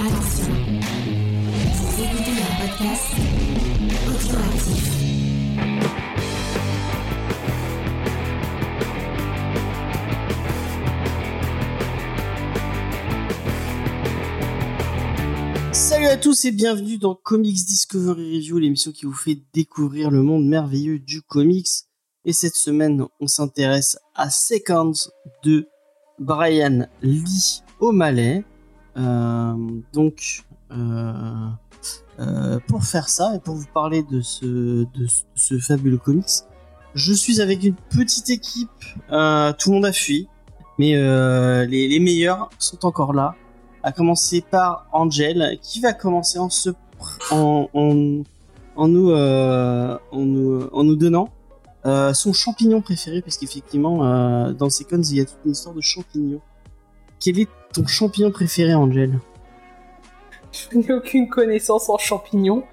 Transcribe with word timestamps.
Attention. 0.00 0.54
Salut 15.72 16.06
à 16.06 16.16
tous 16.16 16.44
et 16.44 16.52
bienvenue 16.52 16.98
dans 16.98 17.16
Comics 17.16 17.64
Discovery 17.66 18.36
Review, 18.36 18.58
l'émission 18.58 18.92
qui 18.92 19.04
vous 19.04 19.12
fait 19.12 19.40
découvrir 19.52 20.12
le 20.12 20.22
monde 20.22 20.46
merveilleux 20.46 21.00
du 21.00 21.22
comics. 21.22 21.66
Et 22.24 22.32
cette 22.32 22.54
semaine, 22.54 23.04
on 23.18 23.26
s'intéresse 23.26 23.98
à 24.14 24.30
Seconds 24.30 25.10
de 25.42 25.66
Brian 26.20 26.86
Lee 27.02 27.62
O'Malley. 27.80 28.44
Euh, 28.98 29.54
donc, 29.92 30.44
euh, 30.72 31.48
euh, 32.18 32.58
pour 32.66 32.84
faire 32.84 33.08
ça 33.08 33.34
et 33.36 33.38
pour 33.38 33.54
vous 33.54 33.66
parler 33.72 34.02
de 34.02 34.20
ce, 34.20 34.44
de 34.46 35.06
ce- 35.34 35.58
fabuleux 35.58 35.98
comics, 35.98 36.26
je 36.94 37.12
suis 37.12 37.40
avec 37.40 37.62
une 37.62 37.76
petite 37.90 38.30
équipe. 38.30 38.68
Tout 39.08 39.12
le 39.12 39.70
monde 39.70 39.86
a 39.86 39.92
fui, 39.92 40.28
mais 40.78 40.94
les, 41.66 42.00
meilleurs 42.00 42.50
sont 42.58 42.84
encore 42.84 43.12
là. 43.12 43.34
À 43.84 43.92
commencer 43.92 44.40
par 44.40 44.88
Angel, 44.92 45.58
qui 45.62 45.80
va 45.80 45.92
commencer 45.92 46.38
en 46.38 46.48
nous 48.88 49.12
en 49.12 50.84
nous 50.84 50.96
donnant 50.96 51.28
son 51.84 52.32
champignon 52.32 52.80
préféré, 52.80 53.22
parce 53.22 53.36
qu'effectivement 53.36 54.04
euh, 54.04 54.52
dans 54.52 54.70
Seconds 54.70 55.02
il 55.02 55.16
y 55.16 55.20
a 55.20 55.24
toute 55.24 55.38
une 55.44 55.52
histoire 55.52 55.74
de 55.74 55.80
champignons. 55.80 56.40
Quel 57.20 57.40
est 57.40 57.48
ton 57.72 57.86
champignon 57.86 58.30
préféré, 58.30 58.74
Angel 58.74 59.18
Je 60.52 60.78
n'ai 60.78 60.92
aucune 60.92 61.28
connaissance 61.28 61.88
en 61.88 61.98
champignons. 61.98 62.64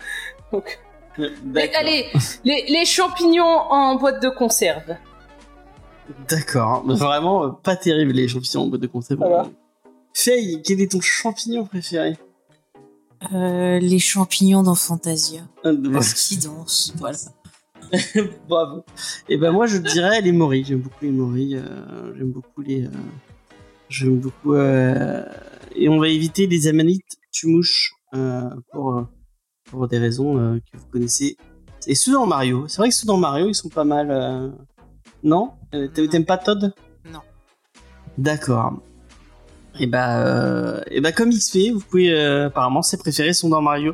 Donc, 0.52 0.80
Mais 1.46 1.74
allez, 1.76 2.06
les, 2.44 2.66
les 2.68 2.86
champignons 2.86 3.44
en 3.44 3.96
boîte 3.96 4.22
de 4.22 4.30
conserve. 4.30 4.96
D'accord, 6.30 6.84
mais 6.86 6.94
vraiment 6.96 7.46
euh, 7.46 7.50
pas 7.50 7.76
terrible 7.76 8.12
les 8.12 8.28
champignons 8.28 8.62
en 8.64 8.68
boîte 8.68 8.82
de 8.82 8.88
conserve. 8.88 9.20
Voilà. 9.20 9.48
Faye, 10.14 10.62
quel 10.64 10.80
est 10.82 10.92
ton 10.92 11.02
champignon 11.02 11.66
préféré 11.66 12.16
Euh, 13.34 13.80
les 13.80 14.00
champignons 14.00 14.62
dans 14.64 14.76
Fantasia. 14.76 15.42
Ah, 15.64 15.72
bah, 15.74 15.90
Parce 15.94 16.14
qu'ils 16.28 16.40
dansent, 16.40 16.94
voilà. 16.98 17.18
Bravo. 18.50 18.84
Et 19.30 19.38
ben 19.38 19.52
moi 19.52 19.68
je 19.68 19.78
dirais 19.78 20.20
les 20.22 20.32
moris. 20.32 20.66
J'aime 20.68 20.80
beaucoup 20.80 21.04
les 21.06 21.12
moris. 21.12 21.56
euh, 21.56 22.14
j'aime 22.18 22.32
beaucoup 22.32 22.62
les. 22.62 22.84
euh, 22.86 22.90
j'aime 23.96 24.20
beaucoup. 24.20 24.54
euh, 24.54 25.24
et 25.76 25.90
on 25.90 26.00
va 26.00 26.08
éviter 26.08 26.48
les 26.48 26.68
amanites 26.68 27.18
tumouches 27.32 27.92
euh, 28.14 28.50
pour 28.72 28.96
euh, 28.96 29.04
pour 29.70 29.88
des 29.88 29.98
raisons 29.98 30.36
que 30.72 30.78
vous 30.78 30.88
connaissez. 30.92 31.38
Et 31.88 31.96
ceux 31.96 32.14
dans 32.14 32.26
Mario. 32.28 32.68
C'est 32.68 32.78
vrai 32.78 32.90
que 32.90 32.96
ceux 32.96 33.08
dans 33.08 33.18
Mario 33.18 33.48
ils 33.50 33.56
sont 33.56 33.70
pas 33.70 33.84
mal. 33.84 34.08
Non? 35.24 35.52
T'a- 35.72 35.80
Non. 36.02 36.08
T'aimes 36.10 36.26
pas 36.26 36.38
Todd? 36.38 36.74
Non. 37.12 37.20
D'accord. 38.18 38.80
Et 39.80 39.88
bah, 39.88 40.26
euh, 40.26 40.82
et 40.90 41.02
bah 41.02 41.12
comme 41.12 41.32
XP, 41.32 41.72
vous 41.74 41.82
pouvez 41.82 42.12
euh, 42.14 42.48
apparemment 42.48 42.82
ses 42.82 42.98
préférés 42.98 43.34
sont 43.34 43.50
dans 43.50 43.62
Mario. 43.62 43.94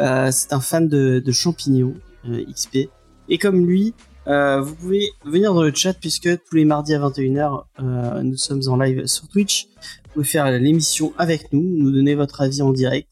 Euh, 0.00 0.30
c'est 0.30 0.52
un 0.52 0.60
fan 0.60 0.88
de, 0.88 1.20
de 1.24 1.32
champignons 1.32 1.94
XP. 2.24 2.88
Et 3.28 3.38
comme 3.38 3.66
lui, 3.66 3.94
euh, 4.26 4.60
vous 4.60 4.74
pouvez 4.74 5.12
venir 5.24 5.54
dans 5.54 5.62
le 5.62 5.72
chat 5.74 5.94
puisque 5.94 6.28
tous 6.44 6.56
les 6.56 6.64
mardis 6.64 6.94
à 6.94 6.98
21h, 6.98 7.64
euh, 7.80 8.22
nous 8.22 8.36
sommes 8.36 8.62
en 8.68 8.76
live 8.76 9.06
sur 9.06 9.28
Twitch. 9.28 9.68
Vous 10.04 10.14
pouvez 10.14 10.24
faire 10.24 10.50
l'émission 10.50 11.12
avec 11.18 11.52
nous, 11.52 11.62
nous 11.62 11.90
donner 11.90 12.14
votre 12.14 12.40
avis 12.40 12.62
en 12.62 12.72
direct, 12.72 13.08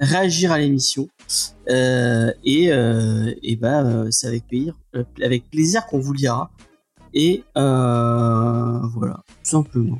réagir 0.00 0.52
à 0.52 0.58
l'émission. 0.58 1.08
Euh, 1.68 2.32
et, 2.44 2.66
et 3.42 3.56
bah, 3.56 4.04
c'est 4.10 4.28
avec 5.22 5.50
plaisir, 5.50 5.86
qu'on 5.86 5.98
vous 5.98 6.12
lira. 6.12 6.50
Et 7.14 7.44
voilà, 7.54 9.22
tout 9.44 9.50
simplement. 9.50 9.98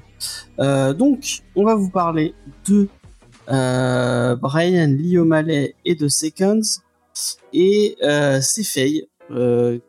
Donc, 0.58 1.42
on 1.56 1.64
va 1.64 1.74
vous 1.74 1.90
parler 1.90 2.34
de 2.68 2.88
Brian 3.48 4.88
Lee 4.88 5.18
O'Malley 5.18 5.74
et 5.84 5.94
de 5.94 6.08
Seconds. 6.08 6.82
Et 7.52 7.96
c'est 8.40 8.64
Faye 8.64 9.08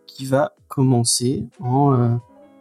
qui 0.08 0.25
va 0.25 0.53
commencer 0.74 1.46
en, 1.60 1.94
euh, 1.94 2.16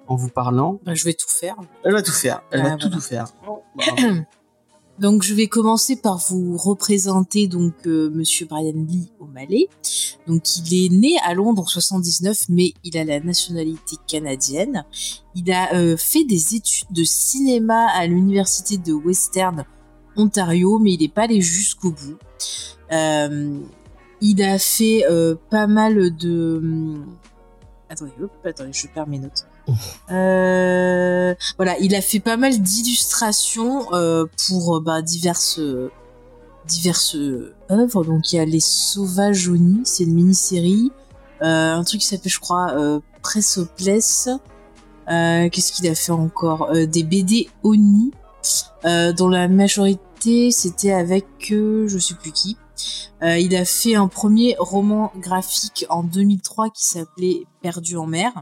en 0.06 0.16
vous 0.16 0.28
parlant. 0.28 0.78
Bah, 0.84 0.94
je 0.94 1.04
vais 1.04 1.14
tout 1.14 1.28
faire. 1.30 1.56
Elle 1.84 1.92
va 1.92 2.02
tout 2.02 2.12
faire. 2.12 2.42
Elle 2.50 2.60
Ah, 2.60 2.70
va 2.70 2.76
tout, 2.76 2.88
voilà. 2.88 2.96
tout 2.96 3.00
faire. 3.02 3.26
Bravo. 3.42 3.62
Donc 4.98 5.22
je 5.22 5.32
vais 5.34 5.46
commencer 5.48 5.96
par 5.96 6.18
vous 6.18 6.56
représenter 6.58 7.48
donc 7.48 7.72
euh, 7.86 8.10
Monsieur 8.10 8.46
Brian 8.46 8.74
Lee 8.86 9.10
O'Malley. 9.20 9.68
Donc 10.26 10.42
il 10.58 10.84
est 10.84 10.90
né 10.90 11.14
à 11.24 11.32
Londres 11.32 11.62
en 11.62 11.66
79, 11.66 12.36
mais 12.50 12.74
il 12.84 12.96
a 12.98 13.02
la 13.02 13.18
nationalité 13.18 13.96
canadienne. 14.06 14.84
Il 15.34 15.50
a 15.50 15.74
euh, 15.74 15.96
fait 15.96 16.24
des 16.24 16.54
études 16.54 16.92
de 16.92 17.04
cinéma 17.04 17.86
à 17.94 18.06
l'université 18.06 18.76
de 18.76 18.92
Western 18.92 19.64
Ontario, 20.16 20.78
mais 20.78 20.92
il 20.92 21.00
n'est 21.00 21.08
pas 21.08 21.22
allé 21.22 21.40
jusqu'au 21.40 21.90
bout. 21.90 22.18
Euh, 22.92 23.58
il 24.20 24.42
a 24.42 24.58
fait 24.58 25.04
euh, 25.10 25.34
pas 25.50 25.66
mal 25.66 26.14
de 26.14 26.58
hum, 26.62 27.06
Attendez, 27.92 28.12
hop, 28.22 28.30
attendez, 28.42 28.72
je 28.72 28.86
perds 28.86 29.06
mes 29.06 29.18
notes. 29.18 29.44
Euh, 30.10 31.34
voilà, 31.58 31.78
il 31.78 31.94
a 31.94 32.00
fait 32.00 32.20
pas 32.20 32.38
mal 32.38 32.58
d'illustrations 32.58 33.92
euh, 33.92 34.24
pour 34.46 34.78
euh, 34.78 34.80
bah, 34.80 35.02
diverses 35.02 35.60
diverses 36.66 37.16
œuvres. 37.70 38.02
Donc 38.04 38.32
il 38.32 38.36
y 38.36 38.38
a 38.38 38.46
les 38.46 38.60
Sauvages 38.60 39.46
Oni, 39.48 39.82
c'est 39.84 40.04
une 40.04 40.14
mini-série. 40.14 40.90
Euh, 41.42 41.74
un 41.74 41.84
truc 41.84 42.00
qui 42.00 42.06
s'appelle, 42.06 42.32
je 42.32 42.40
crois, 42.40 42.74
Presse 43.22 43.58
au 43.58 43.66
Place. 43.66 44.30
Qu'est-ce 45.06 45.72
qu'il 45.72 45.86
a 45.88 45.94
fait 45.94 46.12
encore? 46.12 46.72
Des 46.72 47.02
BD 47.02 47.50
Oni, 47.62 48.10
euh, 48.86 49.12
dont 49.12 49.28
la 49.28 49.48
majorité 49.48 50.50
c'était 50.50 50.92
avec 50.92 51.26
je 51.50 51.98
sais 51.98 52.14
plus 52.14 52.32
qui. 52.32 52.56
Euh, 53.22 53.38
il 53.38 53.54
a 53.56 53.64
fait 53.64 53.94
un 53.94 54.08
premier 54.08 54.56
roman 54.58 55.12
graphique 55.16 55.86
en 55.88 56.02
2003 56.02 56.70
qui 56.70 56.84
s'appelait 56.84 57.44
Perdu 57.62 57.96
en 57.96 58.06
mer. 58.06 58.32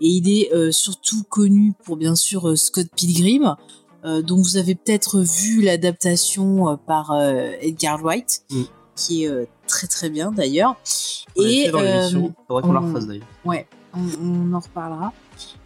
Et 0.00 0.08
il 0.08 0.28
est 0.28 0.52
euh, 0.52 0.72
surtout 0.72 1.22
connu 1.24 1.72
pour 1.84 1.96
bien 1.96 2.14
sûr 2.14 2.48
euh, 2.48 2.56
Scott 2.56 2.88
Pilgrim, 2.96 3.56
euh, 4.04 4.22
dont 4.22 4.36
vous 4.40 4.56
avez 4.56 4.74
peut-être 4.74 5.20
vu 5.20 5.62
l'adaptation 5.62 6.78
par 6.86 7.12
Edgar 7.60 8.00
Wright, 8.02 8.42
Mm. 8.50 8.62
qui 8.96 9.24
est 9.24 9.48
très 9.66 9.86
très 9.86 10.10
bien 10.10 10.32
d'ailleurs. 10.32 10.76
Et 11.36 11.70
dans 11.70 11.80
l'émission. 11.80 12.34
Faudrait 12.48 12.62
qu'on 12.62 12.72
la 12.72 12.80
refasse 12.80 13.06
d'ailleurs. 13.06 13.26
Ouais, 13.44 13.66
on, 13.94 14.00
on 14.22 14.52
en 14.54 14.60
reparlera. 14.60 15.12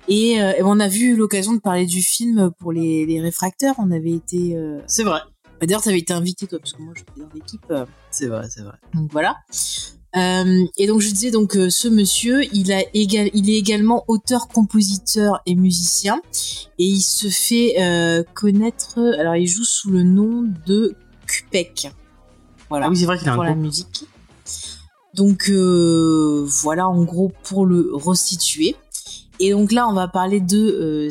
Et, 0.08 0.40
euh, 0.40 0.52
et 0.58 0.62
on 0.62 0.78
a 0.78 0.88
vu 0.88 1.16
l'occasion 1.16 1.52
de 1.52 1.58
parler 1.60 1.86
du 1.86 2.00
film 2.00 2.50
pour 2.58 2.72
les, 2.72 3.06
les 3.06 3.20
réfracteurs. 3.20 3.74
On 3.78 3.90
avait 3.90 4.12
été. 4.12 4.56
Euh... 4.56 4.80
C'est 4.86 5.02
vrai. 5.02 5.20
D'ailleurs, 5.60 5.82
tu 5.82 5.88
avais 5.88 5.98
été 5.98 6.12
invité 6.12 6.46
toi, 6.46 6.58
parce 6.58 6.72
que 6.72 6.82
moi 6.82 6.92
j'étais 6.96 7.12
dans 7.20 7.28
l'équipe. 7.34 7.62
euh, 7.70 7.86
C'est 8.10 8.26
vrai, 8.26 8.46
c'est 8.50 8.62
vrai. 8.62 8.74
donc 8.94 9.10
voilà. 9.12 9.36
Euh, 10.16 10.64
et 10.78 10.86
donc 10.86 11.00
je 11.02 11.10
disais 11.10 11.30
donc 11.30 11.56
euh, 11.56 11.68
ce 11.68 11.88
monsieur, 11.88 12.42
il 12.54 12.72
a 12.72 12.82
égal, 12.94 13.28
il 13.34 13.50
est 13.50 13.56
également 13.58 14.04
auteur, 14.08 14.48
compositeur 14.48 15.42
et 15.44 15.54
musicien, 15.54 16.20
et 16.78 16.84
il 16.86 17.02
se 17.02 17.28
fait 17.28 17.74
euh, 17.80 18.22
connaître. 18.34 18.98
Alors 19.18 19.36
il 19.36 19.46
joue 19.46 19.64
sous 19.64 19.90
le 19.90 20.02
nom 20.04 20.44
de 20.66 20.94
Cupec. 21.26 21.90
Voilà 22.70 22.86
Ah 22.86 22.90
oui, 22.90 22.96
c'est 22.96 23.04
vrai 23.04 23.18
qu'il 23.18 23.28
a 23.28 23.32
un 23.32 23.34
pour 23.34 23.44
la 23.44 23.50
groupe. 23.52 23.64
musique. 23.64 24.04
Donc 25.14 25.48
euh, 25.50 26.44
voilà 26.46 26.88
en 26.88 27.02
gros 27.04 27.32
pour 27.42 27.66
le 27.66 27.90
resituer. 27.92 28.74
Et 29.38 29.50
donc 29.50 29.72
là 29.72 29.88
on 29.88 29.92
va 29.92 30.08
parler 30.08 30.40
de 30.40 31.10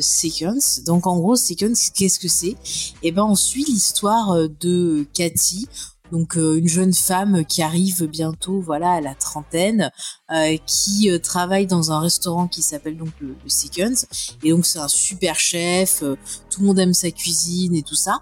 Donc 0.84 1.06
en 1.06 1.16
gros 1.18 1.36
Sequence 1.36 1.90
qu'est-ce 1.90 2.18
que 2.18 2.28
c'est? 2.28 2.56
Et 3.02 3.12
ben 3.12 3.24
on 3.24 3.34
suit 3.34 3.64
l'histoire 3.64 4.32
euh, 4.32 4.48
de 4.60 5.06
Cathy. 5.14 5.68
Donc 6.12 6.36
euh, 6.36 6.56
une 6.56 6.68
jeune 6.68 6.94
femme 6.94 7.44
qui 7.44 7.62
arrive 7.62 8.06
bientôt 8.06 8.60
voilà 8.60 8.92
à 8.92 9.00
la 9.00 9.14
trentaine, 9.14 9.90
euh, 10.30 10.56
qui 10.66 11.10
euh, 11.10 11.18
travaille 11.18 11.66
dans 11.66 11.90
un 11.92 12.00
restaurant 12.00 12.46
qui 12.46 12.62
s'appelle 12.62 12.96
donc 12.96 13.10
le, 13.20 13.34
le. 13.44 14.06
Et 14.44 14.50
donc 14.50 14.66
c'est 14.66 14.78
un 14.78 14.88
super 14.88 15.38
chef, 15.38 16.02
tout 16.50 16.60
le 16.60 16.66
monde 16.66 16.78
aime 16.78 16.94
sa 16.94 17.10
cuisine 17.10 17.74
et 17.74 17.82
tout 17.82 17.96
ça. 17.96 18.20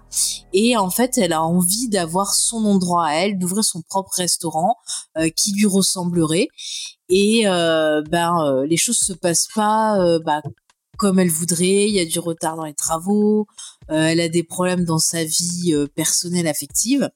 Et 0.53 0.75
en 0.77 0.89
fait 0.89 1.17
elle 1.17 1.33
a 1.33 1.43
envie 1.43 1.87
d'avoir 1.87 2.33
son 2.33 2.65
endroit 2.65 3.05
à 3.05 3.13
elle, 3.13 3.37
d'ouvrir 3.37 3.63
son 3.63 3.81
propre 3.81 4.13
restaurant 4.15 4.77
qui 5.35 5.53
lui 5.53 5.65
ressemblerait. 5.65 6.47
Et 7.09 7.43
euh, 7.45 8.01
ben 8.09 8.33
euh, 8.45 8.65
les 8.65 8.77
choses 8.77 8.97
se 8.97 9.13
passent 9.13 9.47
pas 9.53 9.99
euh, 9.99 10.19
bah, 10.19 10.41
comme 10.97 11.19
elle 11.19 11.29
voudrait. 11.29 11.87
Il 11.87 11.93
y 11.93 11.99
a 11.99 12.05
du 12.05 12.19
retard 12.19 12.55
dans 12.55 12.65
les 12.65 12.73
travaux. 12.73 13.47
euh, 13.91 14.07
elle 14.07 14.19
a 14.19 14.29
des 14.29 14.43
problèmes 14.43 14.85
dans 14.85 14.99
sa 14.99 15.23
vie 15.23 15.75
personnelle 15.95 16.47
affective. 16.47 17.09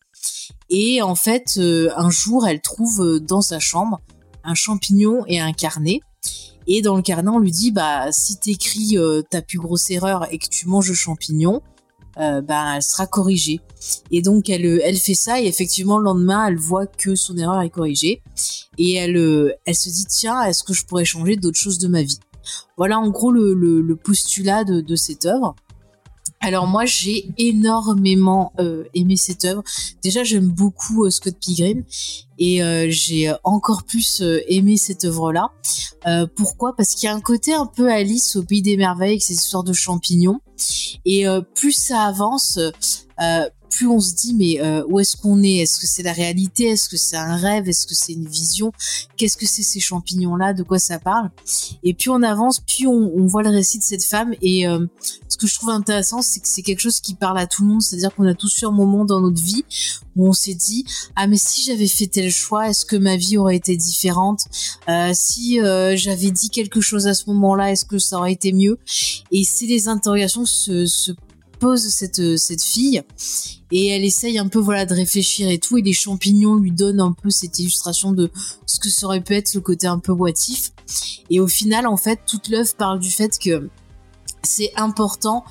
Et 0.69 1.01
en 1.01 1.15
fait, 1.15 1.59
un 1.59 2.09
jour, 2.09 2.45
elle 2.47 2.61
trouve 2.61 3.19
dans 3.19 3.41
sa 3.41 3.59
chambre 3.59 3.99
un 4.43 4.53
champignon 4.53 5.23
et 5.27 5.39
un 5.39 5.53
carnet. 5.53 6.01
Et 6.67 6.81
dans 6.81 6.95
le 6.95 7.01
carnet, 7.01 7.29
on 7.29 7.39
lui 7.39 7.51
dit, 7.51 7.71
bah, 7.71 8.11
si 8.11 8.37
t'écris 8.39 8.97
ta 9.31 9.41
plus 9.41 9.57
grosse 9.57 9.89
erreur 9.89 10.27
et 10.31 10.37
que 10.37 10.47
tu 10.47 10.67
manges 10.67 10.89
le 10.89 10.93
champignon, 10.93 11.61
ben 12.19 12.75
elle 12.75 12.83
sera 12.83 13.07
corrigée. 13.07 13.61
Et 14.11 14.21
donc 14.21 14.49
elle 14.49 14.81
elle 14.83 14.97
fait 14.97 15.13
ça 15.13 15.41
et 15.41 15.45
effectivement 15.45 15.97
le 15.97 16.03
lendemain 16.03 16.47
elle 16.47 16.57
voit 16.57 16.85
que 16.85 17.15
son 17.15 17.37
erreur 17.37 17.61
est 17.61 17.69
corrigée 17.69 18.21
et 18.77 18.93
elle 18.95 19.55
elle 19.65 19.75
se 19.75 19.89
dit 19.89 20.05
tiens 20.05 20.43
est-ce 20.43 20.63
que 20.63 20.73
je 20.73 20.85
pourrais 20.85 21.05
changer 21.05 21.37
d'autres 21.37 21.57
choses 21.57 21.79
de 21.79 21.87
ma 21.87 22.03
vie? 22.03 22.19
Voilà 22.77 22.99
en 22.99 23.09
gros 23.09 23.31
le, 23.31 23.53
le, 23.53 23.95
postulat 23.95 24.63
de, 24.63 24.81
de 24.81 24.95
cette 24.95 25.25
œuvre. 25.25 25.55
Alors 26.41 26.67
moi 26.67 26.85
j'ai 26.85 27.31
énormément 27.37 28.53
euh, 28.59 28.85
aimé 28.93 29.17
cette 29.17 29.43
œuvre. 29.45 29.63
Déjà 30.01 30.23
j'aime 30.23 30.47
beaucoup 30.47 31.05
euh, 31.05 31.09
Scott 31.09 31.35
Pilgrim 31.39 31.83
et 32.37 32.63
euh, 32.63 32.87
j'ai 32.89 33.33
encore 33.43 33.83
plus 33.83 34.23
aimé 34.47 34.77
cette 34.77 35.03
œuvre-là. 35.05 35.51
pourquoi? 36.35 36.75
Parce 36.75 36.95
qu'il 36.95 37.07
y 37.07 37.09
a 37.09 37.15
un 37.15 37.19
côté 37.19 37.53
un 37.53 37.65
peu 37.65 37.91
Alice 37.91 38.37
au 38.37 38.43
pays 38.43 38.61
des 38.61 38.77
merveilles 38.77 39.11
avec 39.11 39.23
ces 39.23 39.33
histoires 39.33 39.63
de 39.63 39.73
champignons. 39.73 40.39
Et 41.05 41.25
plus 41.55 41.73
ça 41.73 42.03
avance, 42.03 42.59
plus 43.69 43.87
on 43.87 43.99
se 43.99 44.13
dit 44.13 44.33
mais 44.35 44.61
euh, 44.61 44.83
où 44.87 44.99
est-ce 44.99 45.15
qu'on 45.17 45.41
est? 45.43 45.57
Est-ce 45.57 45.79
que 45.79 45.87
c'est 45.87 46.03
la 46.03 46.13
réalité? 46.13 46.65
Est-ce 46.65 46.89
que 46.89 46.97
c'est 46.97 47.17
un 47.17 47.35
rêve? 47.35 47.67
Est-ce 47.67 47.87
que 47.87 47.95
c'est 47.95 48.13
une 48.13 48.27
vision? 48.27 48.71
Qu'est-ce 49.17 49.37
que 49.37 49.45
c'est 49.45 49.63
ces 49.63 49.79
champignons 49.79 50.35
là 50.35 50.53
De 50.53 50.63
quoi 50.63 50.79
ça 50.79 50.99
parle? 50.99 51.29
Et 51.83 51.93
puis 51.93 52.09
on 52.09 52.21
avance, 52.23 52.59
puis 52.59 52.87
on, 52.87 53.25
voit 53.27 53.43
le 53.43 53.49
récit 53.49 53.77
de 53.77 53.83
cette 53.83 54.03
femme. 54.03 54.33
Et 54.41 54.67
euh, 54.67 54.85
ce 55.27 55.37
que 55.37 55.47
je 55.47 55.55
trouve 55.55 55.69
intéressant, 55.69 56.21
c'est 56.21 56.39
que 56.39 56.47
c'est 56.47 56.61
quelque 56.61 56.79
chose 56.79 56.99
qui 56.99 57.13
parle 57.15 57.37
à 57.37 57.47
tout 57.47 57.63
le 57.63 57.69
monde. 57.69 57.81
C'est-à-dire 57.81 58.13
qu'on 58.13 58.25
a 58.25 58.33
tous 58.33 58.61
eu 58.61 58.65
un 58.65 58.71
moment 58.71 59.05
dans 59.05 59.21
notre 59.21 59.41
vie 59.41 59.63
où 60.15 60.27
on 60.27 60.33
s'est 60.33 60.55
dit 60.55 60.85
ah 61.15 61.27
mais 61.27 61.37
si 61.37 61.63
j'avais 61.63 61.87
fait 61.87 62.07
tel 62.07 62.31
choix, 62.31 62.69
est-ce 62.69 62.85
que 62.85 62.95
ma 62.95 63.15
vie 63.17 63.37
aurait 63.37 63.55
été 63.55 63.77
différente? 63.77 64.41
Euh, 64.89 65.11
Si 65.13 65.59
j'avais 65.95 66.31
dit 66.31 66.49
quelque 66.49 66.81
chose 66.81 67.07
à 67.07 67.13
ce 67.13 67.29
moment-là, 67.29 67.71
est-ce 67.71 67.85
que 67.85 67.99
ça 67.99 68.17
aurait 68.17 68.33
été 68.33 68.51
mieux? 68.51 68.77
Et 69.31 69.43
c'est 69.43 69.65
les 69.65 69.87
interrogations 69.87 70.45
se, 70.45 70.85
se 70.85 71.11
pose 71.59 71.87
cette 71.89 72.37
cette 72.37 72.63
fille 72.63 73.03
et 73.71 73.87
elle 73.87 74.03
essaye 74.03 74.39
un 74.39 74.47
peu 74.47 74.59
voilà 74.59 74.85
de 74.85 74.93
réfléchir 74.93 75.49
et 75.49 75.59
tout 75.59 75.77
et 75.77 75.81
les 75.81 75.93
champignons 75.93 76.55
lui 76.55 76.71
donnent 76.71 77.01
un 77.01 77.11
peu 77.11 77.29
cette 77.29 77.59
illustration 77.59 78.11
de 78.11 78.31
ce 78.65 78.79
que 78.79 78.89
ça 78.89 79.05
aurait 79.05 79.21
pu 79.21 79.35
être 79.35 79.53
le 79.53 79.61
côté 79.61 79.87
un 79.87 79.99
peu 79.99 80.13
boitif 80.13 80.71
et 81.29 81.39
au 81.39 81.47
final 81.47 81.85
en 81.85 81.97
fait 81.97 82.19
toute 82.25 82.49
l'œuvre 82.49 82.73
parle 82.75 82.99
du 82.99 83.11
fait 83.11 83.37
que 83.37 83.69
c'est 84.43 84.71
important 84.75 85.43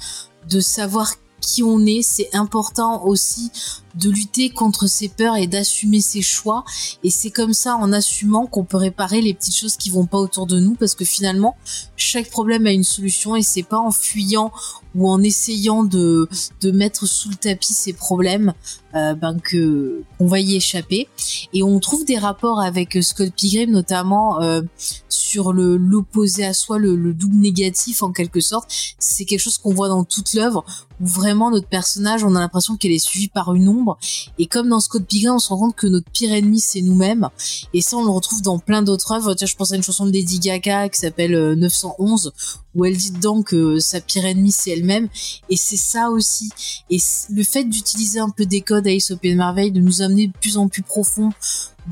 de 0.48 0.60
savoir 0.60 1.14
qui 1.40 1.62
on 1.62 1.84
est, 1.86 2.02
c'est 2.02 2.34
important 2.34 3.04
aussi 3.04 3.50
de 3.94 4.10
lutter 4.10 4.50
contre 4.50 4.86
ses 4.86 5.08
peurs 5.08 5.36
et 5.36 5.46
d'assumer 5.46 6.00
ses 6.00 6.22
choix. 6.22 6.64
Et 7.02 7.10
c'est 7.10 7.30
comme 7.30 7.52
ça, 7.52 7.76
en 7.76 7.92
assumant, 7.92 8.46
qu'on 8.46 8.64
peut 8.64 8.76
réparer 8.76 9.20
les 9.20 9.34
petites 9.34 9.56
choses 9.56 9.76
qui 9.76 9.90
vont 9.90 10.06
pas 10.06 10.18
autour 10.18 10.46
de 10.46 10.60
nous, 10.60 10.74
parce 10.74 10.94
que 10.94 11.04
finalement, 11.04 11.56
chaque 11.96 12.30
problème 12.30 12.66
a 12.66 12.72
une 12.72 12.84
solution 12.84 13.34
et 13.34 13.42
c'est 13.42 13.62
pas 13.62 13.78
en 13.78 13.90
fuyant 13.90 14.52
ou 14.94 15.08
en 15.08 15.22
essayant 15.22 15.84
de, 15.84 16.28
de 16.60 16.70
mettre 16.70 17.06
sous 17.06 17.30
le 17.30 17.36
tapis 17.36 17.72
ses 17.72 17.92
problèmes 17.92 18.54
euh, 18.94 19.14
ben 19.14 19.38
que 19.38 20.02
qu'on 20.16 20.26
va 20.26 20.40
y 20.40 20.56
échapper. 20.56 21.08
Et 21.52 21.62
on 21.62 21.78
trouve 21.78 22.04
des 22.04 22.18
rapports 22.18 22.60
avec 22.60 22.96
euh, 22.96 23.02
Scott 23.02 23.30
Pilgrim, 23.36 23.70
notamment 23.70 24.40
euh, 24.40 24.62
sur 25.08 25.52
le 25.52 25.76
l'opposé 25.76 26.44
à 26.44 26.54
soi, 26.54 26.78
le, 26.78 26.96
le, 26.96 27.12
double 27.12 27.36
négatif 27.36 28.02
en 28.02 28.12
quelque 28.12 28.40
sorte. 28.40 28.70
C'est 28.98 29.24
quelque 29.24 29.40
chose 29.40 29.58
qu'on 29.58 29.74
voit 29.74 29.88
dans 29.88 30.04
toute 30.04 30.32
l'œuvre, 30.32 30.64
où 31.00 31.06
vraiment 31.06 31.50
notre 31.50 31.68
personnage, 31.68 32.24
on 32.24 32.34
a 32.34 32.40
l'impression 32.40 32.76
qu'elle 32.76 32.92
est 32.92 32.98
suivie 32.98 33.28
par 33.28 33.54
une 33.54 33.68
ombre 33.68 33.98
et 34.38 34.46
comme 34.46 34.68
dans 34.68 34.80
Scott 34.80 35.04
Pilgrim, 35.04 35.34
on 35.34 35.38
se 35.38 35.48
rend 35.48 35.58
compte 35.58 35.76
que 35.76 35.86
notre 35.86 36.10
pire 36.10 36.32
ennemi, 36.32 36.60
c'est 36.60 36.80
nous-mêmes. 36.80 37.28
Et 37.74 37.80
ça, 37.80 37.96
on 37.96 38.04
le 38.04 38.10
retrouve 38.10 38.42
dans 38.42 38.58
plein 38.58 38.82
d'autres 38.82 39.12
œuvres. 39.12 39.34
Tiens, 39.34 39.46
je 39.46 39.56
pense 39.56 39.72
à 39.72 39.76
une 39.76 39.82
chanson 39.82 40.06
de 40.06 40.12
Lady 40.12 40.38
Gaga 40.38 40.88
qui 40.88 40.98
s'appelle 40.98 41.54
911, 41.54 42.26
euh, 42.26 42.58
où 42.74 42.84
elle 42.84 42.96
dit 42.96 43.10
dedans 43.10 43.42
que 43.42 43.78
sa 43.78 44.00
pire 44.00 44.24
ennemie, 44.24 44.52
c'est 44.52 44.70
elle-même. 44.70 45.08
Et 45.48 45.56
c'est 45.56 45.76
ça 45.76 46.10
aussi. 46.10 46.50
Et 46.90 46.98
le 47.30 47.42
fait 47.42 47.64
d'utiliser 47.64 48.20
un 48.20 48.30
peu 48.30 48.46
des 48.46 48.60
codes 48.60 48.86
Ace 48.86 49.10
Open 49.10 49.36
Marvel, 49.36 49.72
de 49.72 49.80
nous 49.80 50.02
amener 50.02 50.28
de 50.28 50.32
plus 50.32 50.56
en 50.56 50.68
plus 50.68 50.82
profond 50.82 51.30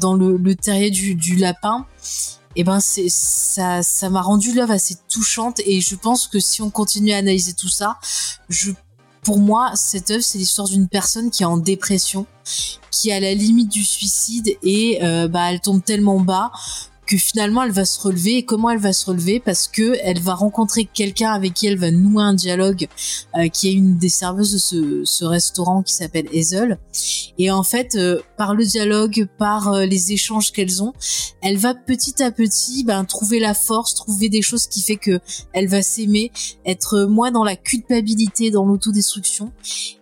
dans 0.01 0.15
le, 0.15 0.55
terrier 0.55 0.91
du, 0.91 1.37
lapin, 1.37 1.87
eh 2.55 2.65
ben 2.65 2.81
ça 2.81 3.83
ça 3.83 4.11
m'a 4.11 4.23
rendu 4.23 4.53
l'œuvre 4.55 4.73
assez 4.73 4.97
touchante 5.09 5.61
et 5.67 5.81
je 5.81 5.95
pense 5.95 6.27
que 6.27 6.41
si 6.41 6.63
on 6.63 6.71
continue 6.71 7.13
à 7.13 7.19
analyser 7.19 7.53
tout 7.53 7.69
ça 7.69 7.99
je 8.49 8.73
pour 9.27 9.41
moi, 9.41 9.73
cette 9.75 10.13
œuvre, 10.13 10.23
c'est 10.23 10.39
l'histoire 10.39 10.69
d'une 10.69 10.87
personne 10.87 11.33
qui 11.33 11.43
est 11.43 11.47
en 11.47 11.57
dépression, 11.57 12.27
qui 12.93 13.11
est 13.11 13.13
à 13.13 13.19
la 13.19 13.35
limite 13.35 13.69
du 13.69 13.85
suicide 13.85 14.57
et 14.63 15.01
euh, 15.03 15.27
bah 15.27 15.51
elle 15.51 15.61
tombe 15.61 15.83
tellement 15.83 16.21
bas 16.21 16.53
que 17.07 17.17
finalement 17.17 17.63
elle 17.63 17.71
va 17.71 17.85
se 17.85 18.01
relever 18.01 18.37
et 18.37 18.45
comment 18.45 18.71
elle 18.71 18.79
va 18.79 18.93
se 18.93 19.07
relever 19.07 19.41
parce 19.41 19.69
que 19.69 19.97
elle 20.03 20.21
va 20.21 20.35
rencontrer 20.35 20.85
quelqu'un 20.85 21.31
avec 21.31 21.55
qui 21.55 21.67
elle 21.67 21.79
va 21.79 21.91
nouer 21.91 22.23
un 22.23 22.35
dialogue 22.35 22.89
euh, 23.37 23.49
qui 23.49 23.69
est 23.69 23.73
une 23.73 23.97
des 23.97 24.09
serveuses 24.09 24.53
de 24.53 24.59
ce, 24.59 25.03
ce 25.05 25.25
restaurant 25.25 25.83
qui 25.83 25.95
s'appelle 25.95 26.27
Hazel. 26.35 26.79
Et 27.39 27.51
en 27.51 27.63
fait 27.63 27.95
euh, 27.95 28.21
par 28.37 28.55
le 28.55 28.65
dialogue 28.65 29.29
par 29.39 29.73
euh, 29.73 29.87
les 29.87 30.13
échanges 30.13 30.53
qu'elles 30.53 30.83
ont 30.83 30.93
elle 31.43 31.59
va 31.59 31.75
petit 31.75 32.23
à 32.23 32.31
petit 32.31 32.85
ben, 32.85 33.05
trouver 33.05 33.39
la 33.39 33.55
force 33.55 33.95
trouver 33.95 34.29
des 34.29 34.43
choses 34.43 34.67
qui 34.67 34.83
fait 34.83 34.97
que 34.97 35.21
elle 35.53 35.69
va 35.69 35.83
s'aimer 35.83 36.33
être 36.65 37.05
moins 37.05 37.31
dans 37.31 37.45
la 37.45 37.57
culpabilité 37.57 38.51
dans 38.51 38.65
l'autodestruction. 38.65 39.53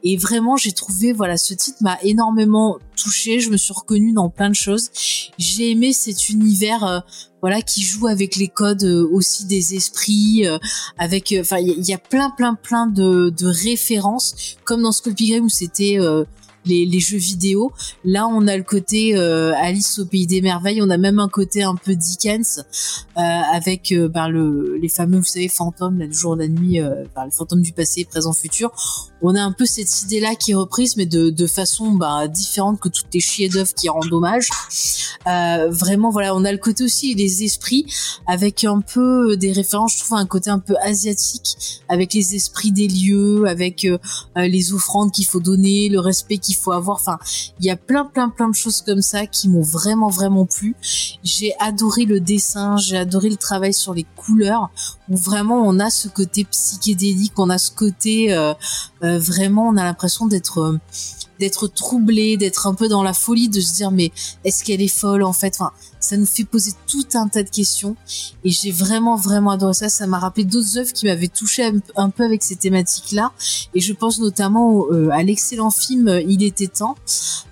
Et 0.02 0.16
vraiment 0.16 0.56
j'ai 0.56 0.72
trouvé 0.72 1.12
voilà 1.12 1.36
ce 1.36 1.54
titre 1.54 1.78
m'a 1.82 1.98
énormément 2.02 2.78
touché 2.96 3.40
je 3.40 3.50
me 3.50 3.56
suis 3.56 3.74
reconnue 3.74 4.12
dans 4.12 4.30
plein 4.30 4.48
de 4.48 4.54
choses. 4.54 4.90
J'ai 5.38 5.70
aimé 5.70 5.92
cet 5.92 6.28
univers 6.28 6.93
euh, 6.94 7.00
voilà 7.40 7.62
qui 7.62 7.82
joue 7.82 8.06
avec 8.06 8.36
les 8.36 8.48
codes 8.48 8.84
euh, 8.84 9.08
aussi 9.12 9.44
des 9.46 9.74
esprits 9.74 10.46
euh, 10.46 10.58
avec 10.98 11.34
enfin 11.38 11.58
il 11.58 11.86
y, 11.86 11.92
a 11.92 11.98
plein 11.98 12.30
plein 12.30 12.54
plein 12.54 12.86
de, 12.86 13.32
références 13.44 14.56
comme 14.64 14.82
dans 14.82 14.92
Skull 14.92 15.14
Pilgrim 15.14 15.44
où 15.44 15.48
c'était 15.48 15.98
les, 16.66 17.00
jeux 17.00 17.18
vidéo. 17.18 17.72
Là, 18.04 18.26
on 18.26 18.46
a 18.48 18.56
le 18.56 18.62
côté 18.62 19.14
Alice 19.14 19.98
au 19.98 20.06
pays 20.06 20.26
des 20.26 20.40
merveilles. 20.40 20.80
On 20.80 20.88
a 20.88 20.96
même 20.96 21.18
un 21.18 21.28
côté 21.28 21.62
un 21.62 21.74
peu 21.74 21.94
Dickens 21.94 22.64
avec 23.16 23.94
ben, 23.94 24.28
le, 24.28 24.78
les 24.80 24.88
fameux, 24.88 25.18
vous 25.18 25.48
fantômes, 25.50 25.98
le 25.98 26.10
jour, 26.10 26.36
la 26.36 26.48
nuit, 26.48 26.80
ben, 26.80 27.24
les 27.26 27.30
fantômes 27.30 27.60
du 27.60 27.72
passé, 27.72 28.06
présent, 28.06 28.32
futur. 28.32 28.72
On 29.26 29.34
a 29.34 29.40
un 29.40 29.52
peu 29.52 29.64
cette 29.64 30.02
idée-là 30.02 30.34
qui 30.34 30.50
est 30.50 30.54
reprise, 30.54 30.98
mais 30.98 31.06
de, 31.06 31.46
façon 31.46 31.92
ben, 31.92 32.28
différente 32.28 32.78
que 32.78 32.90
toutes 32.90 33.12
les 33.14 33.20
chiers 33.20 33.48
d'œufs 33.48 33.72
qui 33.74 33.88
rendent 33.88 34.12
hommage. 34.12 34.48
vraiment, 35.24 36.10
voilà, 36.10 36.34
on 36.34 36.44
a 36.44 36.52
le 36.52 36.58
côté 36.58 36.84
aussi 36.84 37.14
des 37.14 37.42
esprits 37.42 37.86
avec 38.26 38.64
un 38.64 38.80
peu 38.80 39.36
des 39.38 39.52
références. 39.52 39.94
Je 39.94 40.04
trouve 40.04 40.18
un 40.18 40.26
côté 40.26 40.50
un 40.50 40.58
peu 40.58 40.74
asiatique 40.82 41.80
avec 41.88 42.12
les 42.12 42.34
esprits 42.34 42.70
des 42.70 42.86
lieux, 42.86 43.46
avec 43.46 43.86
les 44.36 44.72
offrandes 44.74 45.10
qu'il 45.10 45.26
faut 45.26 45.40
donner, 45.40 45.88
le 45.88 46.00
respect 46.00 46.36
qu'il 46.36 46.56
faut 46.56 46.72
avoir. 46.72 46.98
Enfin, 46.98 47.18
il 47.60 47.64
y 47.64 47.70
a 47.70 47.76
plein, 47.76 48.04
plein, 48.04 48.28
plein 48.28 48.50
de 48.50 48.54
choses 48.54 48.82
comme 48.82 49.00
ça 49.00 49.26
qui 49.26 49.48
m'ont 49.48 49.62
vraiment, 49.62 50.10
vraiment 50.10 50.44
plu. 50.44 50.76
J'ai 51.22 51.54
adoré 51.60 52.04
le 52.04 52.20
dessin, 52.20 52.76
j'ai 52.76 52.98
adoré 52.98 53.30
le 53.30 53.36
travail 53.36 53.72
sur 53.72 53.94
les 53.94 54.06
couleurs, 54.16 54.70
où 55.08 55.16
vraiment 55.16 55.66
on 55.66 55.78
a 55.80 55.90
ce 55.90 56.08
côté 56.08 56.44
psychédélique, 56.44 57.38
on 57.38 57.50
a 57.50 57.58
ce 57.58 57.70
côté 57.70 58.32
euh, 58.32 58.54
euh, 59.02 59.13
vraiment, 59.18 59.68
on 59.68 59.76
a 59.76 59.84
l'impression 59.84 60.26
d'être 60.26 60.58
euh, 60.58 60.78
d'être 61.40 61.66
troublé, 61.68 62.36
d'être 62.36 62.66
un 62.66 62.74
peu 62.74 62.88
dans 62.88 63.02
la 63.02 63.12
folie, 63.12 63.48
de 63.48 63.60
se 63.60 63.74
dire 63.74 63.90
mais 63.90 64.12
est-ce 64.44 64.64
qu'elle 64.64 64.80
est 64.80 64.88
folle 64.88 65.22
en 65.22 65.32
fait? 65.32 65.54
Enfin, 65.58 65.72
ça 66.00 66.16
nous 66.16 66.26
fait 66.26 66.44
poser 66.44 66.72
tout 66.86 67.06
un 67.14 67.28
tas 67.28 67.42
de 67.42 67.48
questions 67.48 67.96
et 68.44 68.50
j'ai 68.50 68.70
vraiment 68.70 69.16
vraiment 69.16 69.50
adoré 69.50 69.74
ça. 69.74 69.88
Ça 69.88 70.06
m'a 70.06 70.18
rappelé 70.18 70.44
d'autres 70.44 70.78
œuvres 70.78 70.92
qui 70.92 71.06
m'avaient 71.06 71.28
touché 71.28 71.70
un, 71.96 72.10
peu 72.10 72.24
avec 72.24 72.42
ces 72.42 72.56
thématiques-là 72.56 73.32
et 73.74 73.80
je 73.80 73.92
pense 73.92 74.20
notamment 74.20 74.86
euh, 74.90 75.08
à 75.10 75.22
l'excellent 75.22 75.70
film 75.70 76.08
euh, 76.08 76.22
Il 76.22 76.42
était 76.42 76.66
temps, 76.66 76.96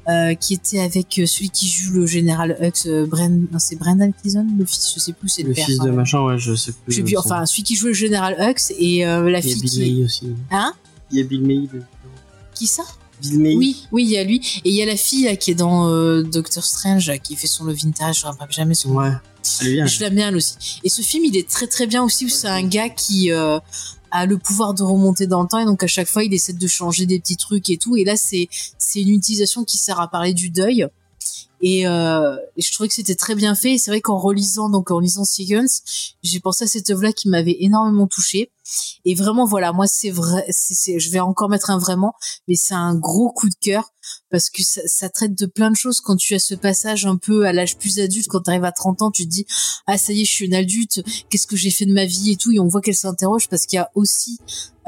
euh, 0.09 0.35
qui 0.35 0.55
était 0.55 0.81
avec 0.81 1.21
celui 1.27 1.51
qui 1.51 1.69
joue 1.69 1.95
le 1.95 2.07
général 2.07 2.57
Hux, 2.61 3.07
Brand... 3.07 3.49
c'est 3.59 3.77
Brendan 3.77 4.13
Cleason, 4.13 4.47
le 4.59 4.65
fils, 4.65 4.93
je 4.95 5.01
sais 5.01 5.13
plus, 5.13 5.29
c'est 5.29 5.43
le, 5.43 5.55
père. 5.55 5.67
fils 5.67 5.79
de 5.79 5.91
machin, 5.91 6.21
ouais, 6.23 6.39
je 6.39 6.55
sais 6.55 6.73
plus. 6.73 6.93
Je 6.93 7.17
enfin 7.17 7.47
celui 7.47 7.63
qui 7.63 7.75
joue 7.75 7.89
le 7.89 7.95
général 7.95 8.37
Hux 8.39 8.73
et 8.79 9.05
la 9.05 9.39
Il 9.39 9.43
fille. 9.43 9.61
Bill 9.61 9.71
qui... 9.71 10.05
aussi. 10.05 10.35
Hein? 10.51 10.73
Y 11.19 11.21
a 11.21 11.25
Bill 11.25 11.43
May. 11.43 11.69
Qui 12.55 12.67
ça? 12.67 12.85
Oui, 13.35 13.87
oui, 13.93 14.05
il 14.05 14.11
y 14.11 14.19
a 14.19 14.25
lui. 14.25 14.41
Et 14.65 14.71
il 14.71 14.75
y 14.75 14.83
a 14.83 14.87
la 14.87 14.97
fille 14.97 15.37
qui 15.39 15.53
est 15.53 15.55
dans 15.55 15.89
euh, 15.89 16.23
Doctor 16.23 16.65
Strange, 16.65 17.13
qui 17.23 17.37
fait 17.37 17.47
son 17.47 17.65
Love 17.65 17.77
Vintage, 17.77 18.21
je 18.21 18.27
ne 18.27 18.33
rappelle 18.33 18.51
jamais 18.53 18.75
son 18.75 18.91
Ouais, 18.91 19.11
bien. 19.63 19.87
Je 19.87 20.01
l'aime 20.01 20.15
bien 20.15 20.35
aussi. 20.35 20.81
Et 20.83 20.89
ce 20.89 21.03
film, 21.03 21.25
il 21.25 21.37
est 21.37 21.49
très 21.49 21.67
très 21.67 21.87
bien 21.87 22.03
aussi, 22.03 22.27
où 22.27 22.29
c'est 22.29 22.49
un 22.49 22.65
gars 22.65 22.89
qui 22.89 23.31
euh, 23.31 23.59
a 24.11 24.27
le 24.27 24.39
pouvoir 24.39 24.75
de 24.75 24.83
remonter 24.83 25.27
dans 25.27 25.43
le 25.43 25.49
temps, 25.49 25.59
et 25.59 25.65
donc 25.65 25.83
à 25.83 25.87
chaque 25.87 26.09
fois, 26.09 26.25
il 26.25 26.35
essaie 26.35 26.53
de 26.53 26.67
changer 26.67 27.07
des 27.07 27.21
petits 27.21 27.37
trucs 27.37 27.71
et 27.71 27.77
tout. 27.77 27.97
Et 27.97 28.05
là, 28.05 28.17
c'est 28.17 28.49
c'est 28.79 29.01
une 29.01 29.11
utilisation 29.11 29.65
qui 29.65 29.79
sert 29.79 30.01
à 30.01 30.09
parler 30.09 30.35
du 30.35 30.51
deuil. 30.51 30.87
Et, 31.63 31.87
euh, 31.87 32.37
je 32.57 32.73
trouvais 32.73 32.89
que 32.89 32.95
c'était 32.95 33.15
très 33.15 33.35
bien 33.35 33.55
fait. 33.55 33.79
C'est 33.79 33.91
vrai 33.91 34.01
qu'en 34.01 34.19
relisant, 34.19 34.69
donc 34.69 34.91
en 34.91 34.99
lisant 34.99 35.25
Seconds, 35.25 35.67
j'ai 36.23 36.41
pensé 36.41 36.65
à 36.65 36.67
cette 36.67 36.91
œuvre-là 36.91 37.13
qui 37.13 37.29
m'avait 37.29 37.57
énormément 37.61 38.07
touchée. 38.09 38.51
Et 39.05 39.15
vraiment, 39.15 39.45
voilà, 39.45 39.73
moi, 39.73 39.87
c'est 39.87 40.11
vrai, 40.11 40.45
c'est, 40.51 40.99
je 40.99 41.11
vais 41.11 41.21
encore 41.21 41.49
mettre 41.49 41.71
un 41.71 41.79
vraiment, 41.79 42.15
mais 42.49 42.55
c'est 42.57 42.75
un 42.75 42.95
gros 42.95 43.33
coup 43.33 43.49
de 43.49 43.55
cœur 43.61 43.93
parce 44.31 44.51
que 44.51 44.63
ça, 44.63 44.81
ça, 44.87 45.09
traite 45.09 45.37
de 45.37 45.47
plein 45.47 45.71
de 45.71 45.77
choses. 45.77 46.01
Quand 46.01 46.17
tu 46.17 46.35
as 46.35 46.39
ce 46.39 46.55
passage 46.55 47.07
un 47.07 47.17
peu 47.17 47.47
à 47.47 47.53
l'âge 47.53 47.77
plus 47.77 47.99
adulte, 48.01 48.29
quand 48.29 48.41
tu 48.43 48.51
arrives 48.51 48.65
à 48.65 48.73
30 48.73 49.03
ans, 49.03 49.11
tu 49.11 49.25
te 49.25 49.29
dis, 49.29 49.47
ah, 49.87 49.99
ça 49.99 50.13
y 50.13 50.23
est, 50.23 50.25
je 50.25 50.33
suis 50.33 50.47
une 50.47 50.55
adulte, 50.55 51.03
qu'est-ce 51.29 51.47
que 51.47 51.57
j'ai 51.57 51.71
fait 51.71 51.87
de 51.87 51.93
ma 51.93 52.07
vie 52.07 52.33
et 52.33 52.37
tout. 52.37 52.53
Et 52.53 52.61
on 52.61 52.69
voit 52.69 52.81
qu'elle 52.81 52.97
s'interroge 52.97 53.49
parce 53.49 53.67
qu'il 53.67 53.77
y 53.77 53.81
a 53.81 53.91
aussi, 53.95 54.39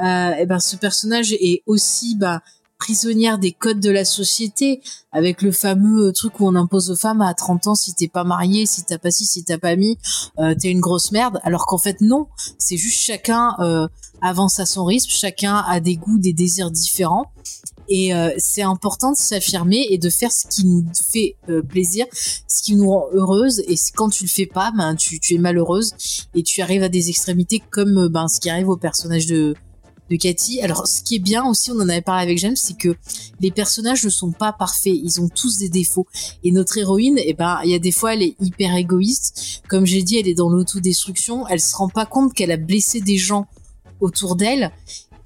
euh, 0.01 0.31
eh 0.37 0.45
ben, 0.45 0.59
ce 0.59 0.75
personnage 0.75 1.33
est 1.33 1.63
aussi, 1.65 2.15
bah, 2.15 2.41
prisonnière 2.77 3.37
des 3.37 3.51
codes 3.51 3.79
de 3.79 3.89
la 3.89 4.05
société 4.05 4.81
avec 5.11 5.41
le 5.41 5.51
fameux 5.51 6.07
euh, 6.07 6.11
truc 6.11 6.39
où 6.39 6.47
on 6.47 6.55
impose 6.55 6.91
aux 6.91 6.95
femmes 6.95 7.21
à 7.21 7.33
30 7.33 7.67
ans 7.67 7.75
si 7.75 7.93
t'es 7.93 8.07
pas 8.07 8.23
marié, 8.23 8.65
si 8.65 8.83
t'as 8.83 8.97
pas 8.97 9.11
ci, 9.11 9.25
si 9.25 9.43
t'as 9.43 9.57
pas 9.57 9.75
mis, 9.75 9.97
euh, 10.39 10.53
t'es 10.59 10.69
une 10.69 10.81
grosse 10.81 11.11
merde. 11.11 11.39
Alors 11.43 11.65
qu'en 11.65 11.77
fait 11.77 12.01
non, 12.01 12.27
c'est 12.57 12.77
juste 12.77 12.99
chacun 12.99 13.55
euh, 13.59 13.87
avance 14.21 14.59
à 14.59 14.65
son 14.65 14.83
rythme, 14.83 15.09
chacun 15.09 15.63
a 15.67 15.79
des 15.79 15.95
goûts, 15.95 16.19
des 16.19 16.33
désirs 16.33 16.71
différents. 16.71 17.31
Et 17.87 18.13
c'est 18.39 18.63
important 18.63 19.11
de 19.11 19.15
s'affirmer 19.15 19.85
et 19.91 19.99
de 19.99 20.09
faire 20.09 20.31
ce 20.31 20.47
qui 20.47 20.65
nous 20.65 20.83
fait 21.11 21.37
plaisir, 21.69 22.07
ce 22.11 22.63
qui 22.63 22.75
nous 22.75 22.89
rend 22.89 23.05
heureuse. 23.13 23.59
Et 23.67 23.75
quand 23.95 24.09
tu 24.09 24.23
le 24.23 24.29
fais 24.29 24.47
pas, 24.47 24.71
ben 24.75 24.95
tu, 24.95 25.19
tu 25.19 25.35
es 25.35 25.37
malheureuse 25.37 25.93
et 26.33 26.41
tu 26.41 26.63
arrives 26.63 26.81
à 26.81 26.89
des 26.89 27.09
extrémités 27.09 27.61
comme 27.69 28.07
ben 28.07 28.27
ce 28.27 28.39
qui 28.39 28.49
arrive 28.49 28.69
au 28.69 28.77
personnage 28.77 29.27
de 29.27 29.53
de 30.09 30.15
Cathy. 30.15 30.61
Alors, 30.61 30.87
ce 30.87 31.01
qui 31.01 31.15
est 31.15 31.19
bien 31.19 31.45
aussi, 31.45 31.71
on 31.71 31.79
en 31.79 31.89
avait 31.89 32.01
parlé 32.01 32.23
avec 32.23 32.37
James, 32.37 32.55
c'est 32.55 32.77
que 32.77 32.95
les 33.39 33.51
personnages 33.51 34.03
ne 34.03 34.09
sont 34.09 34.31
pas 34.31 34.53
parfaits. 34.53 34.93
Ils 34.93 35.21
ont 35.21 35.29
tous 35.29 35.57
des 35.57 35.69
défauts. 35.69 36.07
Et 36.43 36.51
notre 36.51 36.77
héroïne, 36.77 37.19
eh 37.23 37.33
ben, 37.33 37.59
il 37.63 37.71
y 37.71 37.75
a 37.75 37.79
des 37.79 37.91
fois, 37.91 38.13
elle 38.13 38.23
est 38.23 38.35
hyper 38.39 38.75
égoïste. 38.75 39.61
Comme 39.67 39.85
j'ai 39.85 40.03
dit, 40.03 40.17
elle 40.17 40.27
est 40.27 40.35
dans 40.35 40.49
l'autodestruction. 40.49 41.47
Elle 41.47 41.61
se 41.61 41.75
rend 41.75 41.89
pas 41.89 42.05
compte 42.05 42.33
qu'elle 42.33 42.51
a 42.51 42.57
blessé 42.57 43.01
des 43.01 43.17
gens 43.17 43.47
autour 44.01 44.35
d'elle 44.35 44.71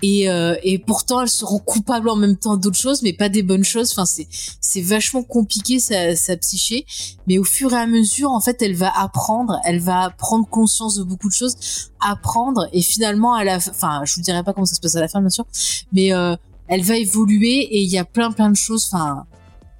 et, 0.01 0.29
euh, 0.29 0.55
et 0.63 0.79
pourtant 0.79 1.21
elle 1.21 1.29
se 1.29 1.43
rend 1.43 1.59
coupable 1.59 2.09
en 2.09 2.15
même 2.15 2.37
temps 2.37 2.57
d'autres 2.57 2.77
choses 2.77 3.01
mais 3.01 3.13
pas 3.13 3.29
des 3.29 3.43
bonnes 3.43 3.63
choses. 3.63 3.91
Enfin 3.91 4.05
c'est 4.05 4.27
c'est 4.61 4.81
vachement 4.81 5.23
compliqué 5.23 5.79
sa, 5.79 6.15
sa 6.15 6.37
psyché. 6.37 6.85
Mais 7.27 7.37
au 7.37 7.43
fur 7.43 7.73
et 7.73 7.77
à 7.77 7.87
mesure 7.87 8.31
en 8.31 8.41
fait 8.41 8.61
elle 8.61 8.75
va 8.75 8.91
apprendre. 8.97 9.59
Elle 9.65 9.79
va 9.79 10.09
prendre 10.17 10.47
conscience 10.47 10.95
de 10.95 11.03
beaucoup 11.03 11.27
de 11.27 11.33
choses. 11.33 11.55
Apprendre. 11.99 12.67
Et 12.73 12.81
finalement 12.81 13.33
à 13.33 13.43
la 13.43 13.57
enfin 13.57 14.01
je 14.05 14.15
vous 14.15 14.21
dirai 14.21 14.43
pas 14.43 14.53
comment 14.53 14.65
ça 14.65 14.75
se 14.75 14.81
passe 14.81 14.95
à 14.95 15.01
la 15.01 15.07
fin 15.07 15.19
bien 15.19 15.29
sûr. 15.29 15.45
Mais 15.91 16.13
euh, 16.13 16.35
elle 16.67 16.83
va 16.83 16.97
évoluer 16.97 17.59
et 17.61 17.81
il 17.81 17.89
y 17.89 17.97
a 17.97 18.05
plein 18.05 18.31
plein 18.31 18.49
de 18.49 18.55
choses 18.55 18.89
enfin 18.91 19.25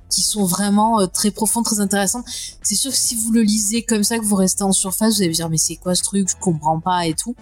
qui 0.09 0.21
sont 0.21 0.45
vraiment 0.45 0.99
euh, 0.99 1.05
très 1.05 1.31
profondes, 1.31 1.65
très 1.65 1.79
intéressantes. 1.79 2.25
C'est 2.63 2.75
sûr 2.75 2.91
que 2.91 2.97
si 2.97 3.15
vous 3.15 3.31
le 3.31 3.41
lisez 3.41 3.83
comme 3.83 4.03
ça, 4.03 4.17
que 4.17 4.25
vous 4.25 4.35
restez 4.35 4.63
en 4.63 4.71
surface, 4.71 5.15
vous 5.15 5.21
allez 5.21 5.29
vous 5.29 5.35
dire 5.35 5.49
mais 5.49 5.57
c'est 5.57 5.75
quoi 5.75 5.95
ce 5.95 6.03
truc, 6.03 6.27
je 6.29 6.35
comprends 6.35 6.79
pas 6.79 7.05
et 7.05 7.13
tout. 7.13 7.35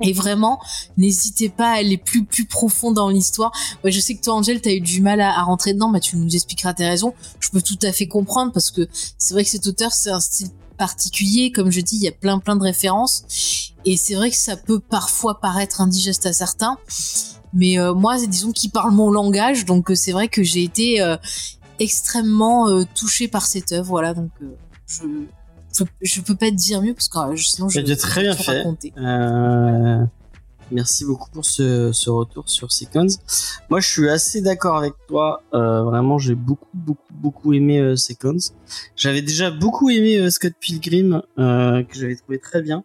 Et 0.00 0.12
vraiment, 0.12 0.60
n'hésitez 0.96 1.48
pas 1.48 1.70
à 1.70 1.76
aller 1.76 1.98
plus 1.98 2.24
plus 2.24 2.46
profond 2.46 2.92
dans 2.92 3.08
l'histoire. 3.08 3.52
je 3.84 4.00
sais 4.00 4.14
que 4.14 4.22
toi, 4.22 4.34
Angèle, 4.34 4.60
t'as 4.60 4.72
eu 4.72 4.80
du 4.80 5.00
mal 5.00 5.20
à, 5.20 5.42
rentrer 5.42 5.74
dedans, 5.74 5.90
mais 5.90 6.00
tu 6.00 6.16
nous 6.16 6.34
expliqueras 6.34 6.74
tes 6.74 6.86
raisons. 6.86 7.14
Je 7.40 7.50
peux 7.50 7.62
tout 7.62 7.78
à 7.82 7.92
fait 7.92 8.06
comprendre 8.06 8.52
parce 8.52 8.70
que 8.70 8.88
c'est 9.18 9.34
vrai 9.34 9.44
que 9.44 9.50
cet 9.50 9.66
auteur, 9.66 9.92
c'est 9.92 10.10
un 10.10 10.20
style 10.20 10.50
particulier. 10.78 11.52
Comme 11.52 11.70
je 11.70 11.80
dis, 11.80 11.96
il 11.96 12.02
y 12.02 12.08
a 12.08 12.12
plein 12.12 12.38
plein 12.38 12.56
de 12.56 12.62
références. 12.62 13.72
Et 13.84 13.96
c'est 13.96 14.14
vrai 14.14 14.30
que 14.30 14.36
ça 14.36 14.56
peut 14.56 14.80
parfois 14.80 15.40
paraître 15.40 15.80
indigeste 15.80 16.26
à 16.26 16.32
certains. 16.32 16.78
Mais 17.52 17.78
euh, 17.78 17.94
moi, 17.94 18.16
disons 18.26 18.52
qu'il 18.52 18.70
parle 18.70 18.92
mon 18.92 19.10
langage, 19.10 19.64
donc 19.64 19.90
euh, 19.90 19.94
c'est 19.94 20.12
vrai 20.12 20.28
que 20.28 20.42
j'ai 20.42 20.62
été 20.62 21.02
euh, 21.02 21.16
extrêmement 21.78 22.84
touchée 22.94 23.28
par 23.28 23.44
cette 23.46 23.72
œuvre. 23.72 23.88
Voilà, 23.88 24.14
donc 24.14 24.30
je 24.86 25.02
je 26.00 26.20
peux 26.20 26.36
pas 26.36 26.50
te 26.50 26.56
dire 26.56 26.82
mieux 26.82 26.94
parce 26.94 27.08
que 27.08 27.18
euh, 27.18 27.36
sinon 27.36 27.68
je 27.68 27.80
vais 27.80 27.96
très 27.96 28.22
bien 28.22 28.34
fait. 28.34 28.64
Euh, 28.98 30.04
merci 30.72 31.04
beaucoup 31.04 31.30
pour 31.30 31.44
ce, 31.44 31.92
ce, 31.92 32.10
retour 32.10 32.48
sur 32.48 32.72
Seconds. 32.72 33.06
Moi, 33.70 33.80
je 33.80 33.88
suis 33.88 34.08
assez 34.08 34.40
d'accord 34.40 34.76
avec 34.76 34.94
toi. 35.06 35.42
Euh, 35.54 35.82
vraiment, 35.82 36.18
j'ai 36.18 36.34
beaucoup, 36.34 36.68
beaucoup, 36.74 37.12
beaucoup 37.12 37.52
aimé 37.52 37.78
euh, 37.78 37.96
Seconds. 37.96 38.52
J'avais 38.96 39.22
déjà 39.22 39.50
beaucoup 39.50 39.90
aimé 39.90 40.16
euh, 40.18 40.30
Scott 40.30 40.54
Pilgrim, 40.58 41.22
que 41.36 41.84
j'avais 41.92 42.16
trouvé 42.16 42.38
très 42.38 42.62
bien. 42.62 42.84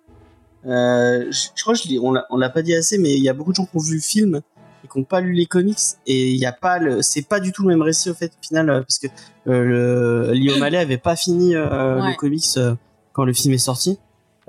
je, 0.64 1.30
je 1.32 1.62
crois 1.62 1.74
que 1.74 1.80
je 1.80 2.24
on 2.30 2.38
l'a 2.38 2.50
pas 2.50 2.62
dit 2.62 2.76
assez, 2.76 2.98
mais 2.98 3.16
il 3.16 3.24
y 3.24 3.30
a 3.30 3.34
beaucoup 3.34 3.52
de 3.52 3.56
gens 3.56 3.66
qui 3.66 3.78
ont 3.78 3.82
vu 3.82 3.96
le 3.96 4.02
film 4.02 4.42
et 4.88 4.92
qui 4.92 4.98
n'ont 4.98 5.06
pas 5.06 5.22
lu 5.22 5.34
les 5.34 5.46
comics 5.46 5.78
et 6.06 6.32
il 6.32 6.38
y 6.38 6.46
a 6.46 6.52
pas 6.52 6.80
le 6.80 7.02
c'est 7.02 7.28
pas 7.28 7.40
du 7.40 7.52
tout 7.52 7.64
le 7.64 7.70
même 7.70 7.82
récit 7.82 8.10
au 8.10 8.14
fait 8.14 8.28
au 8.28 8.46
final 8.46 8.70
euh, 8.70 8.82
parce 8.82 9.00
que 9.00 9.08
euh, 9.48 10.30
le 10.30 10.34
Lio 10.34 10.58
Mallet 10.60 10.78
avait 10.78 10.98
pas 10.98 11.16
fini 11.16 11.56
euh, 11.56 11.96
le 11.96 12.16
comics 12.16 12.46
euh, 12.58 12.76
quand 13.14 13.26
le 13.26 13.34
film 13.34 13.54
est 13.54 13.60
sorti 13.60 13.98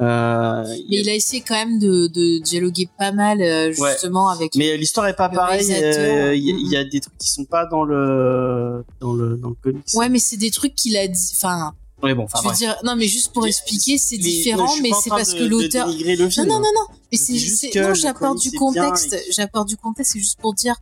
euh, 0.00 0.64
mais 0.88 0.98
il 0.98 1.08
a 1.08 1.14
essayé 1.14 1.42
quand 1.46 1.56
même 1.56 1.80
de, 1.80 2.06
de 2.06 2.40
dialoguer 2.40 2.88
pas 2.96 3.10
mal 3.10 3.40
justement 3.72 4.28
avec. 4.28 4.54
Mais 4.54 4.76
l'histoire 4.76 5.08
est 5.08 5.16
pas 5.16 5.28
pareille. 5.28 5.66
Il 5.66 6.38
y, 6.38 6.70
y, 6.70 6.76
a 6.76 6.84
des 6.84 7.00
trucs 7.00 7.18
qui 7.18 7.28
sont 7.28 7.44
pas 7.44 7.66
dans 7.66 7.82
le 7.82 8.84
dans 9.00 9.12
le 9.12 9.36
dans 9.36 9.48
le 9.48 9.56
comics. 9.60 9.84
Ouais, 9.94 10.08
mais 10.08 10.20
c'est 10.20 10.36
des 10.36 10.52
trucs 10.52 10.76
qu'il 10.76 10.96
a 10.96 11.08
dit. 11.08 11.32
Enfin, 11.34 11.74
Ouais, 12.02 12.14
bon, 12.14 12.26
je 12.28 12.48
veux 12.48 12.54
dire, 12.54 12.76
non, 12.84 12.94
mais 12.94 13.08
juste 13.08 13.32
pour 13.32 13.46
expliquer, 13.46 13.98
c'est 13.98 14.18
différent, 14.18 14.72
mais 14.82 14.90
c'est 15.02 15.10
parce 15.10 15.34
que 15.34 15.42
l'auteur. 15.42 15.88
Non, 15.88 16.44
non, 16.44 16.60
non, 16.60 16.70
non. 16.74 16.86
Mais 17.10 17.18
c'est 17.18 17.36
juste. 17.36 17.74
Non, 17.74 17.94
j'apporte 17.94 18.40
du 18.40 18.52
contexte. 18.52 19.16
J'apporte 19.30 19.68
du 19.68 19.76
contexte. 19.76 20.12
C'est 20.12 20.20
juste 20.20 20.38
pour 20.40 20.54
dire 20.54 20.76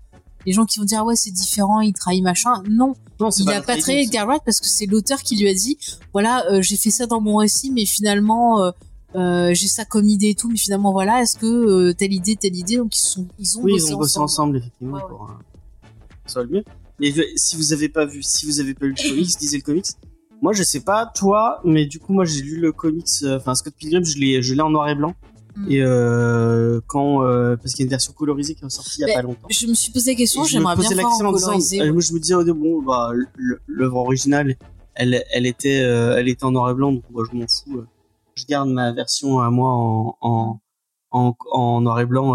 les 0.47 0.53
gens 0.53 0.65
qui 0.65 0.79
vont 0.79 0.85
dire 0.85 1.05
ouais 1.05 1.17
c'est 1.17 1.33
différent, 1.33 1.81
il 1.81 1.93
trahit 1.93 2.23
machin. 2.23 2.63
Non, 2.71 2.95
non 3.21 3.31
il 3.31 3.51
a 3.51 3.61
pas 3.61 3.77
trahi 3.77 4.05
Edgar 4.05 4.27
Wright 4.27 4.43
parce 4.45 4.61
que 4.61 4.69
c'est 4.69 4.87
l'auteur 4.87 5.21
qui 5.23 5.37
lui 5.37 5.49
a 5.49 5.55
dit 5.55 5.77
voilà 6.13 6.47
euh, 6.51 6.63
j'ai 6.63 6.77
fait 6.77 6.91
ça 6.91 7.07
dans 7.07 7.21
mon 7.21 7.37
récit, 7.37 7.71
mais 7.73 7.85
finalement 7.85 8.63
euh, 8.63 8.71
euh, 9.17 9.55
j'ai 9.55 9.67
ça 9.67 9.85
comme 9.85 10.09
idée 10.09 10.31
et 10.31 10.35
tout, 10.35 10.49
mais 10.49 10.57
finalement 10.57 10.93
voilà 10.93 11.21
est-ce 11.21 11.37
que 11.37 11.93
telle 11.93 12.13
idée 12.13 12.37
telle 12.37 12.55
idée 12.55 12.77
donc 12.77 12.97
ils 12.97 13.01
sont 13.01 13.27
ils 13.39 13.59
ont 13.59 13.63
oui, 13.63 13.73
bossé 13.73 13.89
ils 13.89 13.95
ont 13.95 13.99
bossé 13.99 14.19
ensemble, 14.21 14.59
effectivement 14.59 15.01
pour 15.01 15.29
ça 16.27 16.41
va 16.41 16.47
le 16.47 16.53
mieux. 16.53 16.65
Mais 16.99 17.13
si 17.37 17.57
vous 17.57 17.73
avez 17.73 17.89
pas 17.89 18.07
vu, 18.07 18.23
si 18.23 18.47
vous 18.47 18.61
avez 18.61 18.73
pas 18.73 18.87
lu 18.87 18.95
le 18.97 19.11
comics, 19.11 19.29
lisez 19.41 19.57
le 19.59 19.63
comics 19.63 19.87
moi, 20.43 20.53
je 20.53 20.63
sais 20.63 20.81
pas 20.81 21.07
toi, 21.07 21.61
mais 21.65 21.87
du 21.87 21.99
coup, 21.99 22.13
moi, 22.13 22.25
j'ai 22.25 22.43
lu 22.43 22.59
le 22.59 22.73
comics, 22.73 23.07
euh, 23.23 23.39
enfin 23.39 23.55
Scott 23.55 23.75
Pilgrim, 23.77 24.05
je 24.05 24.19
l'ai, 24.19 24.43
je 24.43 24.55
l'ai 24.55 24.61
en 24.61 24.71
noir 24.71 24.89
et 24.89 24.95
blanc. 24.95 25.15
Mm. 25.57 25.71
Et 25.71 25.81
euh, 25.81 26.81
quand 26.87 27.25
euh, 27.25 27.57
parce 27.57 27.73
qu'il 27.73 27.81
y 27.81 27.85
a 27.85 27.87
une 27.87 27.91
version 27.91 28.13
colorisée 28.13 28.55
qui 28.55 28.63
est 28.63 28.69
sortie 28.69 29.01
il 29.01 29.09
y 29.09 29.11
a 29.11 29.15
pas 29.15 29.23
longtemps. 29.23 29.49
Je 29.49 29.67
me 29.67 29.75
suis 29.75 29.91
posé 29.91 30.11
la 30.11 30.17
question, 30.19 30.45
j'aimerais 30.45 30.77
bien 30.77 30.91
voir 30.95 31.13
en 31.13 31.33
colorisé. 31.33 31.91
moi 31.91 32.03
je 32.03 32.13
me 32.13 32.19
disais 32.19 32.35
bon 32.53 32.83
bah 32.83 33.13
l'œuvre 33.67 33.97
originale, 33.97 34.57
elle 34.95 35.25
elle 35.33 35.47
était 35.47 35.79
elle 35.79 36.29
était 36.29 36.45
en 36.45 36.51
noir 36.51 36.71
et 36.71 36.75
blanc 36.75 36.93
donc 36.93 37.05
moi 37.11 37.25
je 37.31 37.35
m'en 37.35 37.47
fous. 37.49 37.85
Je 38.35 38.45
garde 38.45 38.69
ma 38.69 38.93
version 38.93 39.41
à 39.41 39.51
moi 39.51 39.71
en 39.71 40.19
en 40.21 40.61
en, 41.11 41.35
en 41.53 41.81
noir 41.81 42.01
et 42.01 42.07
blanc, 42.07 42.35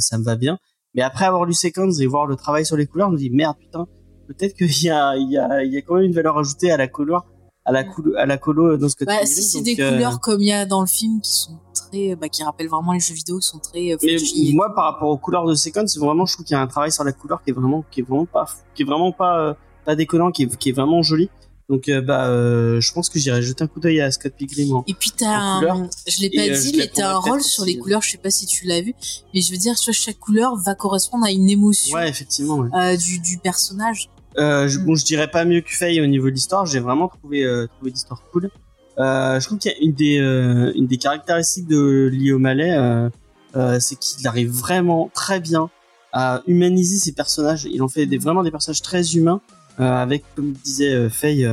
ça 0.00 0.18
me 0.18 0.24
va 0.24 0.34
bien. 0.34 0.58
Mais 0.96 1.02
après 1.02 1.26
avoir 1.26 1.44
lu 1.44 1.54
Seconds 1.54 1.92
et 1.92 2.06
voir 2.06 2.26
le 2.26 2.34
travail 2.34 2.66
sur 2.66 2.76
les 2.76 2.88
couleurs, 2.88 3.10
je 3.10 3.14
me 3.14 3.18
dis 3.18 3.30
merde 3.30 3.56
putain, 3.60 3.86
peut-être 4.26 4.56
qu'il 4.56 4.82
y 4.82 4.90
a 4.90 5.16
il 5.16 5.30
y 5.30 5.38
a 5.38 5.62
il 5.62 5.72
y 5.72 5.76
a 5.76 5.82
quand 5.82 5.94
même 5.94 6.06
une 6.06 6.14
valeur 6.14 6.36
ajoutée 6.36 6.72
à 6.72 6.76
la 6.76 6.88
couleur 6.88 7.26
à 7.66 7.72
la, 7.72 7.84
à 8.16 8.26
la 8.26 8.38
colo 8.38 8.76
dans 8.76 8.88
ce 8.88 8.94
que 8.94 9.04
bah, 9.04 9.26
si 9.26 9.42
c'est 9.42 9.60
des 9.60 9.78
euh, 9.80 9.90
couleurs 9.90 10.20
comme 10.20 10.40
il 10.40 10.48
y 10.48 10.52
a 10.52 10.64
dans 10.64 10.80
le 10.80 10.86
film 10.86 11.20
qui 11.20 11.32
sont 11.32 11.58
très 11.74 12.14
bah, 12.14 12.28
qui 12.28 12.42
rappellent 12.44 12.68
vraiment 12.68 12.92
les 12.92 13.00
jeux 13.00 13.14
vidéo 13.14 13.40
sont 13.40 13.58
très 13.58 13.92
euh, 13.92 13.96
mais 14.02 14.16
moi 14.52 14.72
par 14.74 14.84
rapport 14.84 15.10
aux 15.10 15.18
couleurs 15.18 15.44
de 15.46 15.54
Second 15.54 15.86
c'est 15.86 15.98
vraiment 15.98 16.26
je 16.26 16.34
trouve 16.34 16.46
qu'il 16.46 16.54
y 16.54 16.58
a 16.58 16.62
un 16.62 16.68
travail 16.68 16.92
sur 16.92 17.02
la 17.02 17.12
couleur 17.12 17.42
qui 17.42 17.50
est 17.50 17.52
vraiment 17.52 17.84
qui 17.90 18.00
est 18.00 18.04
vraiment 18.04 18.24
pas 18.24 18.46
qui 18.74 18.82
est 18.82 18.86
vraiment 18.86 19.10
pas 19.10 19.40
euh, 19.40 19.54
pas 19.84 19.96
déconnant 19.96 20.30
qui 20.30 20.44
est, 20.44 20.56
qui 20.56 20.68
est 20.70 20.72
vraiment 20.72 21.02
joli. 21.02 21.28
Donc 21.68 21.90
bah 22.06 22.28
je 22.28 22.92
pense 22.92 23.08
que 23.08 23.18
j'irai 23.18 23.42
jeter 23.42 23.64
un 23.64 23.66
coup 23.66 23.80
d'œil 23.80 24.00
à 24.00 24.12
Scott 24.12 24.32
Pilgrim 24.36 24.84
et 24.86 24.94
puis 24.94 25.10
t'as 25.10 25.36
un 25.36 25.88
je 26.06 26.20
l'ai 26.20 26.30
pas 26.30 26.48
dit 26.48 26.72
mais 26.76 26.86
t'as 26.86 27.14
un 27.14 27.18
rôle 27.18 27.42
sur 27.42 27.64
les 27.64 27.76
couleurs 27.76 28.02
je 28.02 28.12
sais 28.12 28.18
pas 28.18 28.30
si 28.30 28.46
tu 28.46 28.66
l'as 28.66 28.80
vu 28.80 28.94
mais 29.34 29.40
je 29.40 29.50
veux 29.50 29.58
dire 29.58 29.74
tu 29.74 29.86
vois, 29.86 29.92
chaque 29.92 30.20
couleur 30.20 30.54
va 30.54 30.76
correspondre 30.76 31.26
à 31.26 31.32
une 31.32 31.50
émotion 31.50 31.96
ouais, 31.96 32.08
effectivement 32.08 32.68
du, 32.96 33.18
du 33.18 33.38
personnage 33.38 34.10
euh, 34.38 34.68
je, 34.68 34.78
bon, 34.78 34.94
je 34.94 35.04
dirais 35.04 35.28
pas 35.28 35.44
mieux 35.44 35.60
que 35.60 35.70
Faye 35.70 36.00
au 36.00 36.06
niveau 36.06 36.26
de 36.26 36.34
l'histoire. 36.34 36.66
J'ai 36.66 36.80
vraiment 36.80 37.08
trouvé 37.08 37.44
euh, 37.44 37.66
trouvé 37.66 37.90
l'histoire 37.90 38.22
cool. 38.32 38.50
Euh, 38.98 39.38
je 39.40 39.46
trouve 39.46 39.58
qu'il 39.58 39.70
y 39.70 39.74
a 39.74 39.78
une 39.80 39.92
des 39.92 40.18
euh, 40.18 40.72
une 40.74 40.86
des 40.86 40.96
caractéristiques 40.96 41.68
de 41.68 42.08
Lio 42.12 42.38
Mallet, 42.38 42.76
euh, 42.76 43.10
euh, 43.54 43.78
c'est 43.80 43.96
qu'il 43.96 44.26
arrive 44.26 44.50
vraiment 44.50 45.10
très 45.12 45.40
bien 45.40 45.70
à 46.12 46.42
humaniser 46.46 46.96
ses 46.96 47.12
personnages. 47.12 47.66
Il 47.70 47.82
en 47.82 47.88
fait 47.88 48.06
des 48.06 48.18
vraiment 48.18 48.42
des 48.42 48.50
personnages 48.50 48.80
très 48.80 49.14
humains, 49.16 49.40
avec 49.78 50.24
comme 50.34 50.52
disait 50.52 51.10
Faye, 51.10 51.46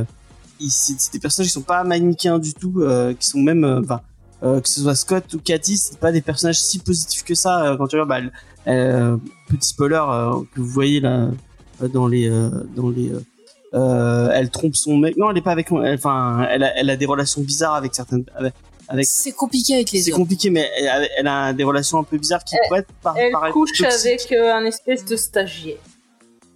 c'est 0.70 1.12
des 1.12 1.18
personnages 1.18 1.48
qui 1.48 1.52
sont 1.52 1.60
pas 1.60 1.84
manichéens 1.84 2.38
du 2.38 2.54
tout, 2.54 2.82
qui 3.18 3.28
sont 3.28 3.40
même, 3.40 3.82
enfin, 3.84 4.00
que 4.40 4.66
ce 4.66 4.80
soit 4.80 4.94
Scott 4.94 5.34
ou 5.34 5.38
Cathy, 5.38 5.76
c'est 5.76 5.98
pas 5.98 6.12
des 6.12 6.22
personnages 6.22 6.62
si 6.62 6.78
positifs 6.78 7.24
que 7.24 7.34
ça. 7.34 7.74
quand 7.76 7.88
tu 7.88 8.00
regardes, 8.00 8.08
bah, 8.08 8.40
petit 9.48 9.68
spoiler 9.68 10.02
que 10.54 10.60
vous 10.60 10.66
voyez 10.66 11.00
là 11.00 11.28
dans 11.80 12.06
les 12.06 12.28
euh, 12.28 12.50
dans 12.76 12.88
les 12.88 13.12
euh, 13.74 14.30
elle 14.32 14.50
trompe 14.50 14.76
son 14.76 14.96
mec. 14.96 15.16
Non, 15.16 15.30
elle 15.30 15.38
est 15.38 15.42
pas 15.42 15.52
avec. 15.52 15.72
Enfin, 15.72 16.46
elle 16.50 16.62
a, 16.62 16.78
elle 16.78 16.90
a 16.90 16.96
des 16.96 17.06
relations 17.06 17.42
bizarres 17.42 17.74
avec 17.74 17.94
certaines. 17.94 18.24
Avec, 18.86 19.06
c'est 19.06 19.32
compliqué 19.32 19.74
avec 19.74 19.90
les 19.92 20.02
C'est 20.02 20.10
compliqué, 20.10 20.50
mais 20.50 20.70
elle, 21.16 21.26
a 21.26 21.52
des 21.54 21.64
relations 21.64 21.98
un 21.98 22.04
peu 22.04 22.18
bizarres 22.18 22.44
qui 22.44 22.54
pourraient 22.66 22.80
être 22.80 22.92
par, 23.02 23.16
Elle 23.16 23.32
couche 23.50 23.80
avec 23.80 24.30
un 24.32 24.64
espèce 24.66 25.04
de 25.04 25.16
stagiaire. 25.16 25.78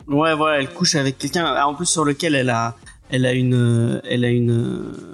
Ouais, 0.06 0.34
voilà, 0.34 0.60
elle 0.60 0.68
couche 0.68 0.94
avec 0.94 1.18
quelqu'un, 1.18 1.60
en 1.64 1.74
plus 1.74 1.86
sur 1.86 2.04
lequel 2.04 2.34
elle 2.34 2.50
a, 2.50 2.76
elle 3.10 3.26
a 3.26 3.32
une, 3.32 4.00
elle 4.08 4.24
a 4.24 4.28
une, 4.28 5.10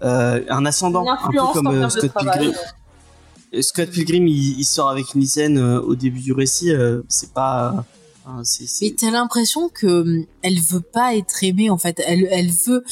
un 0.00 0.66
ascendant 0.66 1.04
un 1.06 1.30
peu 1.30 1.38
comme 1.52 1.90
Scott 1.90 2.12
Pilgrim. 2.16 2.52
Scott 3.60 3.90
Pilgrim, 3.90 4.26
il, 4.28 4.64
sort 4.64 4.88
avec 4.88 5.14
une 5.14 5.26
scène 5.26 5.58
au 5.58 5.96
début 5.96 6.20
du 6.20 6.32
récit. 6.32 6.72
c'est 7.08 7.32
pas 7.32 7.84
Hein, 8.28 8.42
mais 8.82 8.94
t'as 8.98 9.10
l'impression 9.12 9.68
que 9.68 9.86
hum, 9.86 10.26
elle 10.42 10.58
veut 10.58 10.80
pas 10.80 11.14
être 11.14 11.44
aimée 11.44 11.70
en 11.70 11.78
fait. 11.78 12.02
Elle, 12.04 12.26
elle 12.32 12.50
veut, 12.50 12.82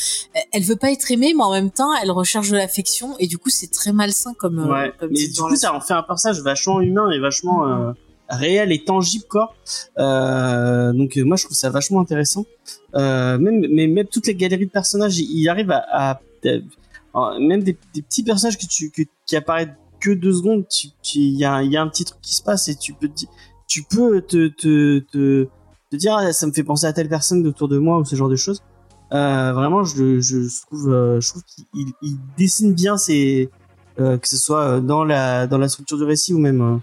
elle 0.53 0.62
veut 0.62 0.76
pas 0.76 0.93
être 0.93 1.11
aimée, 1.11 1.35
mais 1.37 1.43
en 1.43 1.50
même 1.50 1.73
temps, 1.73 1.93
elle 2.00 2.12
recherche 2.12 2.50
de 2.50 2.57
l'affection 2.57 3.17
et 3.19 3.26
du 3.26 3.37
coup, 3.37 3.50
c'est 3.50 3.71
très 3.71 3.93
malsain 3.93 4.33
comme. 4.35 4.61
Euh, 4.61 4.73
ouais. 4.73 4.93
mais 5.11 5.26
du 5.26 5.41
coup, 5.41 5.57
ça 5.57 5.75
en 5.75 5.81
fait 5.81 5.95
un 5.95 6.05
personnage 6.05 6.41
vachement 6.41 6.81
humain 6.81 7.11
et 7.11 7.19
vachement 7.19 7.67
euh, 7.67 7.93
réel 8.29 8.71
et 8.71 8.85
tangible 8.85 9.25
quoi. 9.29 9.55
Euh, 9.99 10.93
donc 10.93 11.17
moi, 11.17 11.37
je 11.37 11.45
trouve 11.47 11.57
ça 11.57 11.69
vachement 11.69 12.00
intéressant. 12.00 12.47
même, 12.95 13.67
mais 13.71 13.88
même 13.88 14.07
toutes 14.07 14.29
les 14.29 14.37
galeries 14.37 14.67
de 14.67 14.71
personnages, 14.71 15.19
il 15.19 15.49
arrive 15.49 15.73
à, 15.73 16.21
même 17.41 17.64
des, 17.64 17.75
petits 17.75 18.23
personnages 18.23 18.57
que 18.57 18.67
tu 18.67 18.93
qui 19.26 19.35
apparaissent 19.35 19.71
que 19.99 20.12
deux 20.12 20.35
secondes, 20.35 20.64
il 21.14 21.37
y 21.37 21.45
a, 21.45 21.62
y 21.62 21.76
a 21.76 21.83
un 21.83 21.88
petit 21.88 22.05
truc 22.05 22.21
qui 22.21 22.35
se 22.35 22.43
passe 22.43 22.69
et 22.69 22.76
tu 22.76 22.93
peux 22.93 23.09
te 23.09 23.14
dire 23.14 23.29
tu 23.66 23.83
peux 23.83 24.21
te, 24.21 24.49
te, 24.49 24.99
te, 25.00 25.49
te 25.90 25.97
dire 25.97 26.14
ah, 26.16 26.33
ça 26.33 26.47
me 26.47 26.52
fait 26.52 26.64
penser 26.64 26.87
à 26.87 26.92
telle 26.92 27.09
personne 27.09 27.47
autour 27.47 27.68
de 27.68 27.78
moi 27.78 27.99
ou 27.99 28.04
ce 28.04 28.16
genre 28.16 28.28
de 28.28 28.37
choses. 28.37 28.62
Euh, 29.12 29.52
vraiment, 29.52 29.85
je, 29.85 30.21
je 30.21 30.49
trouve, 30.66 30.92
euh, 30.92 31.21
je 31.21 31.28
trouve 31.28 31.42
qu'il 31.44 31.92
il 32.02 32.16
dessine 32.37 32.75
bien 32.75 32.97
ses, 32.97 33.50
euh, 34.00 34.18
que 34.18 34.28
ce 34.28 34.37
soit 34.37 34.80
dans 34.80 35.04
la 35.04 35.47
dans 35.47 35.59
la 35.59 35.68
structure 35.68 35.99
du 35.99 36.04
récit 36.04 36.35
ou 36.35 36.38
même 36.38 36.80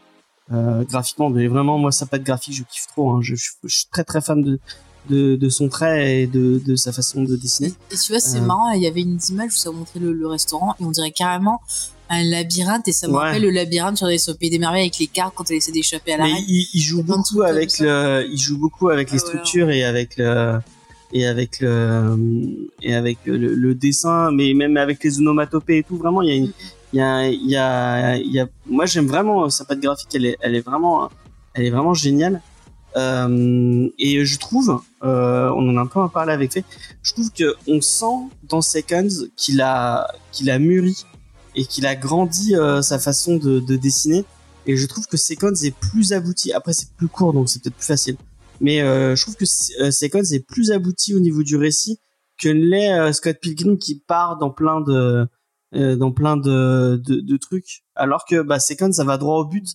graphiquement. 0.50 1.30
Mais 1.30 1.48
vraiment, 1.48 1.78
moi, 1.78 1.92
sa 1.92 2.06
patte 2.06 2.24
graphique, 2.24 2.54
je 2.56 2.64
kiffe 2.64 2.88
trop. 2.88 3.12
Hein. 3.12 3.20
Je, 3.22 3.36
je, 3.36 3.52
suis 3.68 3.88
très 3.92 4.04
très 4.04 4.22
fan 4.22 4.42
de 4.42 4.60
de, 5.10 5.36
de 5.36 5.50
son 5.50 5.68
trait 5.68 6.22
et 6.22 6.28
de, 6.28 6.62
de 6.66 6.76
sa 6.76 6.92
façon 6.92 7.24
de 7.24 7.36
dessiner. 7.36 7.74
Et, 7.90 7.96
tu 7.96 8.12
vois, 8.12 8.22
c'est 8.22 8.40
marrant. 8.40 8.70
Il 8.72 8.82
y 8.82 8.88
avait 8.88 9.02
une 9.02 9.20
image 9.30 9.52
où 9.54 9.58
ça 9.58 9.72
montrait 9.72 10.00
le, 10.00 10.14
le 10.14 10.28
restaurant 10.28 10.76
et 10.80 10.84
on 10.84 10.92
dirait 10.92 11.12
carrément 11.12 11.60
un 12.12 12.24
labyrinthe 12.24 12.88
et 12.90 12.92
ça 12.92 13.08
me 13.08 13.16
rappelle 13.16 13.42
le 13.42 13.50
labyrinthe 13.50 13.98
sur 13.98 14.08
les 14.08 14.18
Pays 14.40 14.50
des 14.50 14.60
merveilles 14.60 14.82
avec 14.82 15.00
les 15.00 15.08
cartes 15.08 15.34
quand 15.36 15.50
elle 15.50 15.58
essaie 15.58 15.72
d'échapper 15.72 16.14
à 16.14 16.18
la 16.18 16.24
Mais 16.26 16.42
il, 16.48 16.82
joue 16.82 17.04
beaucoup 17.04 17.42
avec 17.42 17.80
le, 17.80 18.28
il 18.30 18.38
joue 18.38 18.58
beaucoup 18.58 18.90
avec 18.90 19.12
les 19.12 19.18
ah 19.18 19.26
structures 19.26 19.70
et 19.70 19.84
avec 19.84 20.18
le, 20.18 20.60
et 21.14 21.26
avec 21.26 21.60
le, 21.62 22.68
et 22.82 22.94
avec 22.94 23.20
le, 23.26 23.74
dessin, 23.76 24.32
mais 24.32 24.54
même 24.54 24.76
avec 24.78 25.04
les 25.04 25.20
onomatopées 25.20 25.80
et 25.80 25.84
tout. 25.84 25.98
Vraiment, 25.98 26.22
il 26.22 26.30
y 26.30 26.32
a 26.32 26.36
une, 26.36 26.52
il 26.94 26.98
y 26.98 27.02
a, 27.02 27.28
il 27.30 27.50
y 27.50 27.56
a, 27.56 28.18
il 28.18 28.32
y 28.32 28.40
a, 28.40 28.48
moi 28.68 28.86
j'aime 28.86 29.08
vraiment 29.08 29.50
sa 29.50 29.64
patte 29.64 29.80
graphique. 29.80 30.10
Elle 30.14 30.26
est, 30.26 30.38
elle 30.42 30.56
est 30.56 30.66
vraiment, 30.66 31.10
elle 31.54 31.66
est 31.66 31.72
vraiment 31.72 31.94
géniale. 31.94 32.42
Euh, 32.98 33.88
et 33.98 34.26
je 34.26 34.38
trouve, 34.38 34.82
euh, 35.04 35.50
on 35.56 35.70
en 35.70 35.78
a 35.78 35.82
un 35.82 35.86
peu 35.86 36.02
parlé 36.10 36.34
avec 36.34 36.52
fait, 36.52 36.66
je 37.04 37.14
trouve 37.14 37.32
que 37.32 37.56
on 37.68 37.80
sent 37.80 38.28
dans 38.44 38.62
Seconds 38.62 39.28
qu'il 39.38 39.62
a, 39.62 40.14
qu'il 40.34 40.50
a 40.50 40.60
mûri 40.60 41.06
et 41.56 41.66
qu'il 41.66 41.86
a 41.86 41.96
grandi 41.96 42.56
euh, 42.56 42.82
sa 42.82 43.00
façon 43.00 43.38
de, 43.38 43.60
de, 43.60 43.76
dessiner. 43.76 44.26
Et 44.66 44.78
je 44.78 44.86
trouve 44.86 45.08
que 45.08 45.18
Seconds 45.18 45.56
est 45.64 45.76
plus 45.76 46.14
abouti. 46.14 46.54
Après, 46.54 46.74
c'est 46.74 46.92
plus 46.96 47.08
court, 47.08 47.34
donc 47.34 47.50
c'est 47.50 47.62
peut-être 47.62 47.76
plus 47.76 47.86
facile. 47.86 48.18
Mais 48.60 48.82
euh, 48.82 49.16
je 49.16 49.24
trouve 49.24 49.36
que 49.36 49.46
euh, 49.82 49.92
Seconds 49.92 50.24
est 50.32 50.46
plus 50.46 50.72
abouti 50.72 51.16
au 51.16 51.20
niveau 51.20 51.44
du 51.44 51.56
récit 51.56 52.00
que 52.40 52.50
l'est 52.50 52.94
euh, 52.94 53.12
Scott 53.12 53.38
Pilgrim 53.42 53.78
qui 53.78 54.00
part 54.00 54.38
dans 54.38 54.52
plein 54.52 54.82
de 54.82 55.28
dans 55.74 56.12
plein 56.12 56.36
de, 56.36 57.02
de, 57.02 57.22
de, 57.22 57.38
trucs. 57.38 57.86
Alors 57.96 58.26
que 58.26 58.42
bah, 58.42 58.60
Seconds, 58.60 58.92
ça 58.92 59.06
va 59.06 59.18
droit 59.18 59.38
au 59.38 59.46
but. 59.46 59.66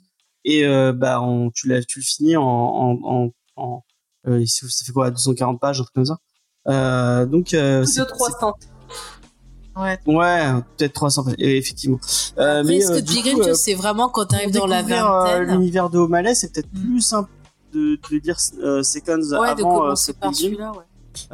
Et 0.45 0.67
bah, 0.93 1.23
on, 1.23 1.51
tu, 1.51 1.69
l'as, 1.69 1.83
tu 1.83 2.01
le 2.01 2.05
finis 2.05 2.37
en, 2.37 2.43
en, 2.45 2.99
en, 3.03 3.33
en 3.57 3.83
ça 4.45 4.85
fait 4.85 4.93
quoi 4.93 5.11
240 5.11 5.59
pages 5.59 5.81
un 5.81 5.85
truc 5.85 5.95
comme 5.95 6.05
ça 6.05 6.19
euh, 6.69 7.27
donc 7.27 7.55
euh, 7.55 7.85
c'est, 7.85 8.05
300 8.05 8.55
Ouais, 9.77 9.99
ouais 10.07 10.53
peut-être 10.77 10.95
300 10.95 11.25
effectivement. 11.39 11.99
Euh, 12.39 12.61
Après, 12.61 12.73
mais 12.73 12.81
ce 12.81 12.93
que 13.01 13.51
euh, 13.51 13.55
c'est 13.55 13.75
vraiment 13.75 14.09
quand 14.09 14.27
tu 14.27 14.35
arrives 14.35 14.53
dans 14.53 14.67
la 14.67 14.83
vingtaine. 14.83 15.51
L'univers 15.51 15.91
de 15.91 15.99
O'Malley, 15.99 16.35
c'est 16.35 16.53
peut-être 16.53 16.73
mm. 16.73 16.81
plus 16.81 17.01
simple 17.01 17.29
de, 17.73 17.99
de 18.11 18.19
dire 18.19 18.37
euh, 18.63 18.83
Seconds 18.83 19.39
ouais, 19.39 19.49
avant 19.49 19.91
de 19.91 20.13
par 20.13 20.35
celui-là, 20.35 20.73
ouais. 20.73 20.85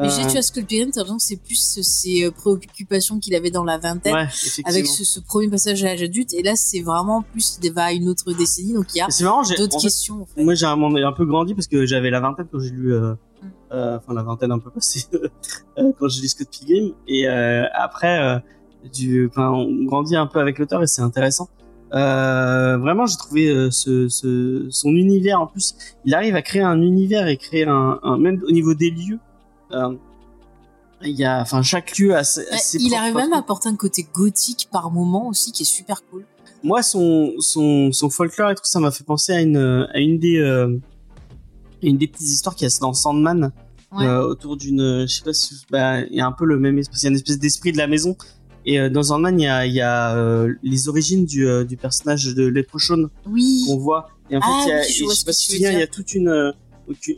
Mais 0.00 0.08
j'ai 0.10 0.24
tu 0.28 0.36
as 0.36 0.42
Skull 0.42 0.64
Pilgrim, 0.64 0.92
t'as 0.92 1.00
l'impression 1.00 1.16
que 1.16 1.22
c'est 1.22 1.36
plus 1.36 1.80
ces 1.82 2.30
préoccupations 2.30 3.18
qu'il 3.18 3.34
avait 3.34 3.50
dans 3.50 3.64
la 3.64 3.78
vingtaine, 3.78 4.14
ouais, 4.14 4.28
avec 4.64 4.86
ce, 4.86 5.04
ce, 5.04 5.18
premier 5.18 5.48
passage 5.48 5.82
à 5.82 5.88
l'âge 5.88 6.02
adulte, 6.02 6.32
et 6.34 6.42
là 6.44 6.54
c'est 6.54 6.82
vraiment 6.82 7.22
plus 7.22 7.58
il 7.60 7.72
va 7.72 7.86
à 7.86 7.92
une 7.92 8.08
autre 8.08 8.32
décennie, 8.32 8.74
donc 8.74 8.86
il 8.94 8.98
y 8.98 9.00
a 9.00 9.08
d'autres 9.56 9.80
questions. 9.80 10.22
En 10.22 10.26
fait. 10.26 10.44
Moi 10.44 10.54
j'ai 10.54 10.66
un, 10.66 10.80
un, 10.80 11.12
peu 11.12 11.26
grandi 11.26 11.54
parce 11.54 11.66
que 11.66 11.84
j'avais 11.84 12.10
la 12.10 12.20
vingtaine 12.20 12.46
quand 12.50 12.60
j'ai 12.60 12.70
lu 12.70 12.94
euh, 12.94 13.00
euh, 13.00 13.14
enfin 13.72 14.14
la 14.14 14.22
vingtaine 14.22 14.52
un 14.52 14.58
peu 14.58 14.70
passée 14.70 15.06
euh, 15.78 15.92
quand 15.98 16.08
j'ai 16.08 16.22
lu 16.22 16.28
Scott 16.28 16.48
Pilgrim 16.50 16.92
et 17.06 17.28
euh, 17.28 17.64
après 17.72 18.42
du 18.92 19.30
on 19.36 19.84
grandit 19.84 20.16
un 20.16 20.26
peu 20.26 20.40
avec 20.40 20.58
l'auteur 20.58 20.82
et 20.82 20.86
c'est 20.86 21.02
intéressant. 21.02 21.48
Vraiment 21.90 23.06
j'ai 23.06 23.16
trouvé 23.16 23.68
ce, 23.70 24.08
ce, 24.08 24.66
son 24.70 24.90
univers 24.90 25.40
en 25.40 25.46
plus 25.46 25.74
il 26.04 26.14
arrive 26.14 26.34
à 26.34 26.42
créer 26.42 26.62
un 26.62 26.80
univers 26.80 27.26
et 27.28 27.36
créer 27.36 27.64
un, 27.64 28.00
un 28.02 28.18
même 28.18 28.42
au 28.46 28.50
niveau 28.50 28.74
des 28.74 28.90
lieux 28.90 29.18
il 31.04 31.18
y 31.18 31.24
a 31.24 31.40
enfin 31.40 31.62
chaque 31.62 31.98
lieu 31.98 32.14
a 32.14 32.24
ses, 32.24 32.44
il 32.78 32.94
arrive 32.94 33.14
même 33.14 33.32
à 33.32 33.38
apporter 33.38 33.68
un 33.68 33.76
côté 33.76 34.06
gothique 34.12 34.68
par 34.70 34.90
moment 34.90 35.28
aussi 35.28 35.52
qui 35.52 35.62
est 35.62 35.66
super 35.66 36.02
cool. 36.10 36.24
Moi 36.62 36.82
son 36.82 37.32
son 37.40 37.92
son 37.92 38.10
folklore 38.10 38.50
et 38.50 38.54
tout 38.54 38.62
ça 38.64 38.80
m'a 38.80 38.90
fait 38.90 39.04
penser 39.04 39.32
à 39.32 39.40
une 39.40 39.86
à 39.92 39.98
une 39.98 40.18
des 40.18 40.40
une 41.88 41.98
des 41.98 42.06
petites 42.06 42.28
histoires 42.28 42.54
qu'il 42.54 42.68
y 42.68 42.70
a 42.72 42.78
dans 42.80 42.94
Sandman 42.94 43.52
euh, 44.00 44.22
autour 44.22 44.56
d'une, 44.56 45.06
je 45.06 45.14
sais 45.14 45.22
pas 45.22 45.34
si, 45.34 45.54
bah, 45.70 46.00
il 46.00 46.16
y 46.16 46.20
a 46.20 46.26
un 46.26 46.32
peu 46.32 46.46
le 46.46 46.58
même 46.58 46.78
espèce, 46.78 47.02
il 47.02 47.04
y 47.04 47.08
a 47.08 47.10
une 47.10 47.16
espèce 47.16 47.38
d'esprit 47.38 47.72
de 47.72 47.78
la 47.78 47.86
maison. 47.86 48.16
Et 48.64 48.78
euh, 48.78 48.88
dans 48.88 49.02
Sandman, 49.02 49.38
il 49.38 49.44
y 49.44 49.48
a, 49.48 49.66
y 49.66 49.80
a 49.80 50.16
euh, 50.16 50.54
les 50.62 50.88
origines 50.88 51.26
du, 51.26 51.46
du 51.66 51.76
personnage 51.76 52.34
de 52.34 52.46
Leprechaun 52.46 53.10
oui. 53.26 53.64
qu'on 53.66 53.76
voit. 53.76 54.08
Et 54.30 54.36
en 54.36 54.40
fait, 54.40 54.46
ah 54.48 54.62
il 54.64 54.68
y 54.68 54.72
a, 54.72 54.82
je, 54.82 55.14
sais 55.14 55.24
pas 55.24 55.32
si 55.32 55.48
tu 55.48 55.56
il 55.56 55.62
y 55.62 55.66
a 55.66 55.86
toute 55.86 56.14
une, 56.14 56.54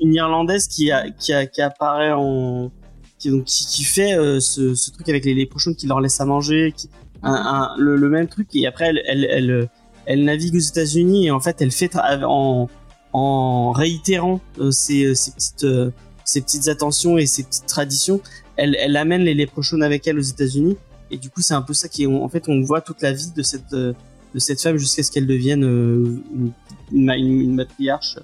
une 0.00 0.14
Irlandaise 0.14 0.66
qui, 0.66 0.90
a, 0.90 1.11
qui, 1.11 1.33
a, 1.33 1.46
qui 1.46 1.62
apparaît 1.62 2.12
en, 2.12 2.72
qui, 3.18 3.31
donc, 3.31 3.44
qui, 3.44 3.66
qui 3.66 3.85
fait 3.85 4.16
ce, 4.40 4.74
ce, 4.74 4.90
truc 4.90 5.09
avec 5.09 5.24
les 5.24 5.35
Leprechauns 5.35 5.74
qui 5.74 5.87
leur 5.87 6.00
laisse 6.00 6.20
à 6.20 6.24
manger, 6.24 6.74
qui, 6.77 6.88
un, 7.22 7.35
un, 7.35 7.77
le, 7.79 7.96
le, 7.96 8.09
même 8.09 8.27
truc. 8.27 8.48
Et 8.55 8.66
après, 8.66 8.88
elle, 8.88 9.03
elle, 9.07 9.24
elle, 9.31 9.70
elle 10.07 10.24
navigue 10.24 10.57
aux 10.57 10.59
États-Unis 10.59 11.27
et 11.27 11.31
en 11.31 11.40
fait, 11.40 11.61
elle 11.61 11.70
fait 11.70 11.94
en 11.96 12.68
en 13.14 13.70
réitérant 13.70 14.40
euh, 14.59 14.72
ces, 14.72 15.05
euh, 15.05 15.14
ces, 15.14 15.31
petites 15.31 15.64
euh, 15.64 15.90
ces 16.24 16.40
petites 16.42 16.68
attentions 16.68 17.16
et 17.16 17.27
ces 17.27 17.44
petites 17.44 17.66
traditions, 17.66 18.20
elle, 18.57 18.77
elle 18.81 18.96
amène 18.96 19.22
les 19.22 19.35
léprochaunes 19.35 19.85
avec 19.85 20.07
elle 20.07 20.18
aux 20.18 20.22
États-Unis. 20.22 20.77
Et 21.11 21.16
du 21.16 21.31
coup, 21.31 21.40
c'est 21.40 21.55
un 21.55 21.62
peu 21.62 21.74
ça 21.74 21.88
qui 21.88 22.03
est, 22.03 22.07
en 22.07 22.29
fait, 22.29 22.48
on 22.48 22.61
voit 22.62 22.81
toute 22.81 23.03
la 23.03 23.12
vie 23.12 23.31
de 23.35 23.42
cette, 23.42 23.72
de 23.72 23.94
cette 24.38 24.61
femme 24.61 24.79
jusqu'à 24.79 25.03
ce 25.05 25.12
qu'elle 25.12 25.29
devienne 25.29 25.62
une, 25.62 26.53
une, 26.90 27.11
une, 27.11 27.55
matriarche. 27.55 28.18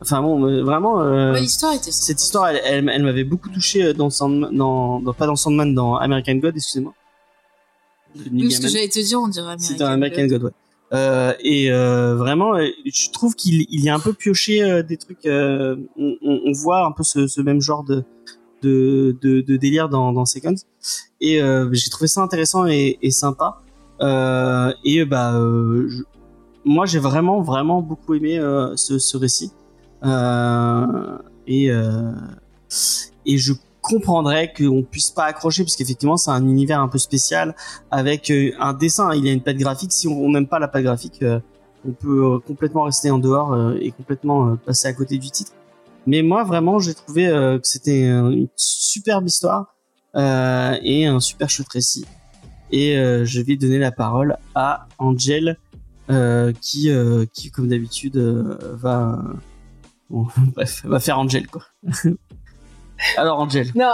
Enfin 0.00 0.22
bon, 0.22 0.62
vraiment. 0.62 1.02
Euh, 1.02 1.32
l'histoire 1.32 1.72
était 1.72 1.90
cette 1.90 2.22
histoire, 2.22 2.48
elle, 2.48 2.60
elle, 2.64 2.88
elle 2.88 3.02
m'avait 3.02 3.24
beaucoup 3.24 3.48
touché 3.48 3.94
dans 3.94 4.10
Sandman, 4.10 4.54
dans, 4.54 5.00
dans, 5.00 5.14
pas 5.14 5.26
dans 5.26 5.34
Sandman, 5.34 5.74
dans 5.74 5.96
American 5.96 6.36
God, 6.36 6.54
excusez-moi. 6.54 6.94
Oui, 8.32 8.52
ce 8.52 8.60
que 8.60 8.68
j'allais 8.68 8.88
te 8.88 9.00
dire, 9.00 9.20
on 9.20 9.28
dirait 9.28 9.46
American 9.46 9.66
C'est 9.66 9.74
dans 9.74 9.86
American 9.86 10.26
God, 10.26 10.42
ouais. 10.44 10.50
Euh, 10.92 11.32
et 11.40 11.70
euh, 11.72 12.14
vraiment, 12.14 12.54
euh, 12.56 12.68
je 12.84 13.10
trouve 13.10 13.34
qu'il 13.34 13.66
il 13.70 13.82
y 13.82 13.88
a 13.88 13.94
un 13.94 13.98
peu 13.98 14.12
pioché 14.12 14.62
euh, 14.62 14.82
des 14.82 14.96
trucs. 14.96 15.26
Euh, 15.26 15.76
on, 15.96 16.16
on, 16.22 16.52
voit 16.52 16.86
un 16.86 16.92
peu 16.92 17.02
ce, 17.02 17.26
ce 17.26 17.40
même 17.40 17.60
genre 17.60 17.82
de 17.82 18.04
de, 18.62 19.16
de, 19.20 19.40
de 19.40 19.56
délire 19.56 19.88
dans, 19.88 20.12
dans 20.12 20.24
Seconds. 20.24 20.54
Et 21.20 21.40
j'ai 21.72 21.90
trouvé 21.90 22.08
ça 22.08 22.22
intéressant 22.22 22.66
et, 22.66 22.98
et 23.02 23.10
sympa. 23.10 23.60
et 24.00 25.04
bah, 25.04 25.32
je, 25.34 26.02
moi, 26.64 26.86
j'ai 26.86 26.98
vraiment 26.98 27.42
vraiment 27.42 27.82
beaucoup 27.82 28.14
aimé 28.14 28.38
ce, 28.76 28.98
ce 28.98 29.16
récit. 29.16 29.52
et 31.46 31.70
et 33.26 33.38
je 33.38 33.52
comprendrait 33.86 34.52
qu'on 34.52 34.82
puisse 34.82 35.10
pas 35.10 35.24
accrocher 35.24 35.62
parce 35.62 35.76
qu'effectivement 35.76 36.16
c'est 36.16 36.30
un 36.30 36.44
univers 36.44 36.80
un 36.80 36.88
peu 36.88 36.98
spécial 36.98 37.54
avec 37.90 38.30
euh, 38.30 38.52
un 38.58 38.74
dessin. 38.74 39.14
Il 39.14 39.24
y 39.24 39.28
a 39.28 39.32
une 39.32 39.42
patte 39.42 39.56
graphique. 39.56 39.92
Si 39.92 40.08
on 40.08 40.28
n'aime 40.30 40.48
pas 40.48 40.58
la 40.58 40.68
patte 40.68 40.82
graphique 40.82 41.22
euh, 41.22 41.40
on 41.86 41.92
peut 41.92 42.24
euh, 42.24 42.38
complètement 42.40 42.82
rester 42.82 43.10
en 43.10 43.18
dehors 43.18 43.56
et 43.80 43.92
complètement 43.92 44.56
passer 44.56 44.88
à 44.88 44.92
côté 44.92 45.18
du 45.18 45.30
titre. 45.30 45.52
Mais 46.06 46.22
moi 46.22 46.42
vraiment 46.42 46.78
j'ai 46.80 46.94
trouvé 46.94 47.26
que 47.26 47.60
c'était 47.68 48.08
une 48.08 48.48
superbe 48.56 49.26
histoire 49.26 49.76
et 50.14 51.06
un 51.06 51.20
super 51.20 51.50
chouette 51.50 51.68
récit 51.68 52.06
et 52.70 52.94
je 52.96 53.40
vais 53.40 53.56
donner 53.56 53.78
la 53.78 53.92
parole 53.92 54.36
à 54.54 54.86
Angel 54.98 55.58
qui 56.60 56.90
qui 57.32 57.50
comme 57.50 57.68
d'habitude 57.68 58.16
va 58.16 59.20
bon, 60.10 60.26
bref 60.54 60.84
va 60.84 61.00
faire 61.00 61.18
Angel 61.18 61.46
quoi 61.48 61.62
Alors, 63.16 63.38
Angel. 63.38 63.68
Non, 63.74 63.92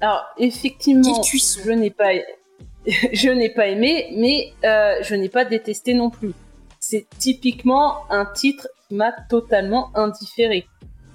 alors, 0.00 0.24
effectivement, 0.38 1.22
je 1.22 1.70
n'ai 1.70 1.90
pas, 1.90 2.10
je 2.86 3.30
n'ai 3.30 3.50
pas 3.50 3.68
aimé, 3.68 4.12
mais 4.16 4.52
euh, 4.64 4.96
je 5.02 5.14
n'ai 5.14 5.28
pas 5.28 5.44
détesté 5.44 5.94
non 5.94 6.10
plus. 6.10 6.32
C'est 6.80 7.06
typiquement 7.18 8.10
un 8.10 8.24
titre 8.24 8.68
qui 8.88 8.94
m'a 8.94 9.12
totalement 9.12 9.90
indifféré. 9.94 10.66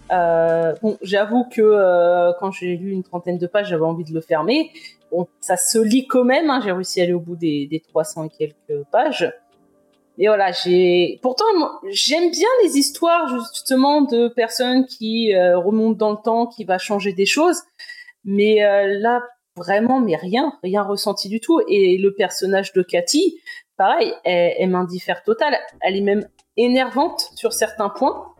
bon, 0.10 0.97
j'avoue 1.01 1.45
que 1.51 2.32
quand 2.39 2.51
j'ai 2.51 2.77
lu 2.77 2.91
une 2.91 3.03
trentaine 3.03 3.38
de 3.38 3.47
pages, 3.47 3.67
j'avais 3.69 3.84
envie 3.84 4.06
de 4.06 4.13
le 4.13 4.21
fermer. 4.21 4.71
Bon, 5.12 5.27
ça 5.41 5.58
se 5.58 5.77
lit 5.77 6.08
quand 6.08 6.23
même. 6.23 6.49
Hein, 6.49 6.62
j'ai 6.63 6.71
réussi 6.71 7.01
à 7.01 7.03
aller 7.03 7.13
au 7.13 7.19
bout 7.19 7.36
des, 7.36 7.67
des 7.67 7.80
300 7.80 8.25
et 8.25 8.30
quelques 8.30 8.86
pages. 8.91 9.32
Et 10.17 10.27
voilà, 10.27 10.51
j'ai. 10.51 11.19
Pourtant, 11.21 11.45
j'aime 11.89 12.32
bien 12.32 12.47
les 12.63 12.77
histoires 12.77 13.27
justement 13.27 14.01
de 14.01 14.27
personnes 14.30 14.86
qui 14.86 15.36
remontent 15.36 15.97
dans 15.97 16.12
le 16.12 16.17
temps, 16.23 16.47
qui 16.47 16.63
va 16.63 16.77
changer 16.77 17.13
des 17.13 17.25
choses. 17.25 17.62
Mais 18.25 18.60
là, 18.99 19.21
vraiment, 19.56 19.99
mais 19.99 20.15
rien, 20.15 20.53
rien 20.63 20.82
ressenti 20.82 21.30
du 21.30 21.39
tout. 21.39 21.62
Et 21.67 21.97
le 21.97 22.13
personnage 22.13 22.73
de 22.73 22.82
Cathy, 22.82 23.39
pareil, 23.77 24.12
elle, 24.23 24.53
elle 24.58 24.69
m'indiffère 24.69 25.23
total. 25.23 25.56
Elle 25.82 25.97
est 25.97 26.01
même 26.01 26.27
énervante 26.58 27.30
sur 27.36 27.53
certains 27.53 27.89
points. 27.89 28.34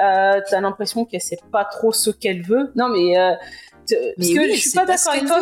Euh, 0.00 0.40
t'as 0.48 0.60
l'impression 0.60 1.04
qu'elle 1.04 1.20
sait 1.20 1.40
pas 1.50 1.64
trop 1.64 1.92
ce 1.92 2.10
qu'elle 2.10 2.42
veut. 2.42 2.72
Non, 2.76 2.88
mais, 2.88 3.18
euh, 3.18 3.34
parce 4.16 4.28
que 4.28 4.52
je 4.52 4.58
suis 4.58 4.72
pas 4.72 4.86
d'accord 4.86 5.12
avec 5.12 5.26
toi. 5.26 5.40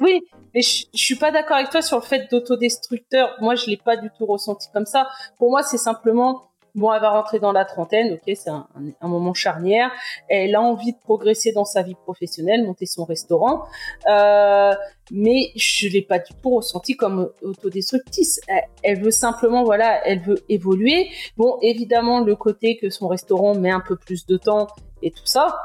oui, 0.00 0.20
mais 0.54 0.62
je, 0.62 0.86
je 0.92 1.02
suis 1.02 1.16
pas 1.16 1.30
d'accord 1.30 1.56
avec 1.56 1.70
toi 1.70 1.82
sur 1.82 1.98
le 1.98 2.02
fait 2.02 2.30
d'autodestructeur. 2.30 3.36
Moi, 3.40 3.54
je 3.54 3.66
l'ai 3.66 3.76
pas 3.76 3.96
du 3.96 4.10
tout 4.16 4.26
ressenti 4.26 4.68
comme 4.72 4.86
ça. 4.86 5.08
Pour 5.38 5.50
moi, 5.50 5.62
c'est 5.62 5.78
simplement 5.78 6.48
Bon, 6.78 6.92
elle 6.92 7.00
va 7.00 7.10
rentrer 7.10 7.40
dans 7.40 7.50
la 7.50 7.64
trentaine, 7.64 8.12
ok, 8.12 8.36
c'est 8.36 8.50
un, 8.50 8.68
moment 9.02 9.34
charnière. 9.34 9.90
Elle 10.28 10.54
a 10.54 10.62
envie 10.62 10.92
de 10.92 10.98
progresser 10.98 11.50
dans 11.50 11.64
sa 11.64 11.82
vie 11.82 11.96
professionnelle, 11.96 12.64
monter 12.64 12.86
son 12.86 13.04
restaurant, 13.04 13.64
euh, 14.08 14.72
mais 15.10 15.50
je 15.56 15.88
l'ai 15.88 16.02
pas 16.02 16.20
du 16.20 16.32
tout 16.40 16.50
ressenti 16.50 16.96
comme 16.96 17.32
autodestructrice. 17.42 18.40
Elle, 18.84 19.02
veut 19.02 19.10
simplement, 19.10 19.64
voilà, 19.64 20.06
elle 20.06 20.20
veut 20.20 20.44
évoluer. 20.48 21.08
Bon, 21.36 21.58
évidemment, 21.62 22.20
le 22.20 22.36
côté 22.36 22.76
que 22.76 22.90
son 22.90 23.08
restaurant 23.08 23.56
met 23.56 23.72
un 23.72 23.80
peu 23.80 23.96
plus 23.96 24.26
de 24.26 24.36
temps 24.36 24.68
et 25.02 25.10
tout 25.10 25.26
ça, 25.26 25.56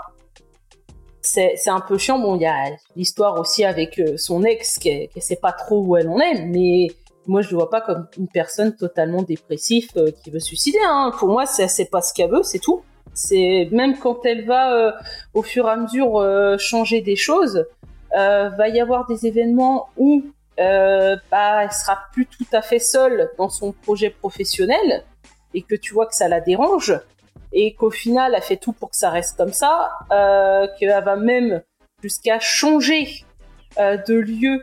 c'est 1.23 1.69
un 1.69 1.79
peu 1.79 1.97
chiant. 1.97 2.19
Bon, 2.19 2.35
il 2.35 2.41
y 2.41 2.45
a 2.45 2.71
l'histoire 2.95 3.39
aussi 3.39 3.63
avec 3.63 3.99
euh, 3.99 4.17
son 4.17 4.43
ex, 4.43 4.77
qui 4.77 5.09
ne 5.15 5.21
sait 5.21 5.37
pas 5.37 5.51
trop 5.51 5.81
où 5.81 5.97
elle 5.97 6.09
en 6.09 6.19
est, 6.19 6.45
mais 6.45 6.87
moi 7.27 7.41
je 7.41 7.49
le 7.49 7.55
vois 7.55 7.69
pas 7.69 7.81
comme 7.81 8.07
une 8.17 8.27
personne 8.27 8.75
totalement 8.75 9.21
dépressive 9.21 9.89
euh, 9.97 10.11
qui 10.23 10.29
veut 10.29 10.39
suicider. 10.39 10.79
Hein. 10.87 11.11
Pour 11.17 11.29
moi, 11.29 11.45
c'est 11.45 11.89
pas 11.89 12.01
ce 12.01 12.13
qu'elle 12.13 12.31
veut, 12.31 12.43
c'est 12.43 12.59
tout. 12.59 12.81
C'est 13.13 13.69
même 13.71 13.97
quand 13.99 14.25
elle 14.25 14.45
va 14.45 14.73
euh, 14.73 14.91
au 15.33 15.43
fur 15.43 15.67
et 15.67 15.71
à 15.71 15.75
mesure 15.75 16.17
euh, 16.17 16.57
changer 16.57 17.01
des 17.01 17.15
choses, 17.15 17.65
va 18.11 18.69
y 18.69 18.79
avoir 18.79 19.07
des 19.07 19.25
événements 19.25 19.87
où 19.97 20.23
bah, 20.57 21.63
elle 21.63 21.71
sera 21.71 21.99
plus 22.11 22.27
tout 22.27 22.45
à 22.51 22.61
fait 22.61 22.77
seule 22.77 23.31
dans 23.39 23.49
son 23.49 23.71
projet 23.71 24.11
professionnel 24.11 25.03
et 25.55 25.63
que 25.63 25.73
tu 25.73 25.95
vois 25.95 26.05
que 26.05 26.15
ça 26.15 26.27
la 26.27 26.39
dérange 26.39 26.93
et 27.53 27.73
qu'au 27.73 27.91
final 27.91 28.33
elle 28.35 28.41
fait 28.41 28.57
tout 28.57 28.73
pour 28.73 28.89
que 28.89 28.97
ça 28.97 29.09
reste 29.09 29.37
comme 29.37 29.53
ça, 29.53 29.91
qu'elle 30.09 31.03
va 31.03 31.15
même 31.15 31.61
jusqu'à 32.01 32.39
changer 32.39 33.25
de 33.77 34.13
lieu 34.13 34.61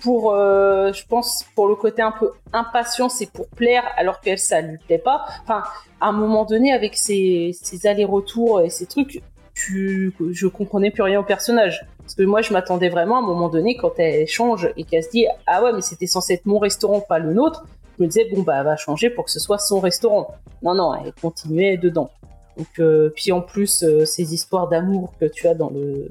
pour, 0.00 0.32
euh, 0.32 0.92
je 0.92 1.06
pense, 1.06 1.44
pour 1.54 1.68
le 1.68 1.74
côté 1.74 2.02
un 2.02 2.12
peu 2.12 2.32
impatient, 2.52 3.08
c'est 3.08 3.30
pour 3.30 3.48
plaire, 3.48 3.84
alors 3.96 4.20
qu'elle, 4.20 4.38
ça 4.38 4.60
lui 4.60 4.78
plaît 4.78 4.98
pas. 4.98 5.24
Enfin, 5.42 5.62
à 6.00 6.08
un 6.08 6.12
moment 6.12 6.44
donné, 6.44 6.72
avec 6.72 6.96
ses, 6.96 7.52
allers-retours 7.84 8.62
et 8.62 8.70
ces 8.70 8.86
trucs, 8.86 9.22
tu, 9.54 10.14
je 10.30 10.46
comprenais 10.46 10.90
plus 10.90 11.02
rien 11.02 11.20
au 11.20 11.24
personnage. 11.24 11.86
Parce 11.98 12.14
que 12.14 12.22
moi, 12.22 12.40
je 12.40 12.52
m'attendais 12.52 12.88
vraiment 12.88 13.16
à 13.16 13.18
un 13.18 13.26
moment 13.26 13.48
donné, 13.48 13.76
quand 13.76 13.92
elle 13.98 14.26
change 14.26 14.70
et 14.76 14.84
qu'elle 14.84 15.04
se 15.04 15.10
dit, 15.10 15.26
ah 15.46 15.62
ouais, 15.62 15.72
mais 15.72 15.82
c'était 15.82 16.06
censé 16.06 16.34
être 16.34 16.46
mon 16.46 16.58
restaurant, 16.58 17.00
pas 17.00 17.18
le 17.18 17.32
nôtre, 17.32 17.64
je 17.98 18.04
me 18.04 18.08
disais, 18.08 18.28
bon, 18.34 18.42
bah, 18.42 18.56
elle 18.58 18.64
va 18.64 18.76
changer 18.76 19.10
pour 19.10 19.26
que 19.26 19.30
ce 19.30 19.40
soit 19.40 19.58
son 19.58 19.80
restaurant. 19.80 20.34
Non, 20.62 20.74
non, 20.74 20.94
elle 20.94 21.12
continuait 21.20 21.76
dedans. 21.76 22.10
Donc, 22.60 22.78
euh, 22.78 23.08
puis 23.16 23.32
en 23.32 23.40
plus, 23.40 23.82
euh, 23.82 24.04
ces 24.04 24.34
histoires 24.34 24.68
d'amour 24.68 25.14
que 25.18 25.24
tu 25.24 25.48
as 25.48 25.54
dans 25.54 25.70
le. 25.70 26.08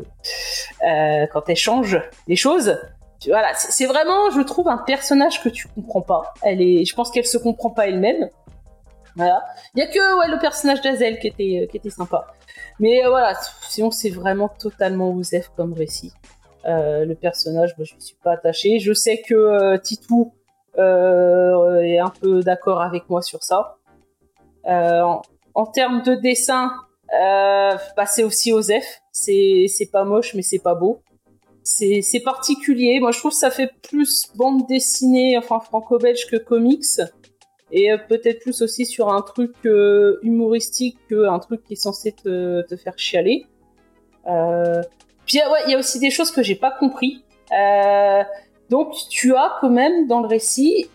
quand 1.31 1.47
elle 1.47 1.55
change 1.55 2.01
les 2.27 2.35
choses, 2.35 2.75
voilà, 3.27 3.53
c'est 3.53 3.85
vraiment, 3.85 4.31
je 4.31 4.41
trouve, 4.41 4.67
un 4.67 4.79
personnage 4.79 5.43
que 5.43 5.49
tu 5.49 5.67
comprends 5.67 6.01
pas. 6.01 6.33
Elle 6.41 6.59
est, 6.59 6.85
je 6.85 6.95
pense 6.95 7.11
qu'elle 7.11 7.27
se 7.27 7.37
comprend 7.37 7.69
pas 7.69 7.87
elle-même. 7.87 8.29
Voilà. 9.15 9.43
Il 9.75 9.79
y 9.79 9.83
a 9.83 9.87
que 9.87 10.19
ouais, 10.19 10.27
le 10.27 10.39
personnage 10.39 10.81
d'Azel 10.81 11.19
qui 11.19 11.27
était, 11.27 11.67
qui 11.69 11.77
était 11.77 11.91
sympa. 11.91 12.33
Mais 12.79 13.05
euh, 13.05 13.09
voilà, 13.09 13.35
sinon 13.67 13.91
c'est 13.91 14.09
vraiment 14.09 14.47
totalement 14.49 15.11
Ouzef 15.11 15.51
comme 15.55 15.73
récit. 15.73 16.13
Euh, 16.65 17.05
le 17.05 17.13
personnage, 17.13 17.77
moi, 17.77 17.85
je 17.85 17.93
ne 17.93 17.99
suis 17.99 18.17
pas 18.23 18.31
attachée. 18.31 18.79
Je 18.79 18.93
sais 18.93 19.21
que 19.21 19.35
euh, 19.35 19.77
Titou 19.77 20.33
est 20.77 21.99
un 21.99 22.13
peu 22.21 22.39
d'accord 22.39 22.81
avec 22.81 23.07
moi 23.09 23.21
sur 23.21 23.43
ça. 23.43 23.75
En, 25.53 25.65
termes 25.65 26.01
de 26.03 26.15
dessin, 26.15 26.71
bah, 27.11 28.05
c'est 28.05 28.23
aussi 28.23 28.51
Osef. 28.53 29.01
C'est 29.11 29.89
pas 29.91 30.03
moche, 30.03 30.33
mais 30.35 30.41
c'est 30.41 30.59
pas 30.59 30.75
beau 30.75 31.01
c'est 31.69 32.21
particulier. 32.23 32.99
Moi, 32.99 33.11
je 33.11 33.19
trouve 33.19 33.31
que 33.31 33.37
ça 33.37 33.51
fait 33.51 33.71
plus 33.87 34.31
bande 34.35 34.65
dessinée, 34.67 35.37
enfin 35.37 35.59
franco-belge 35.59 36.27
que 36.27 36.37
comics. 36.37 37.01
Et 37.71 37.91
euh, 37.91 37.97
peut-être 37.97 38.39
plus 38.39 38.61
aussi 38.61 38.85
sur 38.85 39.09
un 39.13 39.21
truc 39.21 39.53
euh, 39.65 40.19
humoristique 40.23 40.97
qu'un 41.07 41.37
truc 41.39 41.63
qui 41.63 41.73
est 41.73 41.81
censé 41.81 42.11
te, 42.11 42.63
faire 42.83 42.97
chialer. 42.97 43.45
Euh, 44.27 44.81
puis 45.25 45.37
ouais, 45.39 45.59
il 45.67 45.71
y 45.71 45.75
a 45.75 45.79
aussi 45.79 45.99
des 45.99 46.09
choses 46.09 46.31
que 46.31 46.41
j'ai 46.41 46.55
pas 46.55 46.71
compris. 46.71 47.23
donc 48.69 48.93
tu 49.09 49.35
as 49.35 49.57
quand 49.61 49.69
même 49.69 50.07
dans 50.07 50.21
le 50.21 50.27
récit, 50.27 50.89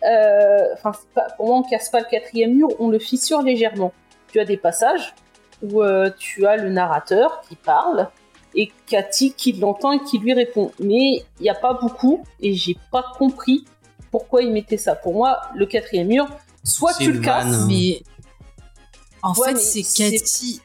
enfin 0.74 0.92
pour 1.36 1.46
moi 1.46 1.56
on 1.58 1.62
casse 1.62 1.90
pas 1.90 2.00
le 2.00 2.06
quatrième 2.10 2.54
mur, 2.54 2.68
on 2.80 2.88
le 2.88 2.98
fissure 2.98 3.42
légèrement. 3.42 3.92
Tu 4.34 4.40
as 4.40 4.44
des 4.44 4.56
passages 4.56 5.14
où 5.62 5.80
tu 6.18 6.44
as 6.44 6.56
le 6.56 6.68
narrateur 6.68 7.40
qui 7.48 7.54
parle, 7.54 8.08
et 8.56 8.72
Cathy 8.88 9.32
qui 9.32 9.52
l'entend 9.52 9.92
et 9.92 10.00
qui 10.00 10.18
lui 10.18 10.32
répond. 10.32 10.72
Mais 10.80 11.22
il 11.38 11.42
n'y 11.42 11.48
a 11.48 11.54
pas 11.54 11.74
beaucoup 11.74 12.24
et 12.40 12.52
j'ai 12.52 12.76
pas 12.90 13.04
compris 13.16 13.64
pourquoi 14.10 14.42
il 14.42 14.50
mettait 14.50 14.76
ça. 14.76 14.96
Pour 14.96 15.14
moi, 15.14 15.40
le 15.54 15.66
quatrième 15.66 16.08
mur, 16.08 16.26
soit 16.64 16.94
tu 16.94 17.12
le 17.12 17.20
casses. 17.20 17.64
Mais 17.68 18.02
en 19.22 19.34
fait, 19.34 19.56
c'est 19.56 19.82
Cathy. 19.82 20.60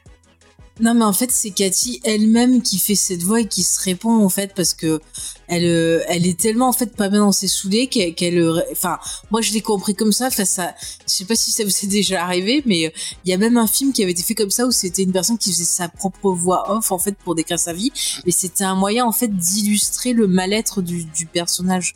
Non, 0.80 0.94
mais 0.94 1.04
en 1.04 1.12
fait, 1.12 1.30
c'est 1.30 1.50
Cathy 1.50 2.00
elle-même 2.04 2.62
qui 2.62 2.78
fait 2.78 2.94
cette 2.94 3.22
voix 3.22 3.40
et 3.40 3.46
qui 3.46 3.62
se 3.62 3.82
répond, 3.82 4.24
en 4.24 4.30
fait, 4.30 4.54
parce 4.54 4.72
que 4.72 5.00
elle, 5.46 5.66
euh, 5.66 6.02
elle 6.08 6.26
est 6.26 6.40
tellement, 6.40 6.68
en 6.68 6.72
fait, 6.72 6.96
pas 6.96 7.10
bien 7.10 7.20
dans 7.20 7.32
ses 7.32 7.48
soudés 7.48 7.86
qu'elle, 7.86 8.38
euh, 8.38 8.62
enfin, 8.72 8.98
moi, 9.30 9.42
je 9.42 9.52
l'ai 9.52 9.60
compris 9.60 9.94
comme 9.94 10.12
ça 10.12 10.30
face 10.30 10.58
à, 10.58 10.74
je 11.06 11.12
sais 11.12 11.26
pas 11.26 11.34
si 11.34 11.50
ça 11.50 11.64
vous 11.64 11.70
est 11.70 11.86
déjà 11.90 12.22
arrivé, 12.22 12.62
mais 12.64 12.86
euh, 12.86 12.90
il 13.24 13.30
y 13.30 13.34
a 13.34 13.36
même 13.36 13.58
un 13.58 13.66
film 13.66 13.92
qui 13.92 14.02
avait 14.02 14.12
été 14.12 14.22
fait 14.22 14.34
comme 14.34 14.50
ça 14.50 14.64
où 14.64 14.70
c'était 14.70 15.02
une 15.02 15.12
personne 15.12 15.36
qui 15.36 15.50
faisait 15.50 15.64
sa 15.64 15.88
propre 15.88 16.30
voix 16.30 16.70
off, 16.74 16.92
en 16.92 16.98
fait, 16.98 17.14
pour 17.16 17.34
décrire 17.34 17.58
sa 17.58 17.74
vie. 17.74 17.92
Mais 18.24 18.32
c'était 18.32 18.64
un 18.64 18.74
moyen, 18.74 19.04
en 19.04 19.12
fait, 19.12 19.28
d'illustrer 19.28 20.14
le 20.14 20.28
mal-être 20.28 20.80
du, 20.80 21.04
du 21.04 21.26
personnage. 21.26 21.92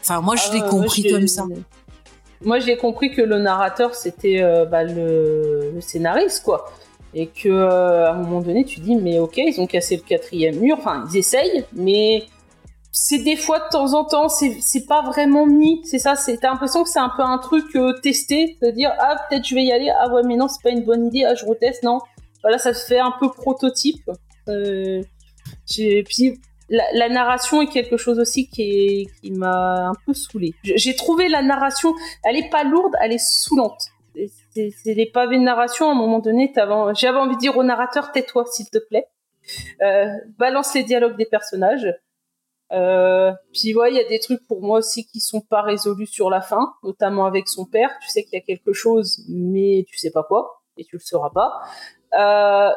Enfin, 0.00 0.20
moi, 0.20 0.36
je 0.36 0.52
l'ai 0.52 0.62
ah, 0.62 0.68
compris 0.68 1.10
comme 1.10 1.26
ça. 1.26 1.44
Moi, 2.44 2.60
j'ai 2.60 2.76
compris 2.76 3.10
que 3.10 3.22
le 3.22 3.40
narrateur, 3.40 3.96
c'était 3.96 4.42
bah, 4.70 4.84
le, 4.84 5.72
le 5.74 5.80
scénariste, 5.80 6.44
quoi 6.44 6.70
et 7.14 7.28
que 7.28 7.48
euh, 7.48 8.08
à 8.08 8.12
un 8.12 8.14
moment 8.14 8.40
donné 8.40 8.64
tu 8.64 8.80
dis 8.80 8.96
mais 8.96 9.18
ok 9.18 9.36
ils 9.36 9.60
ont 9.60 9.66
cassé 9.66 9.96
le 9.96 10.02
quatrième 10.02 10.58
mur. 10.58 10.76
Enfin 10.78 11.04
ils 11.10 11.18
essayent 11.18 11.64
mais 11.72 12.24
c'est 12.92 13.18
des 13.18 13.36
fois 13.36 13.58
de 13.58 13.68
temps 13.70 13.94
en 13.94 14.04
temps 14.04 14.28
c'est 14.28 14.86
pas 14.86 15.02
vraiment 15.02 15.46
mis 15.46 15.80
c'est 15.84 15.98
ça. 15.98 16.16
C'est 16.16 16.38
t'as 16.38 16.50
l'impression 16.50 16.82
que 16.82 16.90
c'est 16.90 17.00
un 17.00 17.12
peu 17.16 17.22
un 17.22 17.38
truc 17.38 17.64
euh, 17.76 17.92
testé 18.02 18.58
de 18.62 18.70
dire 18.70 18.92
ah 18.98 19.16
peut-être 19.28 19.46
je 19.46 19.54
vais 19.54 19.64
y 19.64 19.72
aller. 19.72 19.90
Ah 19.98 20.12
ouais 20.12 20.22
mais 20.24 20.36
non 20.36 20.48
c'est 20.48 20.62
pas 20.62 20.70
une 20.70 20.84
bonne 20.84 21.06
idée. 21.06 21.24
Ah 21.24 21.34
je 21.34 21.44
reteste 21.44 21.82
non. 21.82 22.00
Voilà 22.42 22.58
ça 22.58 22.74
se 22.74 22.84
fait 22.84 23.00
un 23.00 23.12
peu 23.18 23.30
prototype. 23.30 24.10
Euh, 24.48 25.02
puis 25.66 26.40
la, 26.68 27.08
narration 27.08 27.62
est 27.62 27.66
quelque 27.66 27.96
chose 27.96 28.18
aussi 28.18 28.48
qui, 28.48 29.08
qui 29.20 29.30
m'a 29.30 29.88
un 29.88 29.94
peu 30.06 30.14
saoulé. 30.14 30.54
J'ai 30.64 30.94
trouvé 30.96 31.28
la 31.28 31.42
narration, 31.42 31.94
elle 32.24 32.36
est 32.36 32.50
pas 32.50 32.64
lourde, 32.64 32.94
elle 33.00 33.12
est 33.12 33.24
saoulante 33.24 33.90
c'est 34.54 34.94
des 34.94 35.06
pavés 35.06 35.38
de 35.38 35.42
narration. 35.42 35.88
À 35.88 35.92
un 35.92 35.96
moment 35.96 36.20
donné, 36.20 36.52
j'avais 36.54 37.18
envie 37.18 37.34
de 37.34 37.40
dire 37.40 37.56
au 37.56 37.62
narrateur, 37.62 38.12
tais-toi, 38.12 38.44
s'il 38.46 38.70
te 38.70 38.78
plaît. 38.78 39.08
Euh, 39.82 40.06
balance 40.38 40.74
les 40.74 40.84
dialogues 40.84 41.16
des 41.16 41.26
personnages. 41.26 41.92
Euh, 42.72 43.30
puis 43.52 43.74
ouais, 43.74 43.92
il 43.92 43.96
y 43.96 44.00
a 44.00 44.08
des 44.08 44.18
trucs 44.18 44.46
pour 44.46 44.62
moi 44.62 44.78
aussi 44.78 45.06
qui 45.06 45.20
sont 45.20 45.40
pas 45.40 45.62
résolus 45.62 46.06
sur 46.06 46.30
la 46.30 46.40
fin, 46.40 46.74
notamment 46.82 47.26
avec 47.26 47.48
son 47.48 47.66
père. 47.66 47.90
Tu 48.00 48.08
sais 48.08 48.24
qu'il 48.24 48.34
y 48.34 48.42
a 48.42 48.44
quelque 48.44 48.72
chose, 48.72 49.24
mais 49.28 49.84
tu 49.88 49.98
sais 49.98 50.10
pas 50.10 50.22
quoi, 50.22 50.62
et 50.76 50.84
tu 50.84 50.96
le 50.96 51.00
sauras 51.00 51.30
pas. 51.30 51.60
Euh, 52.18 52.72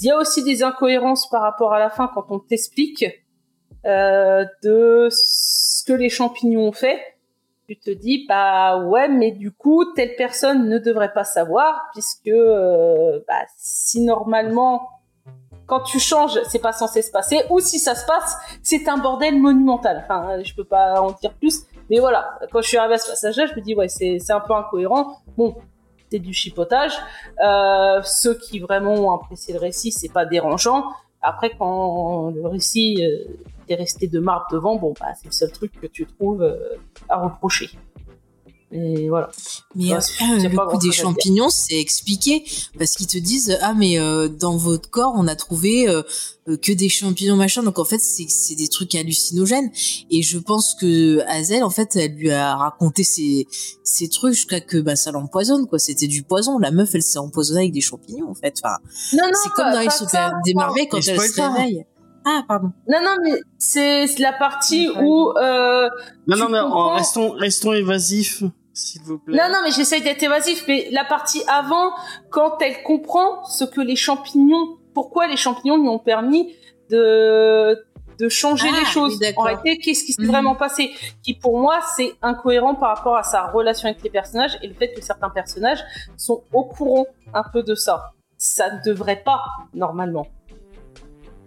il 0.00 0.06
y 0.06 0.10
a 0.10 0.16
aussi 0.16 0.42
des 0.42 0.62
incohérences 0.62 1.28
par 1.28 1.42
rapport 1.42 1.74
à 1.74 1.78
la 1.78 1.90
fin 1.90 2.10
quand 2.14 2.26
on 2.30 2.38
t'explique 2.38 3.04
de 3.84 5.08
ce 5.10 5.84
que 5.84 5.92
les 5.92 6.08
champignons 6.08 6.68
ont 6.68 6.72
fait 6.72 7.00
tu 7.68 7.78
te 7.78 7.90
dis 7.90 8.24
bah 8.28 8.78
ouais 8.78 9.08
mais 9.08 9.32
du 9.32 9.52
coup 9.52 9.84
telle 9.94 10.16
personne 10.16 10.68
ne 10.68 10.78
devrait 10.78 11.12
pas 11.12 11.24
savoir 11.24 11.88
puisque 11.92 12.28
euh, 12.28 13.20
bah, 13.28 13.44
si 13.56 14.00
normalement 14.00 14.88
quand 15.66 15.80
tu 15.80 15.98
changes 15.98 16.40
c'est 16.48 16.60
pas 16.60 16.72
censé 16.72 17.02
se 17.02 17.10
passer 17.10 17.42
ou 17.50 17.60
si 17.60 17.78
ça 17.78 17.94
se 17.94 18.06
passe 18.06 18.36
c'est 18.62 18.88
un 18.88 18.96
bordel 18.96 19.38
monumental 19.38 20.02
enfin 20.02 20.42
je 20.42 20.54
peux 20.54 20.64
pas 20.64 21.00
en 21.02 21.12
dire 21.12 21.34
plus 21.34 21.64
mais 21.90 21.98
voilà 21.98 22.38
quand 22.50 22.62
je 22.62 22.68
suis 22.68 22.78
arrivé 22.78 22.94
à 22.94 22.98
ce 22.98 23.10
passage 23.10 23.36
là 23.36 23.46
je 23.46 23.54
me 23.54 23.60
dis 23.60 23.74
ouais 23.74 23.88
c'est 23.88 24.18
un 24.30 24.40
peu 24.40 24.54
incohérent 24.54 25.18
bon 25.36 25.54
c'est 26.10 26.18
du 26.18 26.32
chipotage. 26.32 26.92
Euh, 27.44 28.00
ceux 28.02 28.34
qui 28.34 28.58
vraiment 28.60 28.94
ont 28.94 29.12
apprécié 29.12 29.54
le 29.54 29.60
récit, 29.60 29.92
c'est 29.92 30.12
pas 30.12 30.24
dérangeant. 30.24 30.84
Après, 31.20 31.50
quand 31.58 32.30
le 32.30 32.46
récit 32.46 33.04
euh, 33.04 33.24
est 33.72 33.76
resté 33.76 34.06
de 34.08 34.18
marbre 34.20 34.46
devant, 34.52 34.76
bon, 34.76 34.94
bah, 35.00 35.06
c'est 35.20 35.26
le 35.26 35.32
seul 35.32 35.50
truc 35.52 35.72
que 35.80 35.86
tu 35.86 36.06
trouves 36.06 36.42
euh, 36.42 36.56
à 37.08 37.22
reprocher. 37.22 37.70
Et 38.70 39.08
voilà. 39.08 39.30
Mais 39.74 39.92
Ouais, 39.94 39.96
euh, 39.96 40.42
le 40.46 40.54
pas 40.54 40.66
coup 40.66 40.76
des 40.76 40.92
champignons, 40.92 41.48
c'est 41.48 41.80
expliqué 41.80 42.44
parce 42.78 42.96
qu'ils 42.96 43.06
te 43.06 43.16
disent 43.16 43.56
ah 43.62 43.72
mais 43.72 43.98
euh, 43.98 44.28
dans 44.28 44.58
votre 44.58 44.90
corps 44.90 45.14
on 45.16 45.26
a 45.26 45.34
trouvé 45.36 45.88
euh, 45.88 46.02
que 46.60 46.72
des 46.72 46.90
champignons 46.90 47.36
machin 47.36 47.62
donc 47.62 47.78
en 47.78 47.86
fait 47.86 47.98
c'est 47.98 48.54
des 48.56 48.68
trucs 48.68 48.94
hallucinogènes 48.94 49.70
et 50.10 50.20
je 50.20 50.36
pense 50.38 50.74
que 50.74 51.20
Hazel 51.28 51.64
en 51.64 51.70
fait 51.70 51.96
elle 51.96 52.12
lui 52.12 52.30
a 52.30 52.56
raconté 52.56 53.04
ces 53.04 53.46
ces 53.84 54.10
trucs 54.10 54.34
jusqu'à 54.34 54.60
que 54.60 54.76
bah 54.76 54.96
ça 54.96 55.12
l'empoisonne 55.12 55.66
quoi 55.66 55.78
c'était 55.78 56.06
du 56.06 56.22
poison 56.22 56.58
la 56.58 56.70
meuf 56.70 56.94
elle 56.94 57.02
s'est 57.02 57.18
empoisonnée 57.18 57.60
avec 57.60 57.72
des 57.72 57.80
champignons 57.80 58.28
en 58.28 58.34
fait 58.34 58.54
enfin 58.62 58.76
Non, 59.14 59.24
non, 59.24 59.38
c'est 59.42 59.50
comme 59.52 59.72
dans 59.72 59.90
super 59.90 60.10
ça. 60.10 60.32
des 60.44 60.52
merveilles 60.52 60.88
quand 60.88 60.98
elle 60.98 61.18
se 61.22 61.36
pas. 61.36 61.52
réveille 61.54 61.86
ah 62.24 62.42
pardon 62.46 62.72
Non, 62.88 62.98
non, 63.02 63.16
mais 63.22 63.40
c'est 63.58 64.06
la 64.18 64.32
partie 64.32 64.88
Ouais. 64.90 65.02
où. 65.02 65.32
euh, 65.38 65.88
Non, 66.26 66.36
non, 66.36 66.48
mais 66.48 66.60
comprends 66.60 66.94
restons, 66.94 67.30
restons 67.32 67.72
évasifs, 67.72 68.42
s'il 68.72 69.02
vous 69.02 69.18
plaît. 69.18 69.36
Non, 69.36 69.48
non, 69.52 69.58
mais 69.64 69.70
j'essaye 69.70 70.02
d'être 70.02 70.22
évasif. 70.22 70.64
Mais 70.68 70.88
la 70.90 71.04
partie 71.04 71.42
avant, 71.48 71.92
quand 72.30 72.58
elle 72.60 72.82
comprend 72.82 73.44
ce 73.44 73.64
que 73.64 73.80
les 73.80 73.96
champignons, 73.96 74.76
pourquoi 74.94 75.26
les 75.28 75.36
champignons 75.36 75.76
lui 75.76 75.88
ont 75.88 75.98
permis 75.98 76.54
de 76.90 77.84
de 78.20 78.28
changer 78.28 78.66
Ah, 78.74 78.80
les 78.80 78.84
choses. 78.84 79.16
oui, 79.20 79.26
en 79.36 79.42
réalité, 79.42 79.78
qu'est-ce 79.78 80.02
qui 80.02 80.12
s'est 80.12 80.22
Mhm. 80.22 80.28
vraiment 80.28 80.56
passé? 80.56 80.90
Qui 81.22 81.34
pour 81.34 81.56
moi, 81.56 81.78
c'est 81.96 82.14
incohérent 82.20 82.74
par 82.74 82.96
rapport 82.96 83.16
à 83.16 83.22
sa 83.22 83.46
relation 83.46 83.88
avec 83.88 84.02
les 84.02 84.10
personnages 84.10 84.58
et 84.60 84.66
le 84.66 84.74
fait 84.74 84.92
que 84.92 85.00
certains 85.00 85.30
personnages 85.30 85.78
sont 86.16 86.42
au 86.52 86.64
courant 86.64 87.06
un 87.32 87.44
peu 87.52 87.62
de 87.62 87.76
ça. 87.76 88.10
Ça 88.36 88.72
ne 88.74 88.82
devrait 88.84 89.22
pas 89.24 89.40
normalement. 89.72 90.26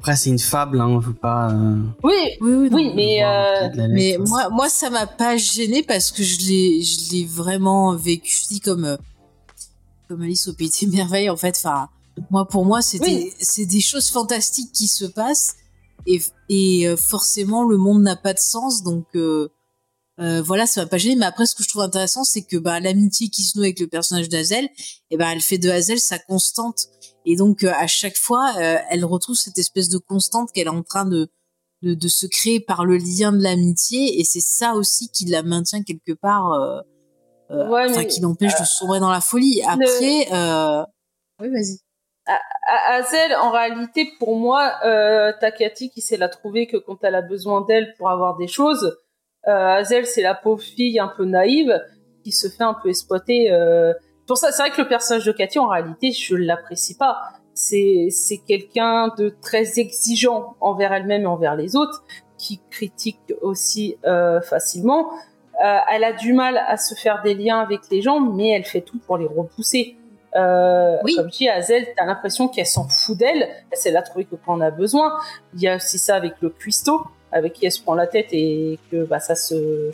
Après, 0.01 0.15
c'est 0.15 0.31
une 0.31 0.39
fable, 0.39 0.81
hein, 0.81 0.99
faut 0.99 1.13
pas. 1.13 1.51
euh, 1.51 1.75
Oui, 2.01 2.15
oui 2.41 2.69
oui, 2.71 2.91
mais 2.95 3.19
voir 3.19 3.45
euh, 3.77 3.87
Mais 3.91 4.17
moi, 4.17 4.49
moi, 4.49 4.67
ça 4.67 4.89
m'a 4.89 5.05
pas 5.05 5.37
gêné 5.37 5.83
parce 5.83 6.09
que 6.09 6.23
je 6.23 6.39
l'ai, 6.39 6.81
je 6.81 7.11
l'ai 7.11 7.23
vraiment 7.25 7.95
vécu 7.95 8.35
je 8.35 8.47
dis, 8.47 8.59
comme, 8.61 8.83
euh, 8.85 8.97
comme 10.09 10.23
Alice 10.23 10.47
au 10.47 10.53
pays 10.53 10.71
des 10.81 10.87
merveilles 10.87 11.29
en 11.29 11.37
fait. 11.37 11.55
Enfin, 11.55 11.87
moi, 12.31 12.47
pour 12.47 12.65
moi, 12.65 12.81
c'était, 12.81 13.05
Oui. 13.05 13.33
c'est 13.39 13.67
des 13.67 13.79
choses 13.79 14.09
fantastiques 14.09 14.71
qui 14.73 14.87
se 14.87 15.05
passent 15.05 15.53
et, 16.07 16.19
et 16.49 16.95
forcément 16.97 17.63
le 17.63 17.77
monde 17.77 18.01
n'a 18.01 18.15
pas 18.15 18.33
de 18.33 18.39
sens 18.39 18.81
donc. 18.81 19.05
Euh, 19.15 19.49
euh, 20.19 20.41
voilà, 20.41 20.65
ça 20.65 20.81
m'a 20.81 20.87
pas 20.87 20.97
gêné. 20.97 21.15
Mais 21.15 21.25
après, 21.25 21.45
ce 21.45 21.53
que 21.53 21.63
je 21.63 21.69
trouve 21.69 21.83
intéressant, 21.83 22.23
c'est 22.23 22.41
que 22.41 22.57
bah, 22.57 22.79
l'amitié 22.79 23.29
qui 23.29 23.43
se 23.43 23.55
noue 23.57 23.63
avec 23.63 23.79
le 23.79 23.87
personnage 23.87 24.29
d'Azel, 24.29 24.67
et 25.11 25.17
ben, 25.17 25.29
elle 25.29 25.41
fait 25.41 25.57
de 25.59 25.69
Hazel 25.69 25.99
sa 25.99 26.17
constante. 26.19 26.87
Et 27.25 27.35
donc, 27.35 27.63
euh, 27.63 27.71
à 27.75 27.87
chaque 27.87 28.17
fois, 28.17 28.53
euh, 28.57 28.77
elle 28.89 29.05
retrouve 29.05 29.35
cette 29.35 29.57
espèce 29.57 29.89
de 29.89 29.97
constante 29.97 30.51
qu'elle 30.51 30.67
est 30.67 30.69
en 30.69 30.83
train 30.83 31.05
de, 31.05 31.29
de, 31.81 31.93
de 31.93 32.07
se 32.07 32.25
créer 32.25 32.59
par 32.59 32.85
le 32.85 32.97
lien 32.97 33.31
de 33.31 33.41
l'amitié. 33.41 34.19
Et 34.19 34.23
c'est 34.23 34.41
ça 34.41 34.73
aussi 34.73 35.09
qui 35.09 35.25
la 35.25 35.43
maintient 35.43 35.83
quelque 35.83 36.13
part, 36.13 36.53
euh, 36.53 36.79
euh, 37.51 37.69
Ouais, 37.69 37.85
enfin, 37.89 37.99
mais, 37.99 38.07
qui 38.07 38.21
l'empêche 38.21 38.59
de 38.59 38.65
sombrer 38.65 38.99
dans 38.99 39.11
la 39.11 39.21
folie. 39.21 39.61
Après, 39.67 40.27
euh... 40.31 40.83
oui, 41.39 41.49
vas-y. 41.49 41.79
À- 42.25 42.39
Hazel, 42.93 43.35
en 43.35 43.51
réalité, 43.51 44.07
pour 44.19 44.35
moi, 44.35 44.71
euh, 44.85 45.33
Takati 45.39 45.89
qui 45.89 46.01
sait 46.01 46.17
la 46.17 46.29
trouver 46.29 46.67
que 46.67 46.77
quand 46.77 47.03
elle 47.03 47.15
a 47.15 47.21
besoin 47.21 47.65
d'elle 47.65 47.93
pour 47.97 48.09
avoir 48.09 48.37
des 48.37 48.47
choses, 48.47 48.97
euh, 49.47 49.51
Hazel, 49.51 50.05
c'est 50.05 50.21
la 50.21 50.35
pauvre 50.35 50.61
fille 50.61 50.99
un 50.99 51.11
peu 51.17 51.25
naïve 51.25 51.77
qui 52.23 52.31
se 52.31 52.47
fait 52.47 52.63
un 52.63 52.75
peu 52.75 52.89
exploiter. 52.89 53.51
Euh... 53.51 53.93
Pour 54.31 54.37
ça, 54.37 54.53
c'est 54.53 54.61
vrai 54.61 54.71
que 54.71 54.81
le 54.81 54.87
personnage 54.87 55.25
de 55.25 55.33
Cathy, 55.33 55.59
en 55.59 55.67
réalité, 55.67 56.13
je 56.13 56.37
l'apprécie 56.37 56.95
pas. 56.95 57.17
C'est 57.53 58.07
c'est 58.11 58.37
quelqu'un 58.37 59.13
de 59.17 59.35
très 59.41 59.77
exigeant 59.77 60.55
envers 60.61 60.93
elle-même 60.93 61.23
et 61.23 61.25
envers 61.25 61.57
les 61.57 61.75
autres, 61.75 62.05
qui 62.37 62.61
critique 62.69 63.19
aussi 63.41 63.97
euh, 64.05 64.39
facilement. 64.39 65.09
Euh, 65.61 65.77
elle 65.91 66.05
a 66.05 66.13
du 66.13 66.31
mal 66.31 66.57
à 66.65 66.77
se 66.77 66.95
faire 66.95 67.21
des 67.21 67.33
liens 67.33 67.59
avec 67.59 67.81
les 67.91 68.01
gens, 68.01 68.21
mais 68.21 68.51
elle 68.51 68.63
fait 68.63 68.79
tout 68.79 68.99
pour 68.99 69.17
les 69.17 69.27
repousser. 69.27 69.97
Euh, 70.37 70.95
Oui. 71.03 71.15
Comme 71.17 71.29
je 71.29 71.37
dis, 71.37 71.49
Hazel, 71.49 71.87
t'as 71.97 72.05
l'impression 72.05 72.47
qu'elle 72.47 72.65
s'en 72.65 72.87
fout 72.87 73.17
d'elle. 73.17 73.49
Elle 73.69 73.77
sait 73.77 73.91
la 73.91 74.01
trouver 74.01 74.23
que 74.23 74.37
quand 74.37 74.55
on 74.55 74.61
a 74.61 74.71
besoin. 74.71 75.19
Il 75.55 75.61
y 75.61 75.67
a 75.67 75.75
aussi 75.75 75.99
ça 75.99 76.15
avec 76.15 76.35
le 76.39 76.51
cuistot, 76.51 77.01
avec 77.33 77.51
qui 77.51 77.65
elle 77.65 77.73
se 77.73 77.81
prend 77.81 77.95
la 77.95 78.07
tête 78.07 78.27
et 78.31 78.79
que 78.89 79.03
bah, 79.03 79.19
ça 79.19 79.35
se 79.35 79.91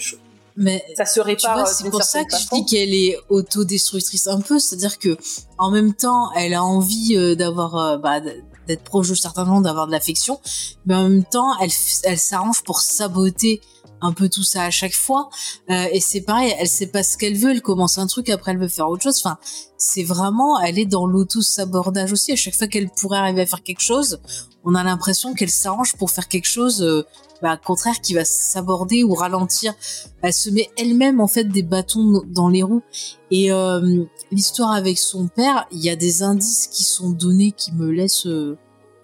Mais 0.57 0.83
ça 0.97 1.05
se 1.05 1.19
répare. 1.19 1.59
euh, 1.59 1.71
c'est 1.71 1.89
pour 1.89 2.03
ça 2.03 2.23
que 2.23 2.35
je 2.35 2.47
dis 2.51 2.65
qu'elle 2.65 2.93
est 2.93 3.15
autodestructrice 3.29 4.27
un 4.27 4.41
peu, 4.41 4.57
c'est-à-dire 4.59 4.97
que 4.97 5.15
en 5.59 5.69
même 5.69 5.93
temps, 5.93 6.31
elle 6.33 6.55
a 6.55 6.63
envie 6.63 7.15
euh, 7.15 7.35
d'avoir, 7.35 7.75
euh, 7.75 7.97
bah, 7.97 8.19
d'être 8.67 8.83
proche 8.83 9.09
de 9.09 9.15
certains 9.15 9.45
gens, 9.45 9.61
d'avoir 9.61 9.85
de 9.85 9.91
l'affection, 9.91 10.39
mais 10.87 10.95
en 10.95 11.03
même 11.03 11.23
temps, 11.23 11.55
elle, 11.61 11.69
elle 12.03 12.17
s'arrange 12.17 12.63
pour 12.63 12.81
saboter 12.81 13.61
un 14.01 14.13
peu 14.13 14.29
tout 14.29 14.43
ça 14.43 14.63
à 14.63 14.71
chaque 14.71 14.93
fois. 14.93 15.29
Euh, 15.69 15.85
et 15.91 15.99
c'est 15.99 16.21
pareil, 16.21 16.53
elle 16.59 16.67
sait 16.67 16.87
pas 16.87 17.03
ce 17.03 17.17
qu'elle 17.17 17.37
veut, 17.37 17.51
elle 17.51 17.61
commence 17.61 17.97
un 17.97 18.07
truc, 18.07 18.29
après 18.29 18.51
elle 18.51 18.59
veut 18.59 18.67
faire 18.67 18.89
autre 18.89 19.03
chose. 19.03 19.19
Enfin, 19.19 19.37
c'est 19.77 20.03
vraiment, 20.03 20.59
elle 20.59 20.79
est 20.79 20.85
dans 20.85 21.05
l'auto-sabordage 21.05 22.11
aussi. 22.11 22.31
À 22.31 22.35
chaque 22.35 22.55
fois 22.55 22.67
qu'elle 22.67 22.89
pourrait 22.89 23.19
arriver 23.19 23.41
à 23.41 23.45
faire 23.45 23.63
quelque 23.63 23.81
chose, 23.81 24.19
on 24.63 24.75
a 24.75 24.83
l'impression 24.83 25.33
qu'elle 25.33 25.49
s'arrange 25.49 25.95
pour 25.95 26.11
faire 26.11 26.27
quelque 26.27 26.47
chose, 26.47 26.81
euh, 26.81 27.05
bah, 27.41 27.59
au 27.61 27.65
contraire, 27.65 28.01
qui 28.01 28.13
va 28.13 28.25
s'aborder 28.25 29.03
ou 29.03 29.13
ralentir. 29.13 29.73
Elle 30.21 30.33
se 30.33 30.49
met 30.49 30.69
elle-même 30.77 31.19
en 31.19 31.27
fait 31.27 31.45
des 31.45 31.63
bâtons 31.63 32.21
dans 32.27 32.49
les 32.49 32.63
roues. 32.63 32.83
Et 33.31 33.51
euh, 33.51 34.05
l'histoire 34.31 34.71
avec 34.71 34.97
son 34.97 35.27
père, 35.27 35.67
il 35.71 35.79
y 35.79 35.89
a 35.89 35.95
des 35.95 36.23
indices 36.23 36.67
qui 36.67 36.83
sont 36.83 37.11
donnés 37.11 37.51
qui 37.51 37.71
me 37.73 37.91
laissent 37.91 38.27
euh, 38.27 38.57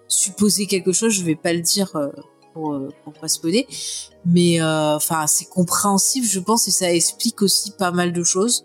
supposer 0.08 0.66
quelque 0.66 0.92
chose. 0.92 1.12
Je 1.12 1.22
vais 1.22 1.36
pas 1.36 1.52
le 1.52 1.60
dire 1.60 1.94
euh, 1.96 2.08
pour, 2.54 2.72
euh, 2.72 2.88
pour 3.02 3.12
pas 3.12 3.28
spoiler, 3.28 3.66
mais 4.24 4.60
euh, 4.60 4.96
enfin 4.96 5.26
c'est 5.26 5.46
compréhensif, 5.46 6.30
je 6.30 6.40
pense, 6.40 6.68
et 6.68 6.70
ça 6.70 6.92
explique 6.92 7.42
aussi 7.42 7.72
pas 7.72 7.90
mal 7.90 8.12
de 8.12 8.22
choses. 8.22 8.64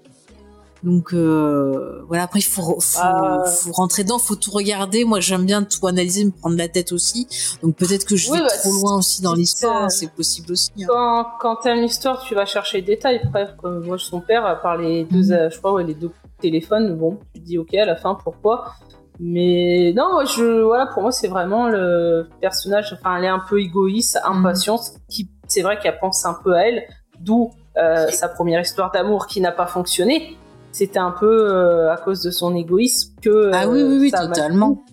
Donc 0.83 1.13
euh, 1.13 2.01
voilà, 2.07 2.23
après 2.23 2.39
il 2.39 2.43
faut, 2.43 2.79
faut, 2.79 2.99
Ah. 3.01 3.43
faut 3.45 3.71
rentrer 3.73 4.03
dedans, 4.03 4.17
faut 4.19 4.35
tout 4.35 4.51
regarder. 4.51 5.03
Moi 5.03 5.19
j'aime 5.19 5.45
bien 5.45 5.63
tout 5.63 5.85
analyser, 5.87 6.23
me 6.25 6.31
prendre 6.31 6.57
la 6.57 6.67
tête 6.69 6.91
aussi. 6.93 7.27
Donc 7.61 7.75
peut-être 7.75 8.05
que 8.05 8.15
je 8.15 8.31
Oui, 8.31 8.37
vais 8.37 8.43
bah, 8.45 8.49
trop 8.63 8.71
loin 8.73 8.97
aussi 8.97 9.21
dans 9.21 9.33
l'histoire, 9.33 9.91
c'est- 9.91 10.07
possible 10.11 10.51
aussi. 10.53 10.71
hein. 10.81 10.85
Quand, 10.87 11.25
quand 11.39 11.55
t'as 11.63 11.75
une 11.75 11.83
histoire, 11.83 12.21
tu 12.23 12.33
vas 12.33 12.45
chercher 12.45 12.77
les 12.77 12.83
détails. 12.83 13.21
Bref, 13.31 13.49
comme 13.61 13.85
moi, 13.85 13.97
son 13.97 14.21
père, 14.21 14.45
à 14.45 14.55
part 14.55 14.77
les 14.77 15.03
deux, 15.03 15.25
Mhm. 15.27 15.31
euh, 15.33 15.49
je 15.49 15.57
crois, 15.57 15.73
ouais, 15.73 15.83
les 15.83 15.93
deux 15.95 16.07
coups 16.07 16.23
de 16.37 16.41
téléphone, 16.41 16.95
bon, 16.97 17.19
tu 17.33 17.41
te 17.41 17.45
dis 17.45 17.57
ok 17.57 17.73
à 17.75 17.85
la 17.85 17.95
fin, 17.95 18.15
pourquoi? 18.15 18.73
Mais 19.19 19.91
non, 19.97 20.13
moi, 20.13 20.23
je, 20.25 20.61
voilà, 20.61 20.87
pour 20.87 21.01
moi, 21.01 21.11
c'est 21.11 21.27
vraiment 21.27 21.67
le 21.67 22.27
personnage. 22.39 22.95
Enfin, 22.97 23.17
elle 23.17 23.25
est 23.25 23.27
un 23.29 23.41
peu 23.49 23.59
égoïste, 23.59 24.17
Mhm. 24.25 24.37
impatiente, 24.37 24.81
qui, 25.09 25.29
c'est 25.47 25.61
vrai 25.61 25.77
qu'elle 25.77 25.99
pense 25.99 26.25
un 26.25 26.35
peu 26.41 26.53
à 26.55 26.67
elle, 26.67 26.83
d'où 27.19 27.51
euh, 27.77 28.07
sa 28.09 28.27
première 28.27 28.59
histoire 28.61 28.91
d'amour 28.91 29.27
qui 29.27 29.39
n'a 29.41 29.51
pas 29.53 29.67
fonctionné. 29.67 30.35
C'était 30.71 30.99
un 30.99 31.11
peu 31.11 31.51
euh, 31.51 31.91
à 31.91 31.97
cause 31.97 32.21
de 32.21 32.31
son 32.31 32.55
égoïsme 32.55 33.15
que. 33.21 33.51
Ah 33.53 33.67
oui, 33.67 33.81
euh, 33.81 33.89
oui, 33.89 33.97
oui, 33.99 34.11
totalement. 34.11 34.83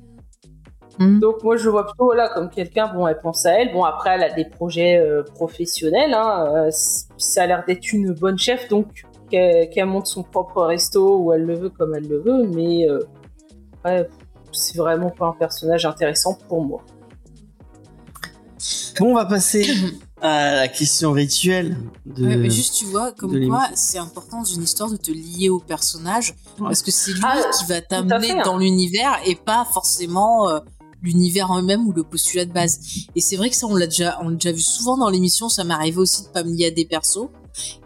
Mhm. 0.98 1.20
donc 1.20 1.42
moi 1.42 1.56
je 1.56 1.68
vois 1.68 1.84
plutôt 1.84 2.06
voilà 2.06 2.28
comme 2.28 2.48
quelqu'un 2.48 2.88
bon 2.92 3.06
elle 3.06 3.18
pense 3.20 3.44
à 3.44 3.60
elle 3.60 3.72
bon 3.72 3.84
après 3.84 4.10
elle 4.10 4.22
a 4.22 4.32
des 4.32 4.46
projets 4.46 4.98
euh, 4.98 5.22
professionnels 5.22 6.14
hein, 6.14 6.46
euh, 6.54 6.70
ça 6.70 7.42
a 7.42 7.46
l'air 7.46 7.64
d'être 7.66 7.92
une 7.92 8.12
bonne 8.12 8.38
chef 8.38 8.68
donc 8.68 9.04
qu'elle 9.30 9.86
monte 9.86 10.06
son 10.06 10.22
propre 10.22 10.62
resto 10.62 11.18
où 11.18 11.32
elle 11.32 11.44
le 11.44 11.54
veut 11.54 11.70
comme 11.70 11.94
elle 11.94 12.08
le 12.08 12.20
veut 12.20 12.46
mais 12.46 12.88
euh, 12.88 13.00
ouais, 13.84 14.08
c'est 14.52 14.78
vraiment 14.78 15.10
pas 15.10 15.26
un 15.26 15.32
personnage 15.32 15.84
intéressant 15.84 16.38
pour 16.48 16.64
moi 16.64 16.82
Bon, 18.98 19.10
on 19.10 19.14
va 19.14 19.26
passer 19.26 19.66
à 20.22 20.54
la 20.54 20.68
question 20.68 21.12
rituelle 21.12 21.76
de. 22.06 22.26
Ouais, 22.26 22.36
mais 22.36 22.50
juste, 22.50 22.74
tu 22.74 22.84
vois, 22.86 23.12
comme 23.12 23.46
quoi, 23.48 23.64
c'est 23.74 23.98
important 23.98 24.42
d'une 24.42 24.62
histoire 24.62 24.90
de 24.90 24.96
te 24.96 25.10
lier 25.10 25.48
au 25.50 25.58
personnage, 25.60 26.34
Ouais. 26.58 26.66
parce 26.68 26.82
que 26.82 26.90
c'est 26.90 27.12
lui 27.12 27.20
Ah, 27.22 27.40
qui 27.58 27.64
va 27.66 27.80
t'amener 27.82 28.30
hein. 28.32 28.42
dans 28.44 28.56
l'univers 28.58 29.18
et 29.26 29.34
pas 29.34 29.66
forcément 29.72 30.48
euh, 30.48 30.58
l'univers 31.02 31.50
en 31.50 31.60
même 31.62 31.86
ou 31.86 31.92
le 31.92 32.02
postulat 32.02 32.46
de 32.46 32.52
base. 32.52 32.80
Et 33.14 33.20
c'est 33.20 33.36
vrai 33.36 33.50
que 33.50 33.56
ça, 33.56 33.66
on 33.66 33.76
l'a 33.76 33.86
déjà, 33.86 34.18
on 34.22 34.30
l'a 34.30 34.34
déjà 34.36 34.52
vu 34.52 34.60
souvent 34.62 34.96
dans 34.96 35.10
l'émission. 35.10 35.48
Ça 35.48 35.64
m'est 35.64 35.74
arrivé 35.74 35.98
aussi 35.98 36.22
de 36.22 36.28
pas 36.28 36.42
me 36.44 36.50
lier 36.54 36.66
à 36.66 36.70
des 36.70 36.86
persos. 36.86 37.28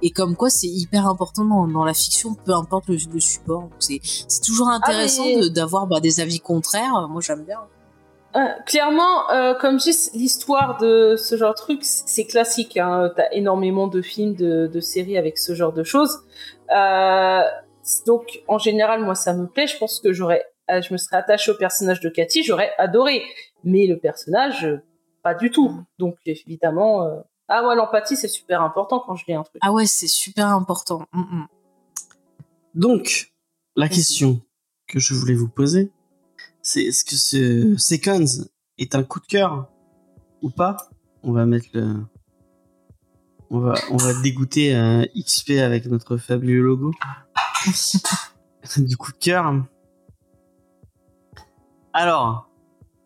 Et 0.03 0.11
comme 0.11 0.35
quoi, 0.37 0.51
c'est 0.51 0.67
hyper 0.69 1.07
important 1.07 1.45
dans, 1.45 1.67
dans 1.69 1.85
la 1.85 1.95
fiction, 1.95 2.35
peu 2.35 2.53
importe 2.55 2.89
le, 2.89 2.97
le 3.13 3.21
support. 3.21 3.69
C'est, 3.79 4.01
c'est 4.03 4.43
toujours 4.43 4.69
intéressant 4.69 5.25
mais- 5.25 5.41
de- 5.43 5.49
d'avoir 5.49 5.87
bah, 5.87 6.01
des 6.01 6.21
avis 6.21 6.41
contraires. 6.41 7.09
Moi, 7.09 7.21
j'aime 7.21 7.45
bien. 7.45 7.59
Euh, 8.37 8.47
clairement, 8.65 9.31
euh, 9.31 9.55
comme 9.55 9.81
je 9.81 9.91
dis, 9.91 10.11
l'histoire 10.15 10.79
de 10.79 11.17
ce 11.17 11.37
genre 11.37 11.53
de 11.53 11.59
truc, 11.59 11.81
c'est 11.83 12.27
classique. 12.27 12.77
Hein. 12.77 13.13
T'as 13.17 13.31
énormément 13.33 13.89
de 13.89 14.03
films, 14.03 14.35
de, 14.35 14.69
de 14.73 14.81
séries 14.81 15.19
avec 15.19 15.39
ce 15.39 15.55
genre 15.55 15.73
de 15.73 15.83
choses. 15.83 16.21
Euh, 16.75 17.43
donc, 18.07 18.43
en 18.47 18.59
général, 18.59 19.03
moi, 19.03 19.15
ça 19.15 19.33
me 19.33 19.47
plaît. 19.47 19.67
Je 19.67 19.77
pense 19.79 20.01
que 20.01 20.13
j'aurais, 20.13 20.45
je 20.69 20.93
me 20.93 20.99
serais 20.99 21.17
attachée 21.17 21.51
au 21.51 21.57
personnage 21.57 22.01
de 22.01 22.09
Cathy, 22.09 22.45
j'aurais 22.45 22.71
adoré. 22.79 23.25
Mais 23.65 23.87
le 23.87 23.99
personnage, 23.99 24.67
pas 25.23 25.35
du 25.35 25.51
tout. 25.51 25.81
Donc, 25.99 26.17
évidemment, 26.27 27.05
euh, 27.05 27.21
ah 27.49 27.67
ouais, 27.67 27.75
l'empathie, 27.75 28.17
c'est 28.17 28.29
super 28.29 28.63
important 28.63 29.03
quand 29.05 29.17
je 29.17 29.25
lis 29.27 29.35
un 29.35 29.43
truc. 29.43 29.61
Ah 29.63 29.73
ouais, 29.73 29.87
c'est 29.87 30.09
super 30.09 30.47
important. 30.49 31.03
Mm, 31.13 31.21
mm. 31.21 31.47
Donc, 32.75 33.33
la 33.77 33.89
question 33.89 34.41
que 34.87 34.99
je 34.99 35.15
voulais 35.15 35.35
vous 35.35 35.49
poser, 35.49 35.91
c'est 36.63 36.83
est-ce 36.85 37.05
que 37.05 37.15
ce 37.15 37.77
Seconds 37.77 38.49
est 38.79 38.95
un 38.95 39.03
coup 39.03 39.21
de 39.21 39.27
cœur 39.27 39.69
ou 40.43 40.51
pas? 40.51 40.77
On 41.23 41.33
va 41.33 41.47
mettre 41.47 41.67
le. 41.75 41.97
On 43.51 43.59
va, 43.59 43.75
on 43.91 43.97
va 43.97 44.15
dégoûter 44.23 44.77
euh, 44.77 45.05
XP 45.17 45.51
avec 45.59 45.87
notre 45.87 46.17
fabuleux 46.17 46.63
logo. 46.63 46.93
du 48.77 48.97
coup 48.97 49.13
de 49.13 49.19
cœur. 49.19 49.53
Alors, 51.93 52.49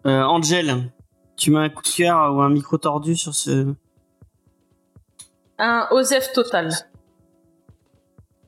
euh, 0.06 0.22
Angel, 0.22 0.92
tu 1.36 1.50
mets 1.50 1.60
un 1.60 1.70
coup 1.70 1.82
de 1.82 1.88
cœur 1.88 2.34
ou 2.34 2.42
un 2.42 2.50
micro 2.50 2.76
tordu 2.76 3.16
sur 3.16 3.34
ce 3.34 3.74
Un 5.58 5.88
Osef 5.90 6.32
total. 6.32 6.70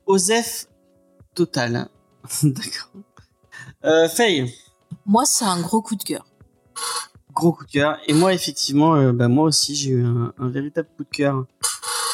Osef 0.05 0.67
total. 1.33 1.89
D'accord. 2.43 2.91
Euh, 3.83 4.07
Faye, 4.07 4.53
Moi, 5.07 5.23
c'est 5.25 5.45
un 5.45 5.59
gros 5.61 5.81
coup 5.81 5.95
de 5.95 6.03
cœur. 6.03 6.25
gros 7.33 7.51
coup 7.53 7.65
de 7.65 7.71
cœur. 7.71 7.97
Et 8.07 8.13
moi, 8.13 8.33
effectivement, 8.33 8.95
euh, 8.95 9.11
bah, 9.13 9.27
moi 9.27 9.45
aussi, 9.45 9.75
j'ai 9.75 9.91
eu 9.91 10.03
un, 10.05 10.33
un 10.37 10.49
véritable 10.49 10.87
coup 10.97 11.03
de 11.03 11.09
cœur 11.15 11.45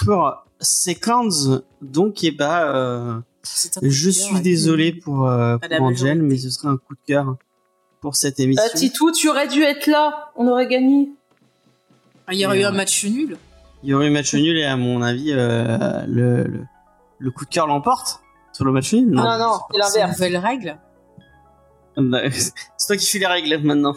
pour 0.05 0.33
Seconds. 0.61 1.61
Donc, 1.81 2.23
et 2.23 2.31
bah, 2.31 2.73
euh, 2.75 3.13
un 3.15 3.21
je 3.89 4.09
cœur 4.09 4.13
suis 4.13 4.41
désolé 4.41 4.93
pour, 4.93 5.27
euh, 5.27 5.57
pour 5.57 5.81
Angel, 5.81 6.21
mais 6.21 6.37
ce 6.37 6.49
serait 6.49 6.67
un 6.69 6.77
coup 6.77 6.93
de 6.93 6.99
cœur 7.05 7.35
pour 7.99 8.15
cette 8.15 8.39
émission. 8.39 8.63
Euh, 8.63 8.77
Titou, 8.77 9.11
tu 9.11 9.29
aurais 9.29 9.47
dû 9.47 9.61
être 9.63 9.87
là. 9.87 10.31
On 10.35 10.47
aurait 10.47 10.67
gagné. 10.67 11.09
Ah, 12.27 12.33
Il 12.33 12.39
y 12.39 12.45
aurait 12.45 12.61
eu 12.61 12.65
un 12.65 12.71
match 12.71 13.03
nul. 13.05 13.37
Il 13.81 13.89
y 13.89 13.93
aurait 13.93 14.07
eu 14.07 14.11
match 14.11 14.33
nul 14.33 14.57
et 14.57 14.63
à 14.65 14.77
mon 14.77 15.01
avis, 15.01 15.31
euh, 15.33 16.03
le, 16.07 16.43
le, 16.43 16.63
le 17.19 17.31
coup 17.31 17.43
de 17.45 17.49
cœur 17.49 17.67
l'emporte 17.67 18.21
sur 18.53 18.63
le 18.65 18.71
match 18.71 18.93
nul. 18.93 19.09
Non, 19.09 19.23
non, 19.37 19.57
c'est 19.71 19.73
C'est 19.73 19.75
une 19.75 19.79
l'inverse. 20.03 20.11
nouvelle 20.19 20.37
règle. 20.37 20.77
C'est 22.77 22.87
toi 22.87 22.97
qui 22.97 23.05
fais 23.05 23.19
les 23.19 23.25
règles 23.27 23.57
maintenant. 23.63 23.95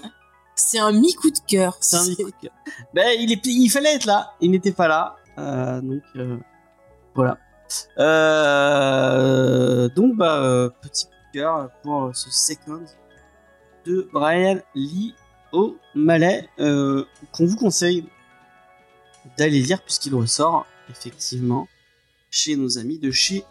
C'est 0.54 0.78
un 0.78 0.92
mi-coup 0.92 1.30
de 1.30 1.38
cœur. 1.46 1.76
C'est 1.80 1.96
un 1.96 2.04
C'est- 2.04 2.16
coup 2.22 2.30
de 2.30 2.36
cœur. 2.40 2.52
Ben, 2.94 3.08
il, 3.18 3.32
est, 3.32 3.44
il 3.46 3.68
fallait 3.68 3.94
être 3.94 4.06
là. 4.06 4.32
Il 4.40 4.50
n'était 4.50 4.72
pas 4.72 4.88
là. 4.88 5.16
Euh, 5.38 5.80
donc, 5.82 6.02
euh, 6.16 6.38
voilà. 7.14 7.38
Euh, 8.56 9.88
donc, 9.88 10.16
bah, 10.16 10.70
petit 10.82 11.04
coup 11.06 11.10
de 11.34 11.38
cœur 11.38 11.70
pour 11.82 12.10
ce 12.14 12.30
second 12.30 12.82
de 13.84 14.08
Brian 14.12 14.58
Lee 14.74 15.14
au 15.52 15.76
Malais, 15.94 16.48
qu'on 16.58 17.46
vous 17.46 17.56
conseille 17.56 18.06
d'aller 19.36 19.60
lire 19.60 19.82
puisqu'il 19.82 20.14
ressort 20.14 20.66
effectivement 20.88 21.66
chez 22.30 22.56
nos 22.56 22.78
amis 22.78 22.98
de 22.98 23.10
chez 23.10 23.44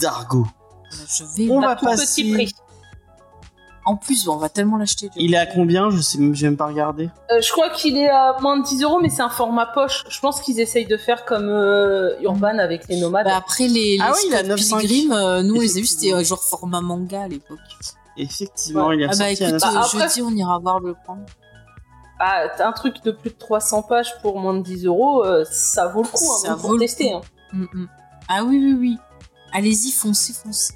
Dargo. 0.00 0.46
Je 0.90 1.24
vais. 1.36 1.50
On 1.50 1.60
va 1.60 1.76
passer. 1.76 2.22
petit 2.22 2.32
prix. 2.32 2.54
En 3.84 3.96
plus, 3.96 4.28
on 4.28 4.36
va 4.36 4.48
tellement 4.48 4.76
l'acheter. 4.76 5.10
Il 5.16 5.34
est 5.34 5.38
à 5.38 5.46
combien 5.46 5.90
Je 5.90 6.00
sais 6.00 6.16
même, 6.18 6.34
j'ai 6.36 6.46
même 6.46 6.56
pas 6.56 6.66
regardé. 6.66 7.10
Euh, 7.32 7.40
je 7.40 7.50
crois 7.50 7.68
qu'il 7.70 7.96
est 7.96 8.08
à 8.08 8.36
moins 8.40 8.58
de 8.60 8.64
10 8.64 8.82
euros, 8.84 9.00
mais 9.00 9.08
c'est 9.08 9.22
un 9.22 9.28
format 9.28 9.66
poche. 9.66 10.04
Je 10.08 10.20
pense 10.20 10.40
qu'ils 10.40 10.60
essayent 10.60 10.86
de 10.86 10.96
faire 10.96 11.24
comme 11.24 11.48
euh, 11.48 12.14
Urban 12.22 12.58
avec 12.58 12.86
les 12.88 13.00
nomades. 13.00 13.24
Bah, 13.26 13.36
après 13.36 13.66
les, 13.66 13.96
les 13.96 13.98
Ah 14.00 14.12
oui, 14.14 14.20
il 14.28 14.34
a 14.34 14.44
Scott 14.56 14.58
9,5. 14.58 14.78
Pilgrim, 14.80 15.12
euh, 15.12 15.42
nous 15.42 15.56
on 15.56 15.60
les 15.60 15.76
a 15.76 15.80
vus, 15.80 15.86
c'était 15.86 16.12
euh, 16.14 16.22
genre 16.22 16.42
format 16.42 16.80
manga 16.80 17.22
à 17.22 17.28
l'époque. 17.28 17.58
Effectivement, 18.16 18.88
Ouais. 18.88 18.96
il 18.98 19.02
est 19.02 19.06
Ah 19.06 19.08
bah 19.08 19.24
ressorti 19.24 19.44
à 19.44 19.48
écoute, 19.48 19.62
900. 19.64 19.66
Bah, 19.72 19.80
euh, 19.80 19.84
après- 19.84 20.08
jeudi 20.08 20.22
on 20.22 20.30
ira 20.30 20.58
voir 20.60 20.78
le 20.80 20.94
prendre. 21.04 21.22
Ah, 22.20 22.44
un 22.60 22.72
truc 22.72 23.02
de 23.02 23.10
plus 23.10 23.30
de 23.30 23.36
300 23.36 23.82
pages 23.82 24.12
pour 24.22 24.38
moins 24.38 24.54
de 24.54 24.62
10 24.62 24.86
euros, 24.86 25.24
euh, 25.24 25.44
ça 25.50 25.88
vaut 25.88 26.02
le 26.04 26.08
coup 26.08 26.18
hein, 26.32 26.38
Ça 26.46 26.54
vaut 26.54 26.74
le 26.74 26.78
tester. 26.78 27.08
coup. 27.10 27.16
hein. 27.16 27.20
Mm, 27.52 27.64
mm. 27.72 27.88
Ah 28.28 28.44
oui, 28.44 28.58
oui, 28.62 28.76
oui. 28.78 28.98
Allez-y, 29.52 29.90
foncez, 29.90 30.32
foncez. 30.32 30.74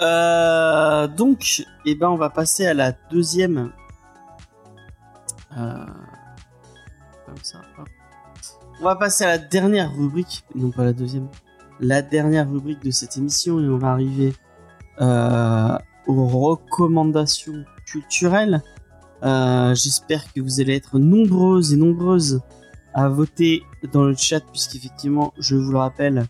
Euh, 0.00 1.06
donc, 1.06 1.64
eh 1.84 1.94
ben, 1.94 2.08
on 2.08 2.16
va 2.16 2.30
passer 2.30 2.66
à 2.66 2.74
la 2.74 2.92
deuxième. 3.10 3.72
Euh. 5.56 5.86
On 8.80 8.84
va 8.84 8.96
passer 8.96 9.24
à 9.24 9.28
la 9.28 9.38
dernière 9.38 9.92
rubrique, 9.94 10.44
non 10.54 10.70
pas 10.70 10.84
la 10.84 10.92
deuxième. 10.92 11.28
La 11.80 12.02
dernière 12.02 12.48
rubrique 12.48 12.82
de 12.82 12.90
cette 12.90 13.16
émission 13.16 13.60
et 13.60 13.68
on 13.68 13.78
va 13.78 13.92
arriver 13.92 14.34
euh, 15.00 15.78
aux 16.06 16.26
recommandations 16.26 17.64
culturelles. 17.86 18.62
J'espère 19.22 20.32
que 20.32 20.40
vous 20.40 20.60
allez 20.60 20.76
être 20.76 20.98
nombreuses 20.98 21.72
et 21.72 21.76
nombreuses 21.76 22.42
à 22.94 23.08
voter 23.08 23.62
dans 23.92 24.04
le 24.04 24.14
chat 24.14 24.40
puisqu'effectivement, 24.40 25.32
je 25.38 25.56
vous 25.56 25.72
le 25.72 25.78
rappelle, 25.78 26.26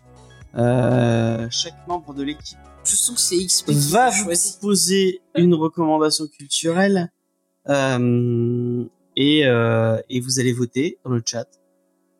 chaque 0.53 1.87
membre 1.87 2.13
de 2.13 2.23
l'équipe 2.23 2.57
Je 2.87 2.95
sens 2.95 3.15
que 3.15 3.21
c'est 3.21 3.45
XP 3.45 3.71
qui 3.71 3.91
va 3.91 4.09
vous 4.09 4.29
proposer 4.29 5.21
une 5.35 5.53
recommandation 5.53 6.25
culturelle 6.27 7.11
euh, 7.67 8.85
et, 9.17 9.45
euh, 9.45 9.99
et 10.09 10.21
vous 10.21 10.39
allez 10.39 10.53
voter 10.53 10.97
dans 11.03 11.11
le 11.11 11.21
chat 11.25 11.47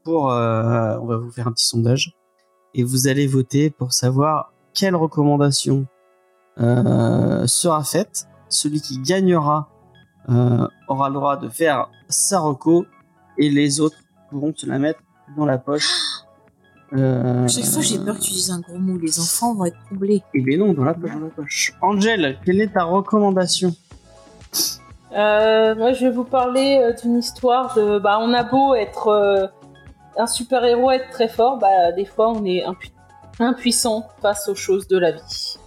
pour 0.03 0.30
euh, 0.30 0.97
on 1.01 1.06
va 1.06 1.15
vous 1.15 1.32
faire 1.32 1.47
un 1.47 1.53
petit 1.53 1.67
sondage 1.67 2.17
et 2.73 2.84
vous 2.84 3.08
allez 3.08 3.27
voter 3.27 3.69
pour 3.69 3.93
savoir 3.93 4.51
quelle 4.73 4.95
recommandation 4.95 5.88
sera 6.58 7.84
faite. 7.86 8.27
Celui 8.49 8.82
qui 8.82 8.99
gagnera 8.99 9.69
aura 10.89 11.08
le 11.08 11.13
droit 11.13 11.38
de 11.38 11.47
faire 11.47 11.89
sa 12.10 12.39
reco 12.39 12.86
et 13.38 13.49
les 13.49 13.80
autres 13.80 13.97
pourront 14.30 14.53
se 14.53 14.65
la 14.65 14.80
mettre 14.80 14.99
dans 15.38 15.45
la 15.45 15.60
poche 15.60 15.89
euh, 16.93 17.47
Chaque 17.47 17.65
fois, 17.65 17.82
j'ai 17.82 18.00
peur 18.00 18.15
que 18.15 18.21
tu 18.21 18.32
dises 18.32 18.50
un 18.52 18.60
gros 18.62 18.78
mot. 18.78 18.97
Les 18.97 19.19
enfants 19.19 19.54
vont 19.54 19.65
être 19.65 19.78
troublés. 19.86 20.23
eh 20.34 20.41
bien 20.41 20.58
non, 20.58 20.73
dans 20.73 20.84
la 20.84 20.93
poche, 20.93 21.12
dans 21.13 21.19
la 21.19 21.30
poche. 21.30 21.73
Angel, 21.82 22.38
quelle 22.45 22.62
est 22.62 22.73
ta 22.73 22.84
recommandation 22.84 23.73
Euh, 25.13 25.76
moi, 25.76 25.93
je 25.93 26.06
vais 26.06 26.12
vous 26.12 26.23
parler 26.23 26.80
euh, 26.82 26.93
d'une 26.93 27.17
histoire 27.17 27.73
de. 27.76 28.00
Bah, 28.00 28.17
on 28.21 28.34
a 28.34 28.43
beau 28.43 28.76
être 28.76 29.08
euh, 29.08 29.47
un 30.17 30.28
super 30.28 30.63
héros, 30.63 30.91
être 30.91 31.10
très 31.12 31.28
fort, 31.28 31.58
bah, 31.58 31.91
des 31.93 32.06
fois, 32.06 32.30
on 32.30 32.43
est 32.45 32.63
impu- 32.65 32.91
impuissant 33.39 34.08
face 34.21 34.47
aux 34.47 34.56
choses 34.56 34.88
de 34.88 34.97
la 34.97 35.12
vie. 35.12 35.58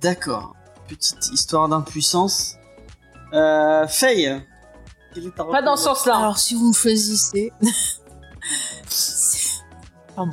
D'accord. 0.00 0.54
Petite 0.88 1.30
histoire 1.32 1.68
d'impuissance. 1.68 2.54
Euh, 3.34 3.86
Faye, 3.86 4.40
quelle 5.12 5.26
est 5.26 5.34
ta 5.36 5.44
Pas 5.44 5.60
dans 5.62 5.76
ce 5.76 5.84
sens-là. 5.84 6.16
Alors, 6.16 6.38
si 6.38 6.54
vous 6.54 6.68
me 6.68 6.72
choisissez. 6.72 7.52
Pardon. 10.14 10.32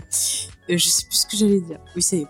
Euh, 0.70 0.78
je 0.78 0.90
sais 0.90 1.06
plus 1.06 1.16
ce 1.16 1.28
que 1.28 1.38
j'allais 1.38 1.62
dire. 1.62 1.80
Oui, 1.96 2.02
ça 2.02 2.16
y 2.16 2.22
est. 2.22 2.28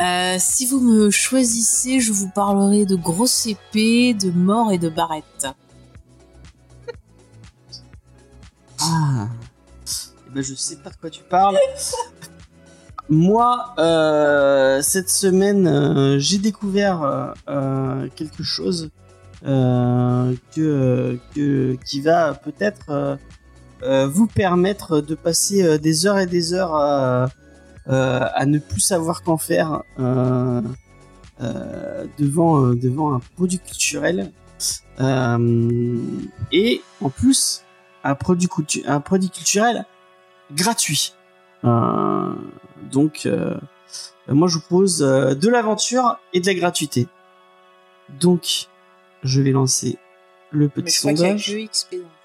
Euh, 0.00 0.36
si 0.38 0.64
vous 0.66 0.80
me 0.80 1.10
choisissez, 1.10 2.00
je 2.00 2.12
vous 2.12 2.30
parlerai 2.30 2.86
de 2.86 2.96
grosses 2.96 3.46
épées, 3.46 4.14
de 4.14 4.30
mort 4.30 4.72
et 4.72 4.78
de 4.78 4.88
barrettes. 4.88 5.46
Ah. 8.80 9.28
Eh 10.26 10.30
ben, 10.30 10.42
je 10.42 10.54
sais 10.54 10.76
pas 10.76 10.90
de 10.90 10.96
quoi 10.96 11.10
tu 11.10 11.22
parles. 11.24 11.58
Moi, 13.10 13.74
euh, 13.78 14.80
cette 14.82 15.10
semaine, 15.10 16.18
j'ai 16.18 16.38
découvert 16.38 17.34
quelque 18.14 18.42
chose 18.42 18.90
qui 20.52 22.00
va 22.00 22.34
peut-être 22.34 23.18
vous 23.82 24.26
permettre 24.26 25.00
de 25.00 25.14
passer 25.14 25.62
euh, 25.62 25.78
des 25.78 26.06
heures 26.06 26.18
et 26.18 26.26
des 26.26 26.54
heures 26.54 26.74
à, 26.74 27.28
euh, 27.88 28.20
à 28.34 28.46
ne 28.46 28.58
plus 28.58 28.80
savoir 28.80 29.22
qu'en 29.22 29.38
faire 29.38 29.82
euh, 29.98 30.60
euh, 31.40 32.06
devant, 32.18 32.64
euh, 32.64 32.74
devant 32.74 33.14
un 33.14 33.20
produit 33.36 33.58
culturel. 33.60 34.32
Euh, 35.00 35.96
et 36.52 36.82
en 37.00 37.10
plus, 37.10 37.62
un 38.04 38.14
produit, 38.14 38.48
un 38.86 39.00
produit 39.00 39.30
culturel 39.30 39.86
gratuit. 40.52 41.14
Euh, 41.64 42.34
donc, 42.90 43.22
euh, 43.26 43.54
moi, 44.28 44.48
je 44.48 44.54
vous 44.54 44.60
propose 44.60 45.02
euh, 45.02 45.34
de 45.34 45.48
l'aventure 45.48 46.18
et 46.32 46.40
de 46.40 46.46
la 46.46 46.54
gratuité. 46.54 47.06
Donc, 48.20 48.66
je 49.22 49.40
vais 49.40 49.52
lancer 49.52 49.98
le 50.50 50.68
petit 50.68 50.84
Mais 50.84 50.90
je 50.90 50.98
crois 50.98 51.12
qu'il 51.12 51.22
y 51.22 51.24
a 51.24 51.28
sondage. 51.38 51.46
que 51.46 51.70
XP. 51.70 51.90
dans 51.92 51.98
le 51.98 52.02
jeu. 52.04 52.17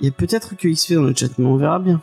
Il 0.00 0.06
y 0.06 0.08
a 0.08 0.12
peut-être 0.12 0.56
que 0.56 0.68
XP 0.68 0.92
dans 0.94 1.02
le 1.02 1.14
chat, 1.14 1.38
mais 1.38 1.46
on 1.46 1.56
verra 1.56 1.78
bien. 1.78 2.02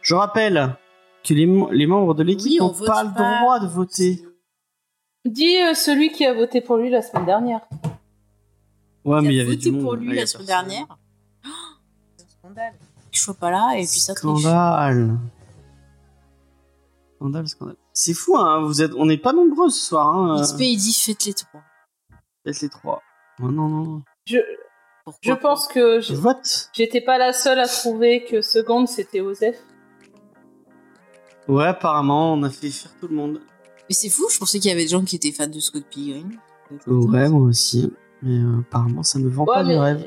Je 0.00 0.14
rappelle 0.14 0.76
que 1.24 1.34
les, 1.34 1.46
les 1.72 1.86
membres 1.86 2.14
de 2.14 2.22
l'équipe 2.22 2.46
Oui, 2.46 2.58
on 2.60 2.66
n'ont 2.68 2.72
vote 2.72 2.86
pas 2.86 3.04
le 3.04 3.12
pas. 3.12 3.40
droit 3.40 3.60
de 3.60 3.66
voter. 3.66 4.24
Dis 5.26 5.60
euh, 5.60 5.74
celui 5.74 6.10
qui 6.10 6.24
a 6.24 6.32
voté 6.32 6.60
pour 6.60 6.76
lui 6.78 6.88
la 6.88 7.02
semaine 7.02 7.26
dernière. 7.26 7.60
Ouais, 9.04 9.20
mais 9.20 9.28
il 9.28 9.34
y 9.36 9.40
a 9.40 9.42
avait 9.42 9.52
voté 9.56 9.62
du 9.64 9.72
monde. 9.72 9.82
pour 9.82 9.94
lui 9.96 10.06
il 10.08 10.14
y 10.14 10.18
a 10.18 10.20
la 10.22 10.26
semaine 10.26 10.46
personne. 10.46 10.66
dernière. 10.68 10.86
Oh, 11.44 11.48
c'est 12.16 12.24
un 12.24 12.28
scandale. 12.28 12.74
Je 13.10 13.20
sois 13.20 13.34
pas 13.34 13.50
là 13.50 13.72
et 13.74 13.80
puis 13.86 13.98
ça 13.98 14.14
triche. 14.14 14.40
Scandale. 14.40 15.18
Scandale, 17.16 17.48
scandale. 17.48 17.76
C'est 17.92 18.14
fou, 18.14 18.36
hein. 18.36 18.60
Vous 18.62 18.80
êtes, 18.80 18.92
on 18.96 19.06
n'est 19.06 19.18
pas 19.18 19.32
nombreux 19.32 19.68
ce 19.70 19.88
soir, 19.88 20.14
hein. 20.14 20.40
XP 20.42 20.60
il 20.60 20.76
dit 20.78 20.94
faites 20.94 21.24
les 21.26 21.34
trois. 21.34 21.60
Faites 22.46 22.60
les 22.60 22.68
trois. 22.68 23.02
Oh, 23.42 23.50
non, 23.50 23.68
non, 23.68 23.84
non. 23.84 24.02
Je, 24.26 24.38
Pourquoi 25.12 25.34
je 25.34 25.34
pense 25.40 25.66
que 25.68 26.00
j'étais 26.72 27.00
pas 27.00 27.18
la 27.18 27.32
seule 27.32 27.58
à 27.60 27.66
trouver 27.68 28.24
que 28.24 28.42
seconde 28.42 28.88
c'était 28.88 29.20
Osef. 29.20 29.56
Ouais, 31.48 31.66
apparemment, 31.66 32.34
on 32.34 32.42
a 32.42 32.50
fait 32.50 32.70
faire 32.70 32.92
tout 33.00 33.08
le 33.08 33.14
monde. 33.16 33.40
Mais 33.88 33.94
c'est 33.94 34.10
fou, 34.10 34.28
je 34.30 34.38
pensais 34.38 34.58
qu'il 34.58 34.68
y 34.70 34.72
avait 34.74 34.82
des 34.82 34.88
gens 34.88 35.02
qui 35.04 35.16
étaient 35.16 35.32
fans 35.32 35.46
de 35.46 35.60
Scott 35.60 35.84
Pilgrim. 35.90 36.30
Ouais, 36.86 37.28
moi 37.28 37.48
aussi. 37.48 37.90
Mais 38.22 38.36
euh, 38.38 38.60
apparemment, 38.60 39.02
ça 39.02 39.18
me 39.18 39.28
vend 39.30 39.44
Ouais, 39.46 39.54
pas 39.54 39.64
du 39.64 39.74
rêve. 39.74 40.06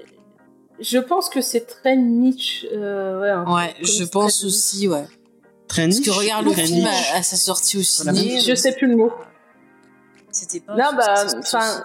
Je 0.79 0.97
pense 0.99 1.29
que 1.29 1.41
c'est 1.41 1.61
très 1.65 1.95
niche. 1.97 2.65
euh, 2.71 3.43
ouais, 3.45 3.73
je 3.81 4.03
pense 4.03 4.39
très- 4.39 4.47
aussi, 4.47 4.87
ouais. 4.87 5.05
Très 5.67 5.85
Parce 5.85 5.97
niche. 5.97 6.05
que 6.05 6.11
regarde 6.11 6.45
le 6.45 6.51
très 6.51 6.65
film 6.65 6.85
à, 6.85 7.17
à 7.17 7.23
sa 7.23 7.37
sortie 7.37 7.77
au 7.77 7.81
Voilà. 8.03 8.19
ciné. 8.19 8.39
Je 8.39 8.53
sais 8.55 8.73
plus 8.75 8.87
le 8.87 8.97
mot. 8.97 9.11
C'était 10.31 10.59
pas. 10.59 10.73
Non, 10.75 10.95
bah, 10.95 11.25
enfin, 11.39 11.83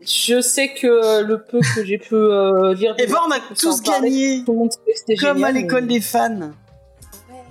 je 0.00 0.40
sais 0.40 0.72
que 0.74 1.22
le 1.22 1.42
peu 1.42 1.60
que 1.74 1.84
j'ai 1.84 1.98
pu 1.98 2.14
euh, 2.14 2.74
lire. 2.74 2.94
Et 2.98 3.06
ben, 3.06 3.16
on 3.26 3.30
a 3.30 3.40
tous 3.54 3.82
gagné 3.82 4.42
Tout 4.44 4.52
le 4.52 4.58
monde 4.58 4.70
Comme 5.20 5.36
génial, 5.36 5.44
à 5.44 5.52
l'école 5.52 5.84
mais- 5.86 5.94
des 5.94 6.00
fans. 6.00 6.50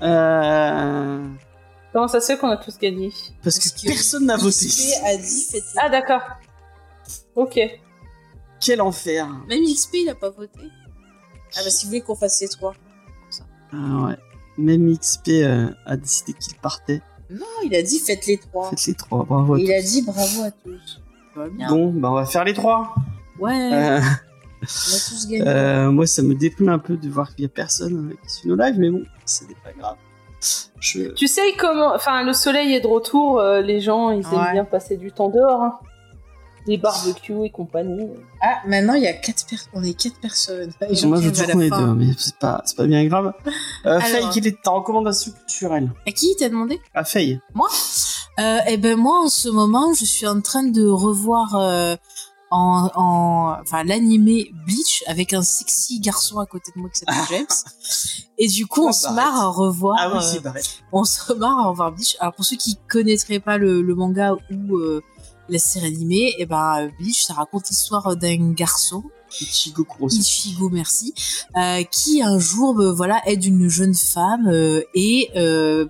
Euh, 0.02 1.28
Comment 1.94 2.08
ça 2.08 2.22
se 2.22 2.28
fait 2.34 2.38
qu'on 2.38 2.50
a 2.50 2.58
tous 2.58 2.78
gagné 2.78 3.12
Parce 3.44 3.58
que, 3.58 3.64
Parce 3.70 3.82
que 3.82 3.88
personne 3.88 4.26
n'a 4.26 4.38
voté. 4.38 4.68
XP 4.68 4.94
a 5.06 5.18
dit 5.18 5.48
Ah, 5.78 5.90
d'accord. 5.90 6.22
Ok. 7.36 7.60
Quel 8.60 8.82
enfer. 8.82 9.28
Même 9.48 9.64
XP, 9.64 9.96
il 10.04 10.10
a 10.10 10.16
pas 10.16 10.30
voté. 10.30 10.60
Ah 11.56 11.62
bah 11.64 11.70
si 11.70 11.86
vous 11.86 11.90
voulez 11.92 12.02
qu'on 12.02 12.16
fasse 12.16 12.38
ces 12.38 12.48
trois. 12.50 12.74
Ah 13.72 14.06
ouais. 14.08 14.16
Même 14.58 14.96
XP 14.98 15.30
euh, 15.30 15.70
a 15.86 15.96
décidé 15.98 16.34
qu'il 16.34 16.56
partait. 16.56 17.02
Non, 17.30 17.46
il 17.64 17.76
a 17.76 17.82
dit 17.82 18.00
faites 18.00 18.26
les 18.28 18.38
trois. 18.38 18.70
Faites 18.70 18.86
les 18.86 18.94
trois, 18.94 19.24
bravo. 19.24 19.56
à 19.56 19.60
Et 19.60 19.64
il 19.64 19.74
a 19.74 19.82
dit 19.82 20.02
bravo 20.02 20.44
à 20.44 20.52
tous. 20.52 21.02
Va 21.38 21.50
bien. 21.50 21.68
Bon, 21.70 21.92
bah 21.94 22.10
on 22.12 22.16
va 22.16 22.26
faire 22.26 22.44
les 22.44 22.54
trois. 22.54 22.96
Ouais, 23.40 23.54
Euh, 23.74 24.00
on 24.00 24.04
a 24.04 24.66
tous 25.10 25.28
gagné. 25.30 25.48
euh, 25.48 25.92
moi, 25.92 26.08
ça 26.08 26.24
me 26.24 26.34
déprime 26.34 26.70
un 26.70 26.80
peu 26.80 26.98
de 26.98 27.08
voir 27.10 27.34
qu'il 27.36 27.44
y 27.44 27.46
a 27.46 27.50
personne 27.50 28.14
qui 28.24 28.30
suit 28.34 28.50
nos 28.50 28.56
lives, 28.56 28.80
mais 28.80 28.90
bon, 28.90 29.04
ce 29.26 29.44
n'est 29.44 29.54
pas 29.64 29.72
grave. 29.78 29.96
Je... 30.80 31.12
Tu 31.14 31.28
sais 31.28 31.54
comment. 31.58 31.94
Enfin, 31.96 32.24
le 32.24 32.34
soleil 32.34 32.74
est 32.74 32.82
de 32.82 32.88
retour, 32.88 33.40
euh, 33.40 33.62
les 33.62 33.80
gens, 33.82 34.10
ils 34.12 34.26
aiment 34.26 34.52
bien 34.54 34.66
passer 34.66 34.98
du 34.98 35.12
temps 35.12 35.30
dehors. 35.30 35.62
hein. 35.62 35.78
Les 36.70 36.78
barbecues 36.78 37.46
et 37.46 37.50
compagnie. 37.50 38.10
Ah, 38.42 38.58
maintenant 38.68 38.94
il 38.96 39.02
y 39.04 39.08
a 39.08 39.14
quatre 39.14 39.46
personnes. 39.48 39.70
On 39.74 39.84
est 39.84 39.94
quatre 39.94 40.20
personnes. 40.20 40.70
Et 40.82 41.06
Moi, 41.06 41.22
je 41.22 41.30
veux 41.30 41.32
trouve 41.32 41.50
à 41.50 41.54
qu'on 41.54 41.62
est 41.62 41.70
deux, 41.70 41.94
mais 41.94 42.08
c'est 42.18 42.36
pas, 42.36 42.62
c'est 42.66 42.76
pas 42.76 42.86
bien 42.86 43.06
grave. 43.06 43.32
Euh, 43.86 43.92
Alors. 43.92 44.02
Faye, 44.02 44.26
quelle 44.34 44.48
est 44.48 44.62
ta 44.62 44.72
recommandation 44.72 45.32
culturelle? 45.32 45.90
À 46.06 46.12
qui 46.12 46.36
t'as 46.38 46.50
demandé? 46.50 46.82
Ah, 46.94 47.06
Faye. 47.06 47.40
Moi? 47.54 47.70
Euh, 48.40 48.60
Eh 48.68 48.78
ben 48.78 48.98
moi, 48.98 49.24
en 49.26 49.30
ce 49.30 49.50
moment, 49.50 49.94
je 49.94 50.06
suis 50.06 50.28
en 50.28 50.42
train 50.42 50.64
de 50.64 50.86
revoir 50.88 51.56
euh, 51.56 51.96
en, 52.50 52.90
en, 52.96 53.58
enfin 53.62 53.84
l'animé 53.84 54.52
Bleach 54.66 55.04
avec 55.08 55.34
un 55.34 55.42
sexy 55.42 56.00
garçon 56.00 56.40
à 56.40 56.46
côté 56.46 56.72
de 56.76 56.80
moi 56.80 56.90
qui 56.90 57.00
s'appelle 57.00 57.26
James. 57.30 57.48
Et 58.38 58.48
du 58.48 58.66
coup, 58.68 58.86
on 58.86 58.90
Oh, 58.90 58.94
se 58.94 59.08
bah, 59.08 59.14
marre 59.14 59.42
à 59.42 59.48
revoir. 59.48 59.96
Ah 60.00 60.10
oui, 60.12 60.18
euh, 60.18 60.22
c'est 60.56 60.78
on 60.92 61.04
se 61.04 61.34
marre 61.34 61.60
à 61.60 61.68
revoir 61.70 61.92
Bleach. 61.92 62.16
Alors 62.20 62.34
pour 62.34 62.46
ceux 62.46 62.56
qui 62.56 62.78
connaîtraient 62.90 63.40
pas 63.40 63.58
le, 63.58 63.82
le 63.82 63.96
manga 63.96 64.34
ou 64.52 64.78
euh, 64.78 65.02
la 65.50 65.60
série 65.60 65.88
animée, 65.88 66.36
et 66.38 66.46
ben 66.46 66.90
Bleach, 67.00 67.24
ça 67.26 67.34
raconte 67.34 67.70
l'histoire 67.70 68.16
d'un 68.16 68.52
garçon 68.54 69.04
Ichigo 69.42 69.84
Kurosuke. 69.84 70.22
Ichigo, 70.22 70.70
merci, 70.70 71.14
euh, 71.58 71.84
qui 71.84 72.22
un 72.22 72.40
jour, 72.40 72.80
euh, 72.80 72.92
voilà, 72.94 73.22
aide 73.26 73.44
une 73.46 73.68
jeune 73.70 73.94
femme 73.96 74.48
euh, 74.48 74.82
et 74.94 75.30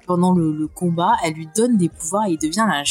pendant 0.05 0.33
le, 0.33 0.51
le 0.51 0.67
combat, 0.67 1.13
elle 1.23 1.33
lui 1.33 1.47
donne 1.55 1.77
des 1.77 1.89
pouvoirs 1.89 2.27
et 2.27 2.31
il 2.33 2.37
devient 2.37 2.61
un 2.61 2.83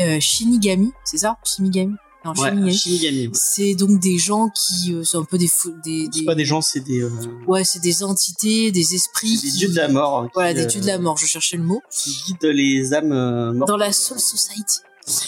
euh, 0.00 0.20
Shinigami, 0.20 0.92
c'est 1.04 1.18
ça, 1.18 1.36
Shinigami, 1.44 1.94
non 2.24 2.32
Ouais, 2.36 2.50
Shinigami. 2.50 2.74
Shinigami. 2.78 3.26
ouais. 3.26 3.30
C'est 3.34 3.74
donc 3.74 3.98
des 4.00 4.18
gens 4.18 4.48
qui 4.50 4.94
sont 5.04 5.20
un 5.20 5.24
peu 5.24 5.38
des 5.38 5.50
des, 5.84 6.24
pas 6.24 6.34
des 6.36 6.44
gens, 6.44 6.60
c'est 6.60 6.80
des, 6.80 7.04
ouais, 7.48 7.64
c'est 7.64 7.80
des 7.80 8.04
entités, 8.04 8.70
des 8.70 8.94
esprits, 8.94 9.36
c'est 9.36 9.46
des 9.46 9.52
qui- 9.52 9.58
dieux 9.58 9.68
de 9.68 9.76
la 9.76 9.88
mort. 9.88 10.28
Voilà, 10.34 10.54
des 10.54 10.66
dieux 10.66 10.80
de 10.80 10.86
la 10.86 10.98
mort. 10.98 11.16
Je 11.18 11.26
cherchais 11.26 11.56
le 11.56 11.64
mot. 11.64 11.80
Qui 11.90 12.16
guident 12.26 12.44
les 12.54 12.94
âmes 12.94 13.52
mortes. 13.56 13.68
Dans 13.68 13.76
la 13.76 13.92
Soul 13.92 14.20
Society. 14.20 14.78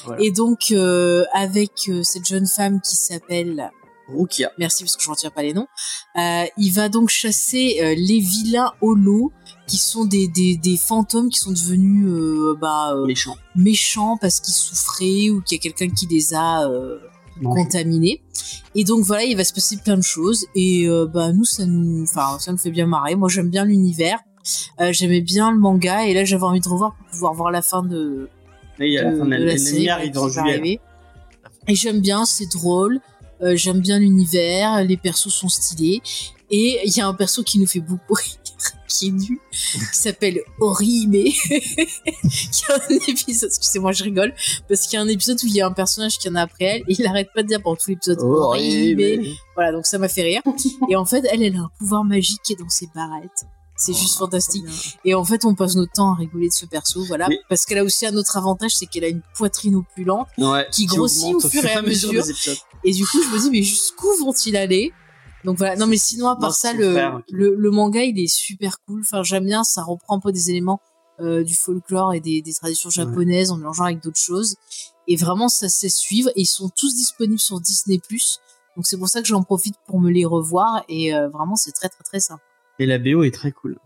Voilà. 0.04 0.22
Et 0.22 0.30
donc 0.30 0.70
euh, 0.70 1.24
avec 1.34 1.72
euh, 1.88 2.04
cette 2.04 2.28
jeune 2.28 2.46
femme 2.46 2.80
qui 2.80 2.94
s'appelle 2.94 3.72
Rukia. 4.08 4.50
merci 4.58 4.82
parce 4.84 4.96
que 4.96 5.02
je 5.02 5.10
retiens 5.10 5.30
pas 5.30 5.42
les 5.42 5.52
noms. 5.54 5.66
Euh, 6.16 6.44
il 6.58 6.70
va 6.70 6.88
donc 6.88 7.08
chasser 7.08 7.78
euh, 7.82 7.94
les 7.96 8.20
vilains 8.20 8.72
holos 8.80 9.32
qui 9.66 9.78
sont 9.78 10.04
des, 10.04 10.28
des, 10.28 10.56
des 10.56 10.76
fantômes 10.76 11.30
qui 11.30 11.38
sont 11.38 11.52
devenus 11.52 12.06
euh, 12.06 12.54
bah, 12.60 12.92
euh, 12.94 13.06
Méchant. 13.06 13.36
méchants 13.56 14.16
parce 14.20 14.40
qu'ils 14.40 14.52
souffraient 14.54 15.30
ou 15.30 15.40
qu'il 15.40 15.56
y 15.56 15.58
a 15.58 15.62
quelqu'un 15.62 15.88
qui 15.88 16.06
les 16.06 16.34
a 16.34 16.68
euh, 16.68 16.98
contaminés. 17.42 18.22
Et 18.74 18.84
donc 18.84 19.04
voilà, 19.04 19.24
il 19.24 19.36
va 19.36 19.44
se 19.44 19.52
passer 19.54 19.76
plein 19.78 19.96
de 19.96 20.02
choses 20.02 20.46
et 20.54 20.86
euh, 20.88 21.06
bah 21.06 21.32
nous 21.32 21.44
ça 21.44 21.64
nous, 21.66 22.02
enfin 22.02 22.38
ça 22.38 22.52
nous 22.52 22.58
fait 22.58 22.70
bien 22.70 22.86
marrer. 22.86 23.16
Moi 23.16 23.28
j'aime 23.28 23.48
bien 23.50 23.64
l'univers, 23.64 24.18
j'aimais 24.90 25.20
bien 25.22 25.50
le 25.50 25.58
manga 25.58 26.06
et 26.06 26.14
là 26.14 26.24
j'avais 26.24 26.42
envie 26.44 26.60
de 26.60 26.68
revoir 26.68 26.94
pour 26.94 27.06
pouvoir 27.08 27.34
voir 27.34 27.50
la 27.50 27.62
fin 27.62 27.82
de, 27.82 28.28
il 28.78 28.92
y 28.92 28.98
a 28.98 29.02
la 29.04 29.12
de- 29.12 29.18
fin 29.18 29.24
de 29.24 29.30
de 29.30 29.34
la 29.36 29.38
l'ennemi 29.38 29.58
série 29.60 29.88
arrive 29.88 30.18
en 30.18 30.28
juillet. 30.28 30.80
Et 31.66 31.74
j'aime 31.74 32.00
bien, 32.00 32.26
c'est 32.26 32.50
drôle. 32.52 33.00
Euh, 33.44 33.54
j'aime 33.56 33.80
bien 33.80 33.98
l'univers, 33.98 34.82
les 34.84 34.96
persos 34.96 35.32
sont 35.32 35.48
stylés. 35.48 36.00
Et 36.50 36.80
il 36.84 36.96
y 36.96 37.00
a 37.00 37.06
un 37.06 37.14
perso 37.14 37.42
qui 37.42 37.58
nous 37.58 37.66
fait 37.66 37.80
beaucoup 37.80 38.14
rire, 38.14 38.36
qui 38.88 39.08
est 39.08 39.10
nul, 39.10 39.38
qui 39.50 39.98
s'appelle 39.98 40.40
Orihime. 40.60 41.12
qui 41.12 42.62
a 42.68 42.74
un 42.74 42.94
épisode, 43.08 43.50
excusez-moi, 43.50 43.92
je 43.92 44.04
rigole, 44.04 44.34
parce 44.68 44.82
qu'il 44.82 44.94
y 44.94 45.00
a 45.00 45.02
un 45.02 45.08
épisode 45.08 45.38
où 45.42 45.46
il 45.46 45.54
y 45.54 45.60
a 45.60 45.66
un 45.66 45.72
personnage 45.72 46.18
qui 46.18 46.28
en 46.28 46.34
a 46.34 46.42
après 46.42 46.64
elle, 46.64 46.80
et 46.82 46.94
il 46.98 47.06
arrête 47.06 47.28
pas 47.34 47.42
de 47.42 47.48
dire 47.48 47.62
pendant 47.62 47.76
tout 47.76 47.90
l'épisode. 47.90 48.18
Horrible. 48.20 49.26
Voilà, 49.56 49.72
donc 49.72 49.86
ça 49.86 49.98
m'a 49.98 50.08
fait 50.08 50.22
rire. 50.22 50.42
Et 50.88 50.96
en 50.96 51.04
fait, 51.04 51.24
elle, 51.30 51.42
elle 51.42 51.56
a 51.56 51.60
un 51.60 51.70
pouvoir 51.78 52.04
magique 52.04 52.40
qui 52.44 52.52
est 52.52 52.56
dans 52.56 52.68
ses 52.68 52.88
barrettes. 52.94 53.44
C'est 53.76 53.90
Oh, 53.92 53.98
juste 53.98 54.18
fantastique. 54.18 54.64
trop 54.64 54.72
bien. 54.72 54.92
Et 55.04 55.14
en 55.14 55.24
fait, 55.24 55.44
on 55.44 55.54
passe 55.56 55.74
notre 55.74 55.92
temps 55.92 56.12
à 56.12 56.16
rigoler 56.16 56.46
de 56.48 56.52
ce 56.52 56.64
perso, 56.64 57.04
voilà. 57.06 57.26
Mais- 57.28 57.40
Parce 57.48 57.64
qu'elle 57.64 57.78
a 57.78 57.82
aussi 57.84 58.06
un 58.06 58.14
autre 58.14 58.36
avantage, 58.36 58.76
c'est 58.76 58.86
qu'elle 58.86 59.02
a 59.02 59.08
une 59.08 59.22
poitrine 59.36 59.74
opulente. 59.74 60.28
Ouais, 60.38 60.68
qui 60.70 60.86
grossit 60.86 61.24
augmente 61.34 61.44
au 61.46 61.48
fur 61.48 61.64
et 61.64 61.72
à 61.72 61.82
mesure. 61.82 62.12
des 62.12 62.30
épisodes. 62.30 62.56
Et 62.84 62.92
du 62.92 63.06
coup, 63.06 63.22
je 63.22 63.28
me 63.28 63.38
dis, 63.38 63.50
mais 63.50 63.62
jusqu'où 63.62 64.08
vont-ils 64.20 64.56
aller? 64.56 64.92
Donc 65.44 65.58
voilà. 65.58 65.76
Non, 65.76 65.86
mais 65.86 65.96
sinon, 65.96 66.28
à 66.28 66.36
part 66.36 66.50
Non, 66.50 66.54
ça, 66.54 66.72
le, 66.72 66.96
le, 67.30 67.54
le 67.54 67.70
manga, 67.70 68.02
il 68.02 68.18
est 68.18 68.28
super 68.28 68.80
cool. 68.86 69.00
Enfin, 69.00 69.22
j'aime 69.22 69.44
bien, 69.44 69.64
ça 69.64 69.82
reprend 69.82 70.16
un 70.16 70.20
peu 70.20 70.32
des 70.32 70.50
éléments 70.50 70.80
euh, 71.20 71.44
du 71.44 71.54
folklore 71.54 72.14
et 72.14 72.20
des, 72.20 72.42
des 72.42 72.52
traditions 72.52 72.90
japonaises 72.90 73.50
en 73.50 73.58
mélangeant 73.58 73.84
avec 73.84 74.02
d'autres 74.02 74.20
choses. 74.20 74.56
Et 75.06 75.16
vraiment, 75.16 75.48
ça 75.48 75.66
laisse 75.66 75.96
suivre. 75.96 76.30
Et 76.30 76.42
ils 76.42 76.46
sont 76.46 76.70
tous 76.74 76.94
disponibles 76.94 77.38
sur 77.38 77.60
Disney+. 77.60 78.00
Donc 78.76 78.86
c'est 78.86 78.96
pour 78.96 79.08
ça 79.08 79.20
que 79.20 79.28
j'en 79.28 79.42
profite 79.42 79.76
pour 79.86 80.00
me 80.00 80.10
les 80.10 80.24
revoir. 80.24 80.84
Et 80.88 81.14
euh, 81.14 81.28
vraiment, 81.28 81.56
c'est 81.56 81.72
très, 81.72 81.88
très, 81.88 82.02
très 82.04 82.20
sympa. 82.20 82.42
Et 82.78 82.86
la 82.86 82.98
BO 82.98 83.22
est 83.22 83.34
très 83.34 83.52
cool. 83.52 83.78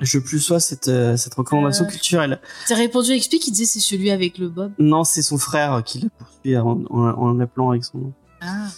Je 0.00 0.18
plus 0.20 0.38
sois 0.38 0.60
cette, 0.60 0.88
euh, 0.88 1.16
cette 1.16 1.34
recommandation 1.34 1.84
Euh. 1.84 1.88
culturelle. 1.88 2.40
T'as 2.68 2.76
répondu 2.76 3.10
à 3.12 3.18
XP 3.18 3.38
qui 3.40 3.50
disait 3.50 3.64
c'est 3.64 3.80
celui 3.80 4.10
avec 4.10 4.38
le 4.38 4.48
Bob. 4.48 4.72
Non, 4.78 5.02
c'est 5.04 5.22
son 5.22 5.38
frère 5.38 5.82
qui 5.84 5.98
l'a 6.00 6.08
poursuivi 6.16 6.56
en, 6.56 6.84
en, 6.90 6.98
en 7.00 7.32
l'appelant 7.34 7.70
avec 7.70 7.84
son 7.84 7.98
nom. 7.98 8.12
Ah. 8.40 8.68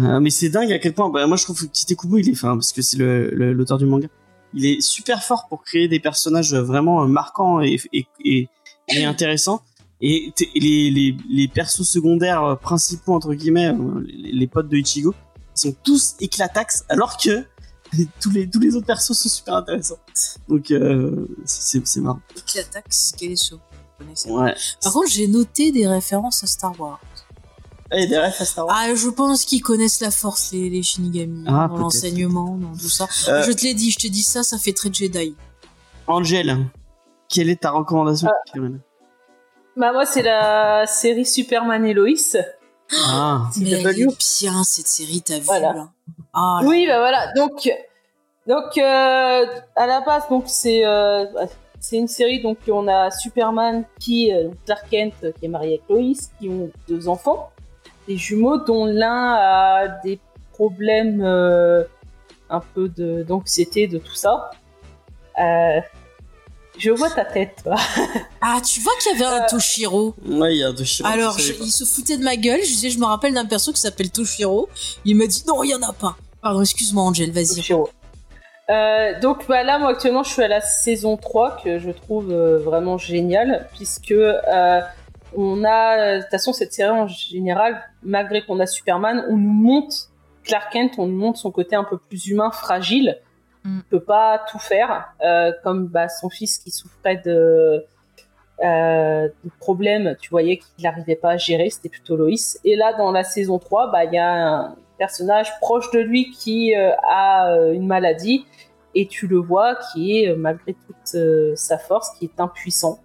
Euh, 0.00 0.18
mais 0.18 0.30
c'est 0.30 0.48
dingue 0.48 0.72
à 0.72 0.78
quel 0.80 0.92
point. 0.92 1.08
Bah, 1.10 1.26
moi, 1.28 1.36
je 1.36 1.44
trouve 1.44 1.60
que 1.60 1.66
Tite 1.66 1.96
Kubo, 1.96 2.18
il 2.18 2.28
est, 2.28 2.32
enfin, 2.32 2.54
parce 2.54 2.72
que 2.72 2.82
c'est 2.82 2.96
l'auteur 2.98 3.78
du 3.78 3.86
manga, 3.86 4.08
il 4.52 4.66
est 4.66 4.80
super 4.80 5.22
fort 5.22 5.46
pour 5.48 5.62
créer 5.62 5.86
des 5.86 6.00
personnages 6.00 6.52
vraiment 6.54 7.06
marquants 7.06 7.60
et, 7.60 7.78
et, 7.92 8.06
et, 8.24 8.48
et 8.88 9.04
intéressants. 9.04 9.62
Et 10.00 10.32
les, 10.56 10.90
les, 10.90 11.16
les 11.30 11.46
persos 11.48 11.84
secondaires 11.88 12.58
principaux 12.60 13.14
entre 13.14 13.32
guillemets, 13.34 13.68
euh, 13.68 14.04
les, 14.06 14.32
les 14.32 14.46
potes 14.48 14.68
de 14.68 14.76
Ichigo, 14.76 15.14
ils 15.56 15.60
sont 15.60 15.76
tous 15.84 16.16
éclatax, 16.20 16.84
alors 16.88 17.16
que 17.16 17.44
tous 18.20 18.30
les 18.30 18.48
tous 18.48 18.60
les 18.60 18.74
autres 18.76 18.86
persos 18.86 19.12
sont 19.16 19.28
super 19.28 19.54
intéressants. 19.54 19.98
Donc 20.48 20.70
euh, 20.70 21.26
c'est 21.44 21.86
c'est 21.86 22.00
marrant. 22.00 22.20
Ce 22.34 23.14
vous 23.54 23.60
connaissez 23.98 24.30
Ouais. 24.30 24.54
Par 24.82 24.92
contre, 24.92 25.08
j'ai 25.10 25.28
noté 25.28 25.72
des 25.72 25.86
références 25.86 26.42
à 26.42 26.46
Star 26.46 26.78
Wars. 26.80 27.00
Ah, 27.90 27.96
il 27.98 28.02
y 28.02 28.04
a 28.04 28.08
des 28.08 28.16
à 28.16 28.30
Star 28.32 28.66
Wars. 28.66 28.76
Ah, 28.76 28.94
je 28.94 29.08
pense 29.08 29.44
qu'ils 29.44 29.62
connaissent 29.62 30.00
la 30.00 30.10
force, 30.10 30.52
les, 30.52 30.68
les 30.70 30.82
Shinigami, 30.82 31.44
Ah, 31.46 31.68
dans 31.68 31.76
l'enseignement, 31.76 32.56
dans 32.56 32.72
tout 32.72 32.88
ça. 32.88 33.06
Euh. 33.28 33.42
Je 33.44 33.52
te 33.52 33.62
l'ai 33.62 33.74
dit, 33.74 33.90
je 33.90 33.98
te 33.98 34.06
dis 34.08 34.22
ça, 34.22 34.42
ça 34.42 34.58
fait 34.58 34.72
très 34.72 34.92
Jedi. 34.92 35.36
Angel, 36.06 36.66
quelle 37.28 37.50
est 37.50 37.62
ta 37.62 37.70
recommandation 37.70 38.28
culturelle 38.46 38.80
Bah, 39.76 39.92
moi, 39.92 40.06
c'est 40.06 40.22
la 40.22 40.86
série 40.86 41.26
Superman 41.26 41.84
et 41.84 41.94
Lois. 41.94 42.08
Ah. 43.06 43.48
Mais 43.58 43.70
elle 43.70 43.86
est 43.86 44.06
bien, 44.40 44.64
cette 44.64 44.88
série, 44.88 45.22
t'as 45.22 45.38
vu 45.38 45.44
Voilà. 45.44 45.72
là 45.72 45.92
Ah. 46.34 46.60
Oui, 46.64 46.86
bah 46.88 46.98
voilà. 46.98 47.32
Donc, 47.34 47.70
donc 48.46 48.76
euh, 48.78 49.46
à 49.76 49.86
la 49.86 50.00
base, 50.00 50.24
donc 50.28 50.44
c'est 50.46 50.84
euh, 50.84 51.24
c'est 51.80 51.96
une 51.96 52.08
série 52.08 52.40
donc 52.42 52.58
on 52.68 52.88
a 52.88 53.10
Superman 53.10 53.84
qui 54.00 54.32
euh, 54.32 54.48
Clark 54.66 54.84
Kent 54.90 55.32
qui 55.38 55.44
est 55.46 55.48
marié 55.48 55.74
avec 55.74 55.82
Lois, 55.88 56.14
qui 56.40 56.48
ont 56.48 56.70
deux 56.88 57.08
enfants, 57.08 57.50
des 58.08 58.16
jumeaux 58.16 58.58
dont 58.58 58.84
l'un 58.86 59.34
a 59.34 59.88
des 60.04 60.18
problèmes 60.52 61.22
euh, 61.22 61.84
un 62.50 62.60
peu 62.60 62.88
de 62.88 63.22
d'anxiété 63.22 63.86
de 63.86 63.98
tout 63.98 64.14
ça. 64.14 64.50
Euh, 65.40 65.80
je 66.78 66.90
vois 66.90 67.10
ta 67.10 67.24
tête. 67.24 67.60
toi. 67.62 67.76
Ah, 68.46 68.60
tu 68.60 68.80
vois 68.80 68.92
qu'il 69.00 69.12
y 69.18 69.22
avait 69.24 69.34
un 69.36 69.42
Euh. 69.42 69.46
Toshiro. 69.48 70.14
Ouais, 70.26 70.54
il 70.54 70.58
y 70.58 70.64
a 70.64 70.70
deux 70.72 70.84
chiens. 70.84 71.06
Alors, 71.06 71.38
je- 71.38 71.54
il 71.60 71.70
se 71.72 71.84
foutait 71.84 72.18
de 72.18 72.22
ma 72.22 72.36
gueule. 72.36 72.60
Je 72.60 72.66
disais, 72.66 72.90
je 72.90 72.98
me 72.98 73.06
rappelle 73.06 73.32
d'un 73.32 73.46
perso 73.46 73.72
qui 73.72 73.80
s'appelle 73.80 74.10
Toshiro. 74.10 74.68
Il 75.06 75.16
m'a 75.16 75.26
dit, 75.26 75.44
non, 75.46 75.62
il 75.62 75.70
y 75.70 75.74
en 75.74 75.80
a 75.82 75.92
pas. 75.94 76.14
Pardon, 76.44 76.60
excuse-moi, 76.60 77.02
Angel, 77.04 77.30
vas-y. 77.30 77.62
Euh, 78.68 79.18
donc 79.20 79.48
bah, 79.48 79.62
là, 79.62 79.78
moi 79.78 79.92
actuellement, 79.92 80.22
je 80.22 80.28
suis 80.28 80.42
à 80.42 80.48
la 80.48 80.60
saison 80.60 81.16
3 81.16 81.56
que 81.64 81.78
je 81.78 81.90
trouve 81.90 82.30
euh, 82.30 82.58
vraiment 82.58 82.98
géniale, 82.98 83.66
puisque 83.72 84.10
euh, 84.10 84.80
on 85.34 85.64
a, 85.64 86.16
de 86.16 86.20
toute 86.20 86.30
façon, 86.30 86.52
cette 86.52 86.74
série 86.74 86.90
en 86.90 87.08
général, 87.08 87.82
malgré 88.02 88.42
qu'on 88.42 88.60
a 88.60 88.66
Superman, 88.66 89.24
on 89.30 89.38
nous 89.38 89.52
monte 89.54 90.10
Clark 90.42 90.70
Kent, 90.70 90.96
on 90.98 91.06
nous 91.06 91.16
montre 91.16 91.38
son 91.38 91.50
côté 91.50 91.76
un 91.76 91.84
peu 91.84 91.96
plus 91.96 92.26
humain, 92.26 92.50
fragile, 92.50 93.18
Mm. 93.64 93.80
peut 93.88 94.04
pas 94.04 94.44
tout 94.50 94.58
faire, 94.58 95.14
comme 95.62 95.86
bah, 95.86 96.10
son 96.10 96.28
fils 96.28 96.58
qui 96.58 96.70
souffrait 96.70 97.22
de, 97.24 97.86
de 98.60 99.50
problèmes, 99.58 100.14
tu 100.20 100.28
voyais 100.28 100.58
qu'il 100.58 100.84
n'arrivait 100.84 101.16
pas 101.16 101.30
à 101.30 101.36
gérer, 101.38 101.70
c'était 101.70 101.88
plutôt 101.88 102.14
Loïs. 102.14 102.60
Et 102.66 102.76
là, 102.76 102.92
dans 102.92 103.10
la 103.10 103.24
saison 103.24 103.58
3, 103.58 103.90
bah, 103.90 104.04
il 104.04 104.12
y 104.12 104.18
a 104.18 104.30
un 104.30 104.76
personnage 104.98 105.52
proche 105.60 105.90
de 105.92 106.00
lui 106.00 106.30
qui 106.30 106.74
euh, 106.74 106.90
a 107.08 107.52
euh, 107.52 107.72
une 107.72 107.86
maladie, 107.86 108.46
et 108.94 109.06
tu 109.06 109.26
le 109.26 109.38
vois 109.38 109.76
qui 109.92 110.18
est, 110.18 110.28
euh, 110.28 110.36
malgré 110.36 110.74
toute 110.74 111.14
euh, 111.14 111.52
sa 111.56 111.78
force, 111.78 112.10
qui 112.18 112.26
est 112.26 112.40
impuissant 112.40 112.98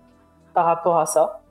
par 0.54 0.66
rapport 0.66 0.98
à 1.00 1.06
ça. 1.06 1.42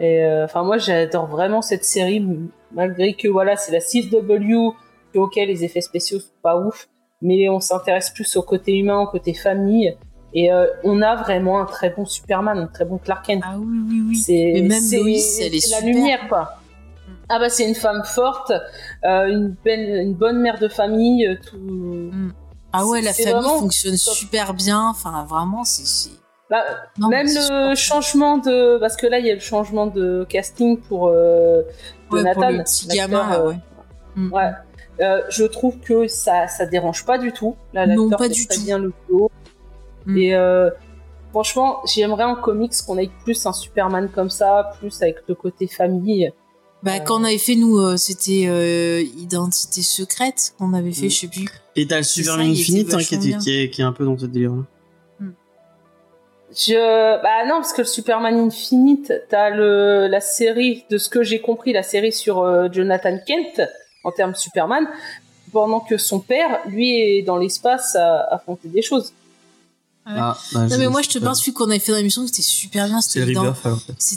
Et 0.00 0.24
enfin, 0.44 0.62
moi, 0.62 0.78
j'adore 0.78 1.26
vraiment 1.26 1.60
cette 1.60 1.84
série, 1.84 2.24
malgré 2.70 3.14
que 3.14 3.26
voilà, 3.26 3.56
c'est 3.56 3.72
la 3.72 3.80
6W, 3.80 4.74
que, 5.12 5.18
ok, 5.18 5.34
les 5.34 5.64
effets 5.64 5.80
spéciaux 5.80 6.20
sont 6.20 6.28
pas 6.40 6.56
ouf, 6.56 6.88
mais 7.20 7.48
on 7.48 7.58
s'intéresse 7.58 8.10
plus 8.10 8.36
au 8.36 8.42
côté 8.42 8.76
humain, 8.76 9.00
au 9.00 9.08
côté 9.08 9.34
famille, 9.34 9.96
et 10.34 10.52
euh, 10.52 10.66
on 10.84 11.00
a 11.02 11.16
vraiment 11.16 11.60
un 11.60 11.64
très 11.64 11.90
bon 11.90 12.04
Superman, 12.04 12.58
un 12.58 12.66
très 12.66 12.84
bon 12.84 12.98
Clark 12.98 13.26
Kent. 13.26 13.42
Ah 13.44 13.56
oui, 13.58 13.78
oui, 13.88 14.02
oui. 14.08 14.16
C'est 14.16 14.52
Mais 14.54 14.62
même 14.62 14.82
Loïs, 14.92 15.40
elle 15.40 15.54
est 15.54 15.70
la 15.70 15.78
super. 15.78 15.84
lumière, 15.84 16.28
quoi. 16.28 16.57
Ah 17.28 17.38
bah 17.38 17.50
c'est 17.50 17.68
une 17.68 17.74
femme 17.74 18.04
forte, 18.04 18.52
euh, 19.04 19.26
une, 19.26 19.54
belle, 19.64 20.00
une 20.02 20.14
bonne 20.14 20.40
mère 20.40 20.58
de 20.58 20.68
famille, 20.68 21.26
euh, 21.26 21.36
tout. 21.46 22.10
Ah 22.72 22.86
ouais, 22.86 23.00
la 23.02 23.12
famille 23.12 23.32
vraiment 23.32 23.58
fonctionne 23.58 23.96
super 23.96 24.54
bien. 24.54 24.88
Enfin, 24.88 25.24
vraiment, 25.28 25.64
c'est. 25.64 26.10
Bah, 26.50 26.64
Même 27.10 27.26
le 27.26 27.74
changement 27.74 28.38
de, 28.38 28.78
parce 28.78 28.96
que 28.96 29.06
là 29.06 29.18
il 29.18 29.26
y 29.26 29.30
a 29.30 29.34
le 29.34 29.40
changement 29.40 29.86
de 29.86 30.26
casting 30.28 30.78
pour 30.78 31.08
euh, 31.08 31.62
Ouais, 32.10 32.20
Jonathan, 32.20 32.40
pour 32.40 32.50
le 32.50 32.62
petit 32.64 32.86
gamin, 32.88 33.32
euh, 33.34 33.48
ouais. 33.48 33.58
Mm. 34.16 34.32
Ouais. 34.32 34.50
Euh, 35.00 35.22
je 35.28 35.44
trouve 35.44 35.78
que 35.80 36.08
ça, 36.08 36.48
ça 36.48 36.64
dérange 36.64 37.04
pas 37.04 37.18
du 37.18 37.32
tout. 37.32 37.54
Là, 37.74 37.86
Non, 37.86 38.08
pas 38.08 38.16
fait 38.16 38.28
du 38.30 38.46
très 38.46 38.56
tout. 38.56 38.64
bien 38.64 38.78
le 38.78 38.92
boulot. 39.08 39.30
Mm. 40.06 40.16
Et 40.16 40.34
franchement, 41.30 41.80
j'aimerais 41.84 42.24
en 42.24 42.34
comics 42.34 42.72
qu'on 42.86 42.96
ait 42.96 43.10
plus 43.24 43.44
un 43.44 43.52
Superman 43.52 44.08
comme 44.08 44.30
ça, 44.30 44.70
plus 44.78 45.02
avec 45.02 45.18
le 45.28 45.34
côté 45.34 45.66
famille. 45.66 46.32
Bah, 46.82 46.92
Euh. 46.94 46.98
quand 47.00 47.20
on 47.20 47.24
avait 47.24 47.38
fait, 47.38 47.56
nous, 47.56 47.78
euh, 47.78 47.96
c'était 47.96 48.46
euh, 48.46 49.02
Identité 49.18 49.82
secrète 49.82 50.54
qu'on 50.58 50.72
avait 50.74 50.92
fait, 50.92 51.06
Mm. 51.06 51.10
je 51.10 51.16
sais 51.16 51.28
plus. 51.28 51.48
Et 51.76 51.86
t'as 51.86 51.98
le 51.98 52.02
Superman 52.04 52.50
Infinite 52.50 52.94
hein, 52.94 52.98
qui, 52.98 53.14
est, 53.50 53.70
qui 53.70 53.80
est 53.80 53.84
un 53.84 53.92
peu 53.92 54.04
dans 54.04 54.16
ce 54.18 54.26
délire-là. 54.26 54.62
Je, 56.50 57.22
bah 57.22 57.44
non, 57.46 57.56
parce 57.56 57.74
que 57.74 57.82
le 57.82 57.86
Superman 57.86 58.34
Infinite, 58.34 59.12
t'as 59.28 59.50
le 59.50 60.06
la 60.08 60.20
série, 60.20 60.84
de 60.90 60.96
ce 60.96 61.10
que 61.10 61.22
j'ai 61.22 61.40
compris, 61.40 61.74
la 61.74 61.82
série 61.82 62.10
sur 62.12 62.38
euh, 62.38 62.68
Jonathan 62.72 63.18
Kent 63.26 63.60
en 64.02 64.10
termes 64.12 64.34
Superman, 64.34 64.88
pendant 65.52 65.80
que 65.80 65.98
son 65.98 66.20
père, 66.20 66.60
lui, 66.66 66.98
est 67.00 67.22
dans 67.22 67.36
l'espace 67.36 67.96
à 67.96 68.20
affronter 68.34 68.68
des 68.68 68.80
choses. 68.80 69.12
Ah, 70.10 70.38
bah, 70.52 70.66
Non, 70.68 70.78
mais 70.78 70.88
moi, 70.88 71.02
je 71.02 71.08
te 71.10 71.18
parle 71.18 71.36
celui 71.36 71.52
qu'on 71.52 71.68
avait 71.68 71.78
fait 71.78 71.92
dans 71.92 71.98
l'émission, 71.98 72.26
c'était 72.26 72.42
super 72.42 72.86
bien. 72.86 73.00
C'était 73.02 73.20
ident- 73.26 73.54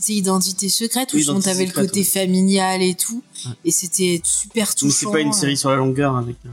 Identité 0.09 0.69
secrète, 0.69 1.11
où 1.13 1.17
Oui, 1.17 1.23
Identité 1.23 1.49
t'avais 1.51 1.65
le 1.65 1.71
côté 1.73 1.99
ouais. 1.99 2.05
familial 2.05 2.81
et 2.81 2.95
tout. 2.95 3.21
Ouais. 3.45 3.51
Et 3.65 3.71
c'était 3.71 4.21
super 4.23 4.73
touchant. 4.73 4.87
Donc 4.87 4.95
c'est 4.95 5.11
pas 5.11 5.19
une 5.19 5.33
série 5.33 5.57
sur 5.57 5.69
la 5.69 5.75
longueur 5.75 6.15
avec. 6.15 6.35
euh, 6.45 6.49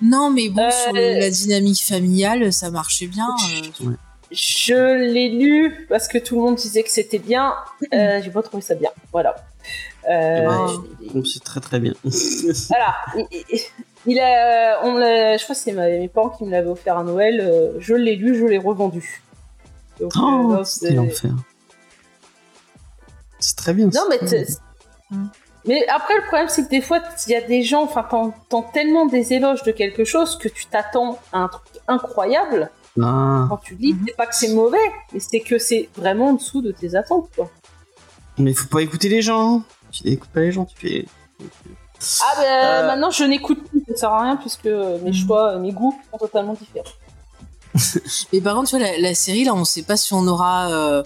Non, 0.00 0.30
mais 0.30 0.48
bon, 0.48 0.62
Euh, 0.62 0.70
sur 0.70 0.92
le- 0.92 1.18
la 1.20 1.30
dynamique 1.30 1.82
familiale, 1.82 2.52
ça 2.52 2.70
marchait 2.70 3.08
bien. 3.08 3.28
euh. 3.82 3.90
Je 4.30 5.10
l'ai 5.12 5.30
lu 5.30 5.86
parce 5.88 6.06
que 6.06 6.18
tout 6.18 6.36
le 6.36 6.42
monde 6.42 6.56
disait 6.56 6.82
que 6.82 6.90
c'était 6.90 7.18
bien. 7.18 7.54
Euh, 7.94 8.20
j'ai 8.24 8.30
pas 8.30 8.42
trouvé 8.42 8.62
ça 8.62 8.74
bien. 8.74 8.90
Voilà. 9.10 9.34
Euh, 10.10 10.68
je- 11.02 11.12
Donc 11.14 11.26
c'est 11.26 11.40
très 11.42 11.60
très 11.60 11.80
bien. 11.80 11.94
voilà. 12.68 12.94
Il, 14.08 14.18
a, 14.20 14.80
on 14.84 14.94
je 14.96 15.42
crois 15.44 15.54
que 15.54 15.60
c'est 15.60 15.72
mes 15.72 16.08
parents 16.08 16.30
qui 16.30 16.44
me 16.44 16.50
l'avaient 16.50 16.70
offert 16.70 16.96
à 16.98 17.04
Noël. 17.04 17.40
Euh, 17.40 17.72
Je 17.78 17.94
l'ai 17.94 18.16
lu, 18.16 18.36
je 18.38 18.44
l'ai 18.46 18.58
revendu. 18.58 19.22
Donc, 20.00 20.12
euh, 20.16 20.20
Oh, 20.20 20.52
non, 20.54 20.64
c'est- 20.64 20.88
quel 20.88 21.00
enfer. 21.00 21.30
C'est 23.38 23.56
très 23.56 23.72
bien. 23.74 23.86
Non, 23.94 24.02
mais, 24.10 24.18
mais 25.64 25.86
après, 25.88 26.16
le 26.16 26.22
problème, 26.26 26.48
c'est 26.48 26.64
que 26.64 26.70
des 26.70 26.80
fois, 26.80 27.00
il 27.26 27.32
y 27.32 27.36
a 27.36 27.40
des 27.40 27.62
gens, 27.62 27.82
enfin, 27.84 28.02
t'entends 28.02 28.62
tellement 28.62 29.06
des 29.06 29.32
éloges 29.32 29.62
de 29.62 29.70
quelque 29.72 30.04
chose 30.04 30.36
que 30.38 30.48
tu 30.48 30.66
t'attends 30.66 31.18
à 31.32 31.38
un 31.40 31.48
truc 31.48 31.66
incroyable. 31.86 32.70
Ah, 33.00 33.46
Quand 33.48 33.58
tu 33.58 33.76
lis, 33.76 33.94
c'est 34.06 34.16
pas 34.16 34.26
que 34.26 34.34
c'est 34.34 34.52
mauvais, 34.54 34.78
mais 35.12 35.20
c'est 35.20 35.40
que 35.40 35.58
c'est 35.58 35.88
vraiment 35.96 36.30
en 36.30 36.32
dessous 36.34 36.62
de 36.62 36.72
tes 36.72 36.96
attentes, 36.96 37.28
quoi. 37.36 37.48
mais 38.38 38.52
faut 38.54 38.66
pas 38.68 38.80
écouter 38.82 39.08
les 39.08 39.22
gens. 39.22 39.62
Tu 39.92 40.04
n'écoutes 40.08 40.30
pas 40.30 40.40
les 40.40 40.50
gens, 40.52 40.64
tu 40.64 40.76
fais. 40.76 41.04
Ah, 42.22 42.34
ben, 42.36 42.44
Euh. 42.44 42.86
maintenant, 42.86 43.10
je 43.10 43.24
n'écoute 43.24 43.62
plus, 43.68 43.82
ça 43.88 43.96
sert 43.96 44.10
à 44.10 44.22
rien, 44.22 44.36
puisque 44.36 44.64
mes 44.66 44.98
Mhm. 45.10 45.12
choix, 45.14 45.56
mes 45.58 45.72
goûts 45.72 45.98
sont 46.12 46.18
totalement 46.18 46.54
différents. 46.54 46.86
Mais 48.32 48.40
par 48.40 48.54
contre, 48.54 48.70
tu 48.70 48.78
vois, 48.78 48.86
la, 48.86 48.98
la 48.98 49.14
série, 49.14 49.44
là, 49.44 49.54
on 49.54 49.64
sait 49.64 49.82
pas 49.82 49.96
si 49.96 50.12
on 50.14 50.26
aura. 50.26 50.70
euh, 50.70 51.02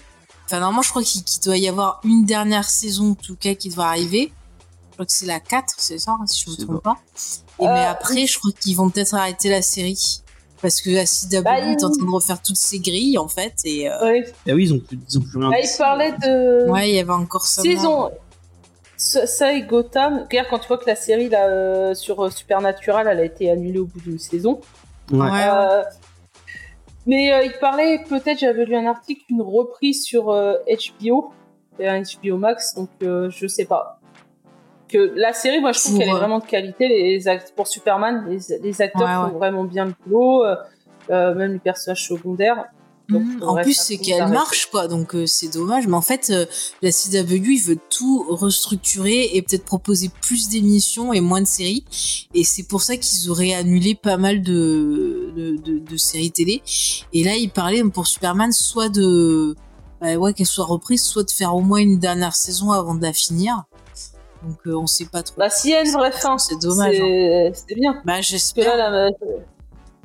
Enfin, 0.46 0.58
normalement, 0.60 0.82
je 0.82 0.90
crois 0.90 1.02
qu'il 1.02 1.22
doit 1.44 1.56
y 1.56 1.66
avoir 1.68 2.00
une 2.04 2.26
dernière 2.26 2.68
saison, 2.68 3.12
en 3.12 3.14
tout 3.14 3.36
cas, 3.36 3.54
qui 3.54 3.70
devra 3.70 3.88
arriver. 3.88 4.32
Je 4.90 4.94
crois 4.96 5.06
que 5.06 5.12
c'est 5.12 5.24
la 5.24 5.40
4, 5.40 5.74
c'est 5.78 5.98
ça, 5.98 6.10
hein, 6.20 6.26
si 6.26 6.44
je 6.44 6.50
me 6.50 6.56
trompe 6.56 6.82
pas. 6.82 6.96
Et 7.58 7.66
Euh, 7.66 7.72
mais 7.72 7.84
après, 7.86 8.26
je 8.26 8.38
crois 8.38 8.50
qu'ils 8.60 8.76
vont 8.76 8.90
peut-être 8.90 9.14
arrêter 9.14 9.48
la 9.48 9.62
série. 9.62 10.20
Parce 10.60 10.80
que 10.82 10.90
la 10.90 11.06
CW 11.06 11.42
Bah, 11.42 11.58
est 11.58 11.82
en 11.82 11.90
train 11.90 12.04
de 12.04 12.10
refaire 12.12 12.40
toutes 12.42 12.56
ses 12.58 12.80
grilles, 12.80 13.16
en 13.18 13.28
fait. 13.28 13.54
Et 13.64 13.88
euh, 13.90 14.04
Ouais. 14.04 14.32
Ah 14.46 14.52
oui, 14.52 14.64
ils 14.64 14.74
ont 14.74 14.78
plus, 14.78 14.98
ils 15.08 15.18
ont 15.18 15.22
plus 15.22 15.38
rien. 15.38 15.50
Là, 15.50 15.60
il 15.60 15.70
parlait 15.78 16.12
de 16.12 16.70
ouais, 16.70 16.90
il 16.90 16.94
y 16.96 16.98
avait 16.98 17.10
encore 17.12 17.46
ça. 17.46 17.62
saison. 17.62 18.10
Ça 19.04 19.26
ça 19.26 19.52
et 19.52 19.62
Gotham. 19.62 20.20
Regarde, 20.30 20.46
quand 20.48 20.60
tu 20.60 20.68
vois 20.68 20.78
que 20.78 20.86
la 20.86 20.94
série 20.94 21.28
là, 21.28 21.48
euh, 21.48 21.92
sur 21.94 22.20
euh, 22.24 22.30
Supernatural, 22.30 23.08
elle 23.08 23.18
a 23.18 23.24
été 23.24 23.50
annulée 23.50 23.80
au 23.80 23.86
bout 23.86 24.00
d'une 24.00 24.18
saison. 24.20 24.60
Ouais. 25.10 25.28
Euh, 25.32 25.82
mais 27.06 27.32
euh, 27.32 27.42
il 27.42 27.52
parlait, 27.58 27.98
peut-être, 28.08 28.38
j'avais 28.38 28.64
lu 28.64 28.76
un 28.76 28.86
article, 28.86 29.22
une 29.28 29.42
reprise 29.42 30.04
sur 30.04 30.30
euh, 30.30 30.54
HBO, 31.00 31.32
et 31.80 31.88
un 31.88 32.00
HBO 32.02 32.36
Max, 32.36 32.74
donc 32.76 32.90
euh, 33.02 33.28
je 33.28 33.48
sais 33.48 33.64
pas. 33.64 33.98
Que 34.88 35.12
la 35.16 35.32
série, 35.32 35.58
moi, 35.60 35.72
je 35.72 35.80
trouve 35.80 35.98
qu'elle 35.98 36.08
est 36.08 36.12
vraiment 36.12 36.38
de 36.38 36.44
qualité. 36.44 36.86
Les 36.86 37.26
act- 37.26 37.54
pour 37.56 37.66
Superman, 37.66 38.24
les, 38.28 38.58
les 38.60 38.82
acteurs 38.82 39.02
Ouais, 39.08 39.30
font 39.30 39.36
vraiment 39.38 39.64
bien 39.64 39.86
le 39.86 39.94
boulot, 40.06 40.44
même 41.08 41.54
les 41.54 41.58
personnages 41.58 42.06
secondaires. 42.06 42.66
Faudrait 43.20 43.60
En 43.60 43.62
plus, 43.62 43.74
c'est 43.74 43.96
qu'elle 43.98 44.28
marche, 44.28 44.66
quoi. 44.70 44.88
Donc, 44.88 45.14
euh, 45.14 45.26
c'est 45.26 45.52
dommage. 45.52 45.86
Mais 45.86 45.94
en 45.94 46.02
fait, 46.02 46.30
euh, 46.30 46.46
la 46.82 46.90
CW, 46.90 47.52
il 47.52 47.62
veut 47.62 47.78
tout 47.90 48.24
restructurer 48.28 49.30
et 49.34 49.42
peut-être 49.42 49.64
proposer 49.64 50.10
plus 50.20 50.48
d'émissions 50.48 51.12
et 51.12 51.20
moins 51.20 51.40
de 51.40 51.46
séries. 51.46 51.84
Et 52.34 52.44
c'est 52.44 52.64
pour 52.64 52.82
ça 52.82 52.96
qu'ils 52.96 53.30
auraient 53.30 53.54
annulé 53.54 53.94
pas 53.94 54.16
mal 54.16 54.42
de, 54.42 55.32
de, 55.36 55.56
de, 55.56 55.78
de 55.78 55.96
séries 55.96 56.30
télé. 56.30 56.62
Et 57.12 57.24
là, 57.24 57.36
il 57.36 57.50
parlait 57.50 57.82
pour 57.84 58.06
Superman, 58.06 58.52
soit 58.52 58.88
de, 58.88 59.56
bah 60.00 60.16
ouais, 60.16 60.32
qu'elle 60.32 60.46
soit 60.46 60.64
reprise, 60.64 61.02
soit 61.04 61.24
de 61.24 61.30
faire 61.30 61.54
au 61.54 61.60
moins 61.60 61.78
une 61.78 61.98
dernière 61.98 62.34
saison 62.34 62.72
avant 62.72 62.94
de 62.94 63.02
la 63.02 63.12
finir. 63.12 63.64
Donc, 64.42 64.58
euh, 64.66 64.74
on 64.74 64.86
sait 64.88 65.04
pas 65.04 65.22
trop. 65.22 65.36
Bah, 65.38 65.50
s'il 65.50 65.70
y 65.70 65.74
a 65.74 65.84
une 65.84 65.92
vraie 65.92 66.10
fin, 66.10 66.36
C'est 66.38 66.60
dommage, 66.60 66.96
hein. 66.96 67.50
c'est 67.54 67.64
c'est 67.68 67.74
bien. 67.76 68.02
Bah, 68.04 68.20
j'espère. 68.20 68.74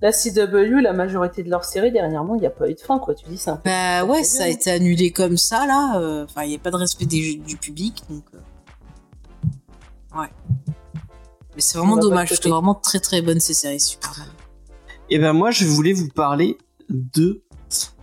La, 0.02 0.12
CW, 0.12 0.82
la 0.82 0.94
majorité 0.94 1.44
de 1.44 1.50
leurs 1.50 1.66
séries, 1.66 1.92
dernièrement, 1.92 2.36
il 2.36 2.42
n'y 2.42 2.48
a 2.48 2.52
pas 2.52 2.70
eu 2.70 2.74
de 2.76 2.80
fin, 2.80 3.00
quoi. 3.00 3.16
Tu 3.16 3.26
dis, 3.30 3.38
c'est 3.38 3.50
un 3.50 3.58
peu. 3.58 3.70
Bah 3.70 4.06
ouais, 4.06 4.24
ça 4.24 4.44
a 4.44 4.48
été 4.48 4.70
annulé 4.72 5.12
comme 5.12 5.38
ça 5.38 5.66
là. 5.66 6.00
euh, 6.00 6.26
Enfin, 6.26 6.44
il 6.44 6.50
n'y 6.50 6.56
a 6.56 6.60
pas 6.60 6.72
de 6.72 6.76
respect 6.76 7.06
des- 7.06 7.36
du 7.46 7.58
public, 7.58 8.04
donc. 8.10 8.24
euh, 8.34 8.38
Ouais. 10.20 10.30
Mais 11.56 11.62
c'est 11.62 11.78
vraiment 11.78 11.98
dommage. 11.98 12.30
C'était 12.30 12.50
vraiment 12.50 12.76
très 12.76 13.00
très 13.00 13.22
bonne 13.22 13.40
ces 13.40 13.54
séries 13.54 13.80
Superman. 13.80 14.28
Et 15.10 15.20
ben 15.20 15.34
moi, 15.34 15.52
je 15.52 15.66
voulais 15.66 15.94
vous 15.94 16.08
parler 16.10 16.58
de 16.90 17.42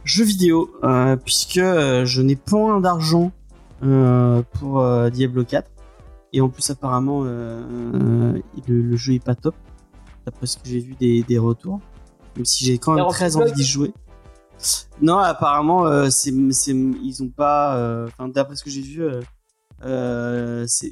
jeux 0.05 0.25
vidéo, 0.25 0.71
euh, 0.85 1.17
puisque 1.17 1.55
je 1.61 2.21
n'ai 2.23 2.37
point 2.37 2.81
d'argent 2.81 3.33
euh, 3.83 4.43
pour 4.59 4.81
euh, 4.81 5.11
Diablo 5.11 5.45
4. 5.45 5.71
Et 6.33 6.41
en 6.41 6.49
plus, 6.49 6.69
apparemment, 6.71 7.23
euh, 7.25 7.63
euh, 7.95 8.41
le, 8.69 8.83
le 8.83 8.97
jeu 8.97 9.15
est 9.15 9.25
pas 9.25 9.35
top, 9.37 9.55
d'après 10.25 10.47
ce 10.47 10.57
que 10.57 10.67
j'ai 10.67 10.81
vu 10.81 10.95
des, 10.95 11.23
des 11.23 11.39
retours. 11.39 11.81
Même 12.37 12.45
si 12.45 12.65
j'ai 12.65 12.79
quand 12.79 12.95
même 12.95 13.07
très 13.09 13.37
envie 13.37 13.53
d'y 13.53 13.65
jouer. 13.65 13.93
Non, 15.01 15.19
apparemment, 15.19 15.87
euh, 15.87 16.09
c'est, 16.11 16.31
ils 16.33 17.23
ont 17.23 17.29
pas. 17.29 17.77
euh, 17.77 18.09
d'après 18.35 18.57
ce 18.57 18.65
que 18.65 18.71
j'ai 18.71 18.81
vu, 18.81 19.03
euh, 19.03 19.21
euh, 19.85 20.65
c'est, 20.67 20.91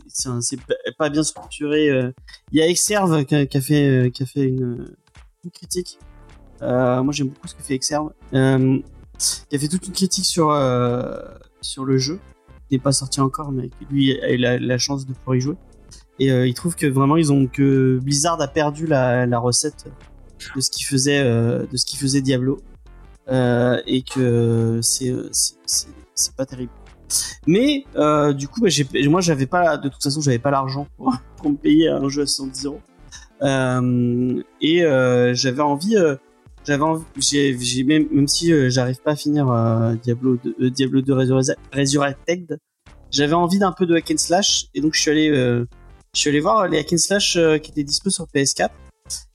pas- 0.99 1.09
bien 1.09 1.23
structuré. 1.23 1.89
Il 2.53 2.59
y 2.59 2.63
a 2.63 2.69
Exerve 2.69 3.25
qui 3.25 3.35
a, 3.35 3.47
qui 3.47 3.57
a 3.57 3.61
fait, 3.61 4.11
qui 4.13 4.23
a 4.23 4.27
fait 4.27 4.43
une, 4.43 4.95
une 5.45 5.51
critique. 5.51 5.99
Moi, 6.61 7.11
j'aime 7.11 7.29
beaucoup 7.29 7.49
ce 7.49 7.55
que 7.55 7.63
fait 7.63 7.75
Exerve. 7.75 8.13
Qui 8.31 9.57
a 9.57 9.59
fait 9.59 9.69
toute 9.69 9.87
une 9.87 9.93
critique 9.93 10.27
sur, 10.27 10.49
sur 11.61 11.85
le 11.85 11.99
jeu. 11.99 12.21
Il 12.71 12.77
n'est 12.77 12.83
pas 12.83 12.93
sorti 12.93 13.21
encore, 13.21 13.53
mais 13.53 13.69
qui, 13.69 13.85
lui 13.91 14.21
a 14.21 14.31
eu 14.33 14.37
la, 14.37 14.59
la 14.59 14.79
chance 14.79 15.07
de 15.07 15.13
pouvoir 15.13 15.37
y 15.37 15.41
jouer. 15.41 15.57
Et 16.19 16.31
euh, 16.31 16.47
il 16.47 16.55
trouve 16.55 16.77
que 16.77 16.87
vraiment, 16.87 17.17
ils 17.17 17.33
ont 17.33 17.47
que 17.47 17.99
Blizzard 18.03 18.41
a 18.41 18.49
perdu 18.49 18.87
la, 18.87 19.39
recette 19.39 19.87
de 20.55 20.61
ce 20.61 20.71
qui 20.71 20.85
faisait 20.85 21.21
euh, 21.21 21.67
faisait 21.97 22.21
Diablo. 22.21 22.61
Euh, 23.29 23.81
et 23.87 24.03
que 24.03 24.81
c'est 24.83 26.37
pas 26.37 26.47
terrible. 26.47 26.73
Mais 27.47 27.85
du 28.35 28.49
coup, 28.49 28.61
bah, 28.61 28.69
moi 29.09 29.21
j'avais 29.21 29.47
pas 29.47 29.77
de 29.77 29.89
toute 29.89 30.03
façon 30.03 30.21
j'avais 30.21 30.39
pas 30.39 30.51
l'argent 30.51 30.87
pour, 30.97 31.13
me 31.45 31.57
payer 31.57 31.89
un 31.89 32.09
jeu 32.09 32.23
à 32.23 32.27
70 32.27 32.67
euros. 32.67 32.81
Et 34.61 34.83
j'avais 35.35 35.63
envie 35.63 35.97
j'avais 36.65 36.85
j'ai, 37.19 37.85
même, 37.85 38.07
même 38.13 38.29
si 38.29 38.53
j'arrive 38.71 39.01
pas 39.03 39.13
à 39.13 39.17
finir 39.17 39.47
Diablo 40.03 40.37
2, 40.37 40.57
euh, 40.61 40.71
Diablo 40.71 41.01
2 41.01 41.13
Resur- 41.13 41.57
Resurrected, 41.73 42.59
j'avais 43.11 43.35
envie 43.35 43.59
d'un 43.59 43.73
peu 43.73 43.87
de 43.87 43.95
hack 43.97 44.11
and 44.13 44.19
slash. 44.19 44.67
Et 44.75 44.81
donc 44.81 44.95
je 44.95 45.01
suis 45.01 45.11
allé, 45.11 45.31
je 46.15 46.21
suis 46.21 46.29
allé 46.29 46.41
voir 46.41 46.69
les 46.69 46.79
hack 46.79 46.93
and 46.93 46.99
slash 46.99 47.37
euh, 47.37 47.57
qui 47.57 47.71
étaient 47.71 47.85
dispo 47.85 48.11
sur 48.11 48.27
PS4 48.27 48.69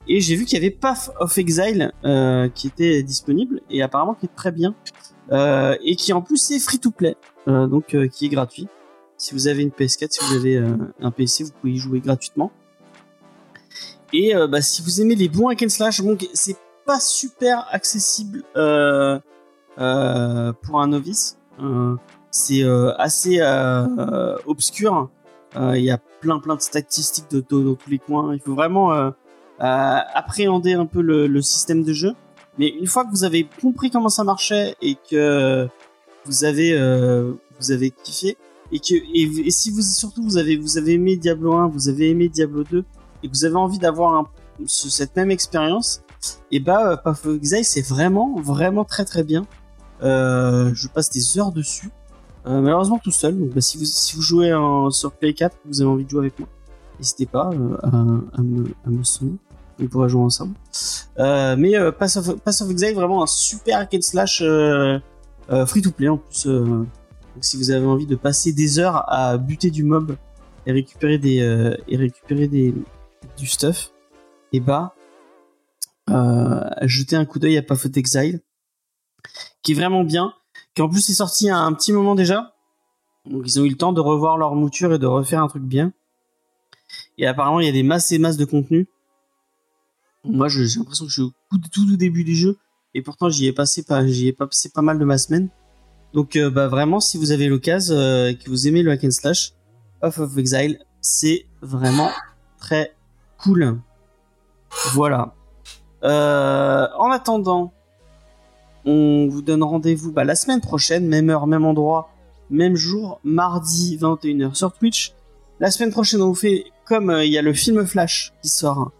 et 0.07 0.21
j'ai 0.21 0.35
vu 0.35 0.45
qu'il 0.45 0.59
y 0.59 0.61
avait 0.61 0.69
Path 0.69 1.11
of 1.19 1.35
Exile 1.37 1.91
euh, 2.05 2.49
qui 2.49 2.67
était 2.67 3.01
disponible 3.01 3.61
et 3.71 3.81
apparemment 3.81 4.13
qui 4.13 4.27
est 4.27 4.35
très 4.35 4.51
bien 4.51 4.75
euh, 5.31 5.75
et 5.83 5.95
qui 5.95 6.13
en 6.13 6.21
plus 6.21 6.51
est 6.51 6.59
free 6.59 6.77
to 6.77 6.91
play 6.91 7.17
euh, 7.47 7.65
donc 7.65 7.95
euh, 7.95 8.07
qui 8.07 8.25
est 8.25 8.29
gratuit. 8.29 8.67
Si 9.17 9.33
vous 9.33 9.47
avez 9.47 9.63
une 9.63 9.69
PS4, 9.69 10.11
si 10.11 10.19
vous 10.23 10.35
avez 10.35 10.57
euh, 10.57 10.75
un 11.01 11.09
PC, 11.09 11.45
vous 11.45 11.51
pouvez 11.59 11.73
y 11.73 11.77
jouer 11.77 11.99
gratuitement. 11.99 12.51
Et 14.13 14.35
euh, 14.35 14.45
bah, 14.45 14.61
si 14.61 14.83
vous 14.83 15.01
aimez 15.01 15.15
les 15.15 15.27
bons 15.27 15.47
hack 15.47 15.63
and 15.63 15.69
slash, 15.69 16.01
bon, 16.01 16.15
c'est 16.33 16.57
pas 16.85 16.99
super 16.99 17.67
accessible 17.71 18.43
euh, 18.55 19.19
euh, 19.79 20.53
pour 20.61 20.79
un 20.79 20.87
novice. 20.87 21.39
Euh, 21.59 21.95
c'est 22.29 22.61
euh, 22.61 22.93
assez 22.97 23.39
euh, 23.39 23.87
euh, 23.97 24.37
obscur. 24.45 25.09
Euh, 25.55 25.75
Il 25.75 25.83
y 25.83 25.89
a 25.89 25.97
plein 26.21 26.39
plein 26.39 26.55
de 26.55 26.61
statistiques 26.61 27.29
de, 27.31 27.43
de- 27.49 27.63
dans 27.63 27.75
tous 27.75 27.89
les 27.89 27.99
coins. 27.99 28.33
Il 28.33 28.39
faut 28.41 28.55
vraiment 28.55 28.93
euh, 28.93 29.09
euh, 29.61 29.97
appréhender 30.13 30.73
un 30.73 30.85
peu 30.85 31.01
le, 31.01 31.27
le 31.27 31.41
système 31.41 31.83
de 31.83 31.93
jeu. 31.93 32.13
Mais 32.57 32.69
une 32.69 32.87
fois 32.87 33.05
que 33.05 33.11
vous 33.11 33.23
avez 33.23 33.47
compris 33.61 33.91
comment 33.91 34.09
ça 34.09 34.23
marchait 34.23 34.75
et 34.81 34.95
que 35.09 35.67
vous 36.25 36.43
avez 36.43 36.73
euh, 36.73 37.33
vous 37.59 37.71
avez 37.71 37.91
kiffé 37.91 38.37
et 38.71 38.79
que 38.79 38.95
et, 39.13 39.51
si 39.51 39.71
vous 39.71 39.81
surtout 39.81 40.23
vous 40.23 40.37
avez 40.37 40.57
vous 40.57 40.77
avez 40.77 40.93
aimé 40.93 41.15
Diablo 41.17 41.53
1, 41.53 41.67
vous 41.67 41.87
avez 41.89 42.09
aimé 42.09 42.29
Diablo 42.29 42.63
2 42.63 42.83
et 43.23 43.27
que 43.27 43.33
vous 43.33 43.45
avez 43.45 43.55
envie 43.55 43.77
d'avoir 43.79 44.31
cette 44.65 45.15
même 45.15 45.29
expérience, 45.31 46.01
et 46.51 46.59
bah 46.59 46.91
euh, 46.91 46.97
Path 46.97 47.25
of 47.25 47.35
Exile 47.35 47.63
c'est 47.63 47.85
vraiment 47.87 48.39
vraiment 48.41 48.83
très 48.83 49.05
très 49.05 49.23
bien. 49.23 49.45
Euh, 50.03 50.71
je 50.73 50.87
passe 50.87 51.09
des 51.11 51.37
heures 51.39 51.51
dessus, 51.51 51.89
Euh, 52.47 52.61
malheureusement 52.61 52.99
tout 52.99 53.11
seul. 53.11 53.37
Donc 53.37 53.49
bah, 53.51 53.61
si 53.61 53.77
vous 53.77 53.85
si 53.85 54.15
vous 54.15 54.21
jouez 54.21 54.51
sur 54.91 55.11
Play 55.11 55.33
4, 55.33 55.57
vous 55.65 55.81
avez 55.81 55.89
envie 55.89 56.05
de 56.05 56.09
jouer 56.09 56.21
avec 56.21 56.39
moi, 56.39 56.47
n'hésitez 56.99 57.25
pas 57.25 57.49
euh, 57.53 57.77
à, 57.83 58.41
me 58.41 58.65
à 58.85 59.03
sonner. 59.03 59.35
On 59.79 59.85
pourra 59.87 60.07
jouer 60.07 60.21
ensemble. 60.21 60.55
Euh, 61.19 61.55
mais 61.55 61.73
Pass, 61.91 62.17
of, 62.17 62.37
Pass 62.37 62.61
of 62.61 62.71
Exile 62.71 62.95
vraiment 62.95 63.21
un 63.21 63.27
super 63.27 63.79
hack 63.79 63.93
and 63.93 64.01
slash 64.01 64.43
free 65.67 65.81
to 65.81 65.91
play 65.91 66.09
en 66.09 66.17
plus. 66.17 66.45
donc 66.47 66.87
si 67.41 67.57
vous 67.57 67.69
avez 67.69 67.85
envie 67.85 68.07
de 68.07 68.15
passer 68.15 68.53
des 68.53 68.79
heures 68.79 69.03
à 69.07 69.37
buter 69.37 69.69
du 69.69 69.83
mob 69.83 70.15
et 70.65 70.71
récupérer 70.71 71.19
des 71.19 71.75
et 71.87 71.95
récupérer 71.95 72.47
des 72.47 72.73
du 73.37 73.45
stuff, 73.45 73.91
et 74.51 74.59
bah 74.59 74.95
euh, 76.09 76.63
jetez 76.83 77.15
un 77.15 77.25
coup 77.25 77.39
d'œil 77.39 77.57
à 77.57 77.61
Path 77.61 77.85
of 77.85 77.97
Exile, 77.97 78.41
qui 79.61 79.73
est 79.73 79.75
vraiment 79.75 80.03
bien, 80.03 80.33
qui 80.77 80.83
en 80.83 80.89
plus 80.89 81.09
est 81.09 81.15
sorti 81.15 81.49
a 81.49 81.57
un 81.57 81.73
petit 81.73 81.91
moment 81.91 82.13
déjà. 82.13 82.53
Donc 83.25 83.41
ils 83.47 83.59
ont 83.59 83.65
eu 83.65 83.69
le 83.69 83.77
temps 83.77 83.93
de 83.93 83.99
revoir 83.99 84.37
leur 84.37 84.53
mouture 84.53 84.93
et 84.93 84.99
de 84.99 85.07
refaire 85.07 85.41
un 85.41 85.47
truc 85.47 85.63
bien. 85.63 85.91
Et 87.17 87.25
apparemment 87.25 87.59
il 87.59 87.65
y 87.65 87.69
a 87.69 87.71
des 87.71 87.81
masses 87.81 88.11
et 88.11 88.19
masses 88.19 88.37
de 88.37 88.45
contenu. 88.45 88.87
Moi 90.23 90.49
j'ai 90.49 90.67
l'impression 90.77 91.05
que 91.05 91.09
je 91.09 91.13
suis 91.15 91.23
au 91.23 91.31
tout, 91.49 91.59
tout 91.73 91.97
début 91.97 92.23
du 92.23 92.35
jeu 92.35 92.59
et 92.93 93.01
pourtant 93.01 93.27
j'y 93.27 93.47
ai 93.47 93.53
passé 93.53 93.81
pas 93.81 94.03
passé 94.37 94.69
pas 94.69 94.83
mal 94.83 94.99
de 94.99 95.03
ma 95.03 95.17
semaine. 95.17 95.49
Donc 96.13 96.35
euh, 96.35 96.51
bah 96.51 96.67
vraiment 96.67 96.99
si 96.99 97.17
vous 97.17 97.31
avez 97.31 97.47
l'occasion 97.47 97.95
euh, 97.95 98.29
et 98.29 98.37
que 98.37 98.47
vous 98.47 98.67
aimez 98.67 98.83
le 98.83 98.91
hack 98.91 99.03
and 99.03 99.09
slash, 99.09 99.53
Path 99.99 100.19
of 100.19 100.37
Exile 100.37 100.77
c'est 101.01 101.47
vraiment 101.63 102.11
très 102.59 102.95
cool. 103.39 103.81
Voilà. 104.93 105.33
Euh, 106.03 106.87
en 106.99 107.09
attendant, 107.09 107.73
on 108.87 109.27
vous 109.27 109.41
donne 109.41 109.61
rendez-vous 109.63 110.11
bah, 110.11 110.23
la 110.23 110.35
semaine 110.35 110.61
prochaine, 110.61 111.05
même 111.05 111.29
heure, 111.29 111.45
même 111.45 111.65
endroit, 111.65 112.09
même 112.49 112.75
jour, 112.75 113.19
mardi 113.23 113.97
21h 113.97 114.55
sur 114.55 114.71
Twitch. 114.71 115.13
La 115.59 115.71
semaine 115.71 115.91
prochaine, 115.91 116.21
on 116.21 116.29
vous 116.29 116.35
fait 116.35 116.65
comme 116.85 117.09
euh, 117.09 117.25
il 117.25 117.31
y 117.31 117.37
a 117.37 117.41
le 117.41 117.53
film 117.53 117.85
Flash 117.85 118.33
qui 118.41 118.47
sort. 118.47 118.77
hein, 118.79 118.91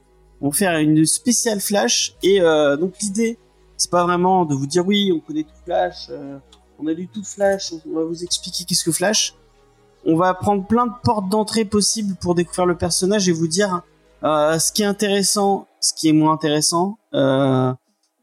on 0.42 0.50
va 0.50 0.56
faire 0.56 0.78
une 0.78 1.06
spéciale 1.06 1.62
Flash 1.62 2.16
et 2.22 2.42
euh, 2.42 2.76
donc 2.76 2.94
l'idée, 3.02 3.40
c'est 3.78 3.90
pas 3.90 4.04
vraiment 4.04 4.46
de 4.46 4.54
vous 4.54 4.68
dire 4.68 4.86
oui, 4.86 5.12
on 5.16 5.20
connaît 5.20 5.44
tout 5.44 5.64
Flash, 5.66 6.08
euh, 6.10 6.38
on 6.80 6.88
a 6.88 6.94
lu 6.94 7.08
tout 7.08 7.24
Flash, 7.24 7.74
on 7.90 7.96
va 7.96 8.04
vous 8.04 8.24
expliquer 8.24 8.66
qu'est-ce 8.66 8.84
que 8.84 8.92
Flash. 8.92 9.36
On 10.06 10.16
va 10.16 10.34
prendre 10.34 10.66
plein 10.66 10.88
de 10.88 10.94
portes 11.04 11.30
d'entrée 11.30 11.66
possibles 11.66 12.16
pour 12.16 12.36
découvrir 12.36 12.66
le 12.66 12.78
personnage 12.78 13.28
et 13.30 13.32
vous 13.32 13.48
dire 13.48 13.82
euh, 14.24 14.60
ce 14.60 14.72
qui 14.72 14.84
est 14.84 14.86
intéressant, 14.86 15.68
ce 15.80 15.94
qui 15.94 16.10
est 16.10 16.14
moins 16.14 16.34
intéressant. 16.34 16.98
Euh, 17.14 17.74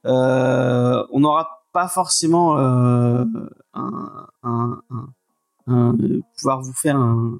on 0.04 1.20
n'aura 1.20 1.64
pas 1.72 1.88
forcément 1.88 2.58
euh, 2.58 3.24
un, 3.74 4.26
un, 4.42 4.80
un- 5.66 5.96
pouvoir 6.36 6.60
vous 6.62 6.72
faire 6.72 6.96
un- 6.96 7.38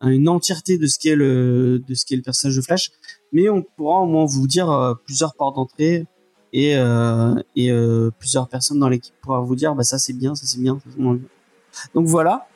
un- 0.00 0.08
une 0.10 0.28
entièreté 0.28 0.78
de 0.78 0.86
ce 0.86 0.98
qu'est 0.98 1.16
le 1.16 1.82
de 1.86 1.94
ce 1.94 2.04
qu'est 2.06 2.16
le 2.16 2.22
personnage 2.22 2.56
de 2.56 2.62
Flash, 2.62 2.90
mais 3.32 3.48
on 3.48 3.62
pourra 3.62 4.00
au 4.00 4.06
moins 4.06 4.24
vous 4.24 4.46
dire 4.46 4.70
euh, 4.70 4.94
plusieurs 4.94 5.34
portes 5.34 5.56
d'entrée 5.56 6.06
et 6.52 6.76
euh, 6.76 7.34
et 7.56 7.70
euh, 7.70 8.10
plusieurs 8.18 8.48
personnes 8.48 8.78
dans 8.78 8.88
l'équipe 8.88 9.14
pourra 9.20 9.40
vous 9.40 9.56
dire 9.56 9.74
bah 9.74 9.82
ça 9.84 9.98
c'est 9.98 10.12
bien, 10.12 10.34
ça 10.34 10.46
c'est 10.46 10.60
bien, 10.60 10.78
bien. 10.96 11.18
Donc 11.94 12.06
voilà. 12.06 12.46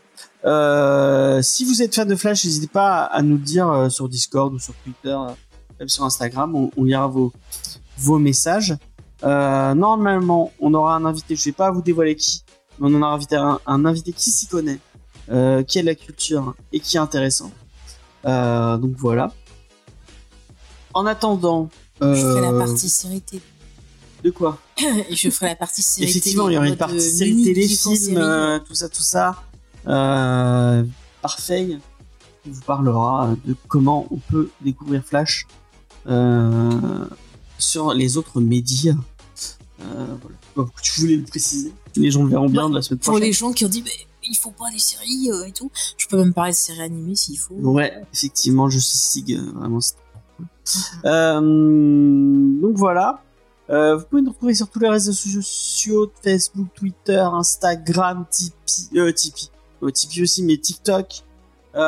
Euh, 0.44 1.42
si 1.42 1.64
vous 1.66 1.82
êtes 1.82 1.94
fan 1.94 2.08
de 2.08 2.16
Flash, 2.16 2.44
n'hésitez 2.44 2.66
pas 2.66 3.02
à 3.04 3.20
nous 3.22 3.36
le 3.36 3.42
dire 3.42 3.68
euh, 3.68 3.88
sur 3.90 4.08
Discord 4.08 4.52
ou 4.54 4.58
sur 4.58 4.74
Twitter, 4.84 5.08
euh, 5.10 5.28
même 5.78 5.88
sur 5.88 6.04
Instagram. 6.04 6.54
On, 6.54 6.70
on 6.76 6.84
lira 6.84 7.06
vos, 7.08 7.32
vos 7.98 8.18
messages. 8.18 8.74
Euh, 9.22 9.74
normalement, 9.74 10.52
on 10.60 10.72
aura 10.74 10.96
un 10.96 11.04
invité, 11.04 11.36
je 11.36 11.44
vais 11.44 11.52
pas 11.52 11.70
vous 11.70 11.82
dévoiler 11.82 12.16
qui, 12.16 12.42
mais 12.78 12.88
on 12.90 12.94
en 12.96 13.02
aura 13.02 13.14
invité 13.14 13.36
un, 13.36 13.60
un 13.66 13.84
invité 13.84 14.12
qui 14.12 14.30
s'y 14.30 14.46
connaît, 14.46 14.78
euh, 15.30 15.62
qui 15.62 15.78
a 15.78 15.82
de 15.82 15.86
la 15.86 15.94
culture 15.94 16.54
et 16.72 16.80
qui 16.80 16.96
est 16.96 17.00
intéressant. 17.00 17.50
Euh, 18.26 18.76
donc 18.78 18.92
voilà. 18.96 19.32
En 20.94 21.06
attendant, 21.06 21.68
euh, 22.02 22.14
Je 22.14 22.20
ferai 22.20 22.40
la 22.40 22.58
partie 22.58 22.88
série 22.88 23.20
télé. 23.20 23.42
de 24.24 24.30
quoi? 24.30 24.58
Et 25.08 25.16
je 25.16 25.30
ferai 25.30 25.48
la 25.48 25.56
partie 25.56 25.82
série 25.82 26.08
Effectivement, 26.08 26.48
il 26.48 26.52
télé 26.52 26.54
y 26.54 26.58
aura 26.58 26.68
une 26.68 26.76
partie 26.76 26.96
euh, 26.96 27.00
série 27.00 27.42
télé, 27.42 27.68
film, 27.68 28.16
euh, 28.16 28.58
tout 28.60 28.74
ça, 28.74 28.88
tout 28.88 29.02
ça. 29.02 29.36
Euh, 29.86 30.82
parfait. 31.22 31.78
qui 32.42 32.50
vous 32.50 32.60
parlera 32.62 33.34
de 33.44 33.54
comment 33.68 34.06
on 34.10 34.16
peut 34.16 34.50
découvrir 34.62 35.02
Flash 35.04 35.46
euh, 36.06 37.04
sur 37.58 37.92
les 37.92 38.16
autres 38.16 38.40
médias. 38.40 38.94
Euh, 39.82 40.06
voilà. 40.20 40.36
Bon, 40.56 40.68
tu 40.82 41.00
voulais 41.00 41.16
le 41.16 41.24
préciser. 41.24 41.72
Les 41.96 42.10
gens 42.10 42.22
le 42.24 42.30
verront 42.30 42.48
bien 42.48 42.68
de 42.68 42.74
la 42.74 42.82
semaine 42.82 42.98
Pour 42.98 43.12
prochaine. 43.12 43.26
les 43.26 43.32
gens 43.32 43.52
qui 43.52 43.64
ont 43.64 43.68
dit, 43.68 43.82
mais 43.82 43.90
il 44.28 44.36
faut 44.36 44.50
pas 44.50 44.70
des 44.70 44.78
séries 44.78 45.30
euh, 45.32 45.46
et 45.46 45.52
tout. 45.52 45.70
Je 45.96 46.06
peux 46.06 46.16
même 46.18 46.34
parler 46.34 46.52
de 46.52 46.56
séries 46.56 46.82
animées 46.82 47.16
s'il 47.16 47.38
faut. 47.38 47.54
Ouais, 47.54 47.92
effectivement, 48.12 48.68
je 48.68 48.78
suis 48.78 48.98
Sig, 48.98 49.32
euh, 49.34 49.50
vraiment. 49.54 49.80
c'est- 49.80 49.96
Euh, 51.04 51.40
donc 51.40 52.76
voilà. 52.76 53.22
Euh, 53.70 53.96
vous 53.96 54.04
pouvez 54.04 54.22
nous 54.22 54.30
retrouver 54.32 54.54
sur 54.54 54.68
tous 54.68 54.78
les 54.80 54.88
réseaux 54.88 55.12
sociaux 55.12 56.10
Facebook, 56.22 56.68
Twitter, 56.74 57.18
Instagram, 57.32 58.24
Tipeee, 58.30 58.88
euh, 58.98 59.12
Tipeee, 59.12 59.50
Euh, 59.82 59.90
Tipeee 59.90 60.22
aussi, 60.22 60.42
mais 60.42 60.56
TikTok. 60.58 61.22
On 61.74 61.78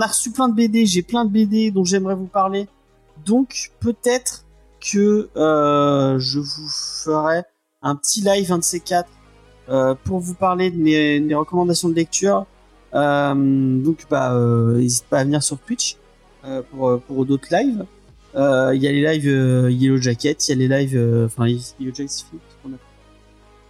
a 0.00 0.06
reçu 0.06 0.30
plein 0.32 0.48
de 0.48 0.54
BD, 0.54 0.86
j'ai 0.86 1.02
plein 1.02 1.24
de 1.24 1.30
BD 1.30 1.70
dont 1.70 1.84
j'aimerais 1.84 2.14
vous 2.14 2.26
parler. 2.26 2.68
Donc 3.26 3.70
peut-être 3.80 4.44
que 4.80 5.28
euh, 5.36 6.18
je 6.18 6.38
vous 6.38 6.68
ferai 6.68 7.42
un 7.82 7.96
petit 7.96 8.20
live, 8.20 8.52
un 8.52 8.58
de 8.58 8.64
ces 8.64 8.80
quatre, 8.80 9.10
euh, 9.68 9.94
pour 10.04 10.20
vous 10.20 10.34
parler 10.34 10.70
de 10.70 10.76
mes, 10.76 11.34
recommandations 11.34 11.88
de 11.88 11.94
lecture. 11.94 12.46
Euh, 12.94 13.34
donc 13.34 14.06
bah 14.10 14.32
euh, 14.32 14.78
n'hésite 14.78 15.04
pas 15.06 15.18
à 15.18 15.24
venir 15.24 15.42
sur 15.42 15.58
Twitch 15.58 15.96
pour, 16.70 17.00
pour 17.02 17.26
d'autres 17.26 17.48
lives. 17.50 17.84
Il 18.34 18.80
y 18.82 18.86
a 18.86 18.92
les 18.92 19.02
lives 19.02 19.70
Yellow 19.70 19.98
Jacket, 19.98 20.48
il 20.48 20.50
y 20.50 20.54
a 20.64 20.68
les 20.68 20.86
lives 20.86 21.24
enfin 21.26 21.46
Yellow 21.48 21.94
Jacket 21.94 22.10
c'est 22.10 22.24
fini, 22.26 22.40
qu'on 22.62 22.70
a, 22.70 22.76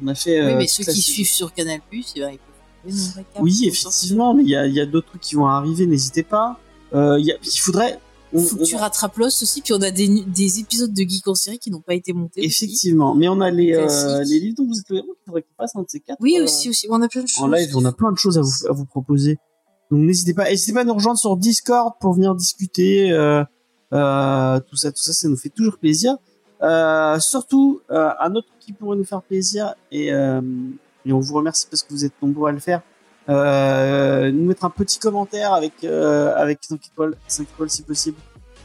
on 0.05 0.07
a 0.09 0.15
fait 0.15 0.47
oui, 0.47 0.55
mais 0.57 0.67
ceux 0.67 0.85
qui 0.85 1.01
suivent 1.03 1.29
sur 1.29 1.53
Canal 1.53 1.81
Plus, 1.89 2.13
eh 2.17 2.21
ben, 2.21 2.31
ils 2.31 2.39
peuvent 2.39 3.25
Oui, 3.41 3.65
effectivement, 3.67 4.35
mais 4.35 4.43
il 4.45 4.51
y 4.51 4.57
a, 4.57 4.67
il 4.67 4.75
y 4.75 4.81
a 4.81 4.87
d'autres 4.87 5.09
trucs 5.09 5.23
qui 5.23 5.35
vont 5.35 5.47
arriver, 5.47 5.87
n'hésitez 5.87 6.23
pas. 6.23 6.61
Euh, 6.95 7.19
il 7.19 7.27
y 7.27 7.33
a- 7.33 7.37
il 7.43 7.59
faudrait. 7.59 7.99
Faut 8.33 8.57
que 8.57 8.65
tu 8.65 8.77
rattrapes 8.77 9.17
Lost 9.17 9.43
aussi, 9.43 9.63
puis 9.63 9.73
on 9.73 9.81
a 9.81 9.91
des, 9.91 10.23
des 10.27 10.61
épisodes 10.61 10.93
de 10.93 11.03
Geek 11.03 11.27
en 11.29 11.35
série 11.35 11.59
qui 11.59 11.71
n'ont 11.71 11.81
pas 11.81 11.95
été 11.95 12.13
montés. 12.13 12.45
aussi. 12.47 12.65
effectivement, 12.65 13.15
mais 13.15 13.29
on 13.29 13.41
a 13.41 13.51
les, 13.51 13.75
euh, 13.75 14.23
les 14.25 14.39
livres 14.39 14.57
dont 14.59 14.67
vous 14.67 14.79
êtes 14.79 14.89
le 14.91 14.97
héros 14.99 15.15
qui 15.15 15.25
faudrait 15.25 15.43
qu'on 15.43 15.63
fasse 15.63 15.75
un 15.77 15.83
de 15.83 15.87
ces 15.89 16.01
quatre. 16.01 16.19
Oui, 16.21 16.37
euh, 16.39 16.45
aussi, 16.45 16.69
aussi. 16.69 16.87
On 16.91 17.01
a 17.01 17.09
plein 17.09 17.23
de 17.23 17.29
choses. 17.29 17.43
En 17.43 17.49
live, 17.49 17.75
on 17.77 17.85
a 17.85 17.93
plein 17.93 18.13
de 18.13 18.19
choses 18.19 18.37
à 18.37 18.43
vous, 18.43 18.67
à 18.69 18.73
vous 18.73 18.85
proposer. 18.85 19.39
Donc 19.91 20.01
n'hésitez 20.01 20.35
pas, 20.35 20.45
n'hésitez 20.51 20.75
pas 20.75 20.83
à 20.83 20.85
nous 20.85 20.93
rejoindre 20.95 21.19
sur 21.19 21.37
Discord 21.37 21.95
pour 22.01 22.13
venir 22.13 22.35
discuter. 22.35 23.11
Euh, 23.13 23.43
euh, 23.95 24.61
tout 24.69 24.77
ça, 24.77 24.93
tout 24.93 25.03
ça, 25.03 25.15
ça 25.15 25.29
nous 25.29 25.37
fait 25.37 25.49
toujours 25.49 25.79
plaisir. 25.79 26.17
Euh, 26.63 27.19
surtout, 27.21 27.81
un 27.89 28.35
autre 28.35 28.49
qui 28.61 28.73
pourrait 28.73 28.97
nous 28.97 29.05
faire 29.05 29.23
plaisir, 29.23 29.75
et, 29.91 30.13
euh, 30.13 30.43
et 31.07 31.13
on 31.13 31.21
vous 31.21 31.35
remercie 31.35 31.67
parce 31.71 31.83
que 31.83 31.91
vous 31.95 32.05
êtes 32.05 32.13
nombreux 32.21 32.51
à 32.51 32.53
le 32.53 32.59
faire, 32.59 32.83
nous 33.29 34.45
mettre 34.47 34.65
un 34.65 34.71
petit 34.71 34.99
commentaire 34.99 35.53
avec, 35.53 35.73
euh, 35.85 36.35
avec 36.37 36.59
5 36.63 36.81
étoiles, 36.87 37.15
5 37.27 37.43
étoiles 37.43 37.71
si 37.71 37.83
possible, 37.83 38.17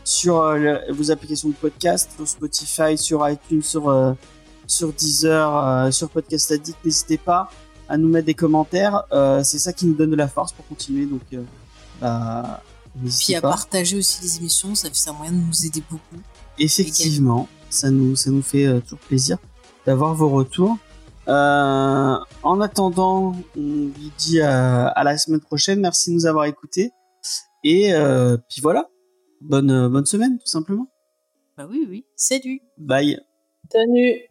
sur 0.03 0.41
euh, 0.41 0.57
le- 0.57 0.93
vos 0.93 1.11
applications 1.11 1.49
de 1.49 1.53
podcast, 1.53 2.11
sur 2.15 2.27
Spotify, 2.27 2.97
sur 2.97 3.27
iTunes, 3.29 3.61
sur, 3.61 3.89
euh, 3.89 4.13
sur 4.67 4.91
Deezer, 4.93 5.57
euh, 5.57 5.91
sur 5.91 6.09
Podcast 6.09 6.51
Addict. 6.51 6.77
N'hésitez 6.83 7.17
pas 7.17 7.49
à 7.89 7.97
nous 7.97 8.07
mettre 8.09 8.25
des 8.27 8.33
commentaires. 8.33 9.03
Euh, 9.11 9.43
c'est 9.43 9.59
ça 9.59 9.73
qui 9.73 9.85
nous 9.85 9.93
donne 9.95 10.11
de 10.11 10.15
la 10.15 10.27
force 10.27 10.51
pour 10.53 10.65
continuer. 10.67 11.05
Donc, 11.05 11.21
euh, 11.33 11.41
bah, 12.01 12.61
Puis 13.19 13.35
à 13.35 13.41
pas. 13.41 13.49
partager 13.49 13.97
aussi 13.97 14.21
les 14.21 14.37
émissions, 14.37 14.75
ça 14.75 14.87
c'est 14.93 15.09
un 15.09 15.13
moyen 15.13 15.31
de 15.33 15.37
nous 15.37 15.65
aider 15.65 15.83
beaucoup. 15.89 16.21
Effectivement, 16.59 17.47
ça 17.69 17.89
nous, 17.89 18.15
ça 18.15 18.29
nous 18.29 18.41
fait 18.41 18.65
euh, 18.65 18.79
toujours 18.79 18.99
plaisir 18.99 19.37
d'avoir 19.85 20.13
vos 20.13 20.29
retours. 20.29 20.77
Euh, 21.27 22.17
en 22.43 22.61
attendant, 22.61 23.33
on 23.55 23.61
vous 23.61 24.11
dit 24.17 24.41
à, 24.41 24.87
à 24.87 25.03
la 25.03 25.17
semaine 25.17 25.39
prochaine. 25.39 25.79
Merci 25.79 26.09
de 26.09 26.15
nous 26.15 26.25
avoir 26.25 26.45
écoutés. 26.45 26.91
Et 27.63 27.93
euh, 27.93 28.37
puis 28.49 28.61
voilà, 28.61 28.89
bonne, 29.41 29.87
bonne 29.87 30.05
semaine 30.05 30.37
tout 30.37 30.47
simplement. 30.47 30.87
Bah 31.57 31.67
oui, 31.69 31.85
oui. 31.89 32.05
Salut 32.15 32.61
Bye. 32.77 33.19
Salut 33.71 34.27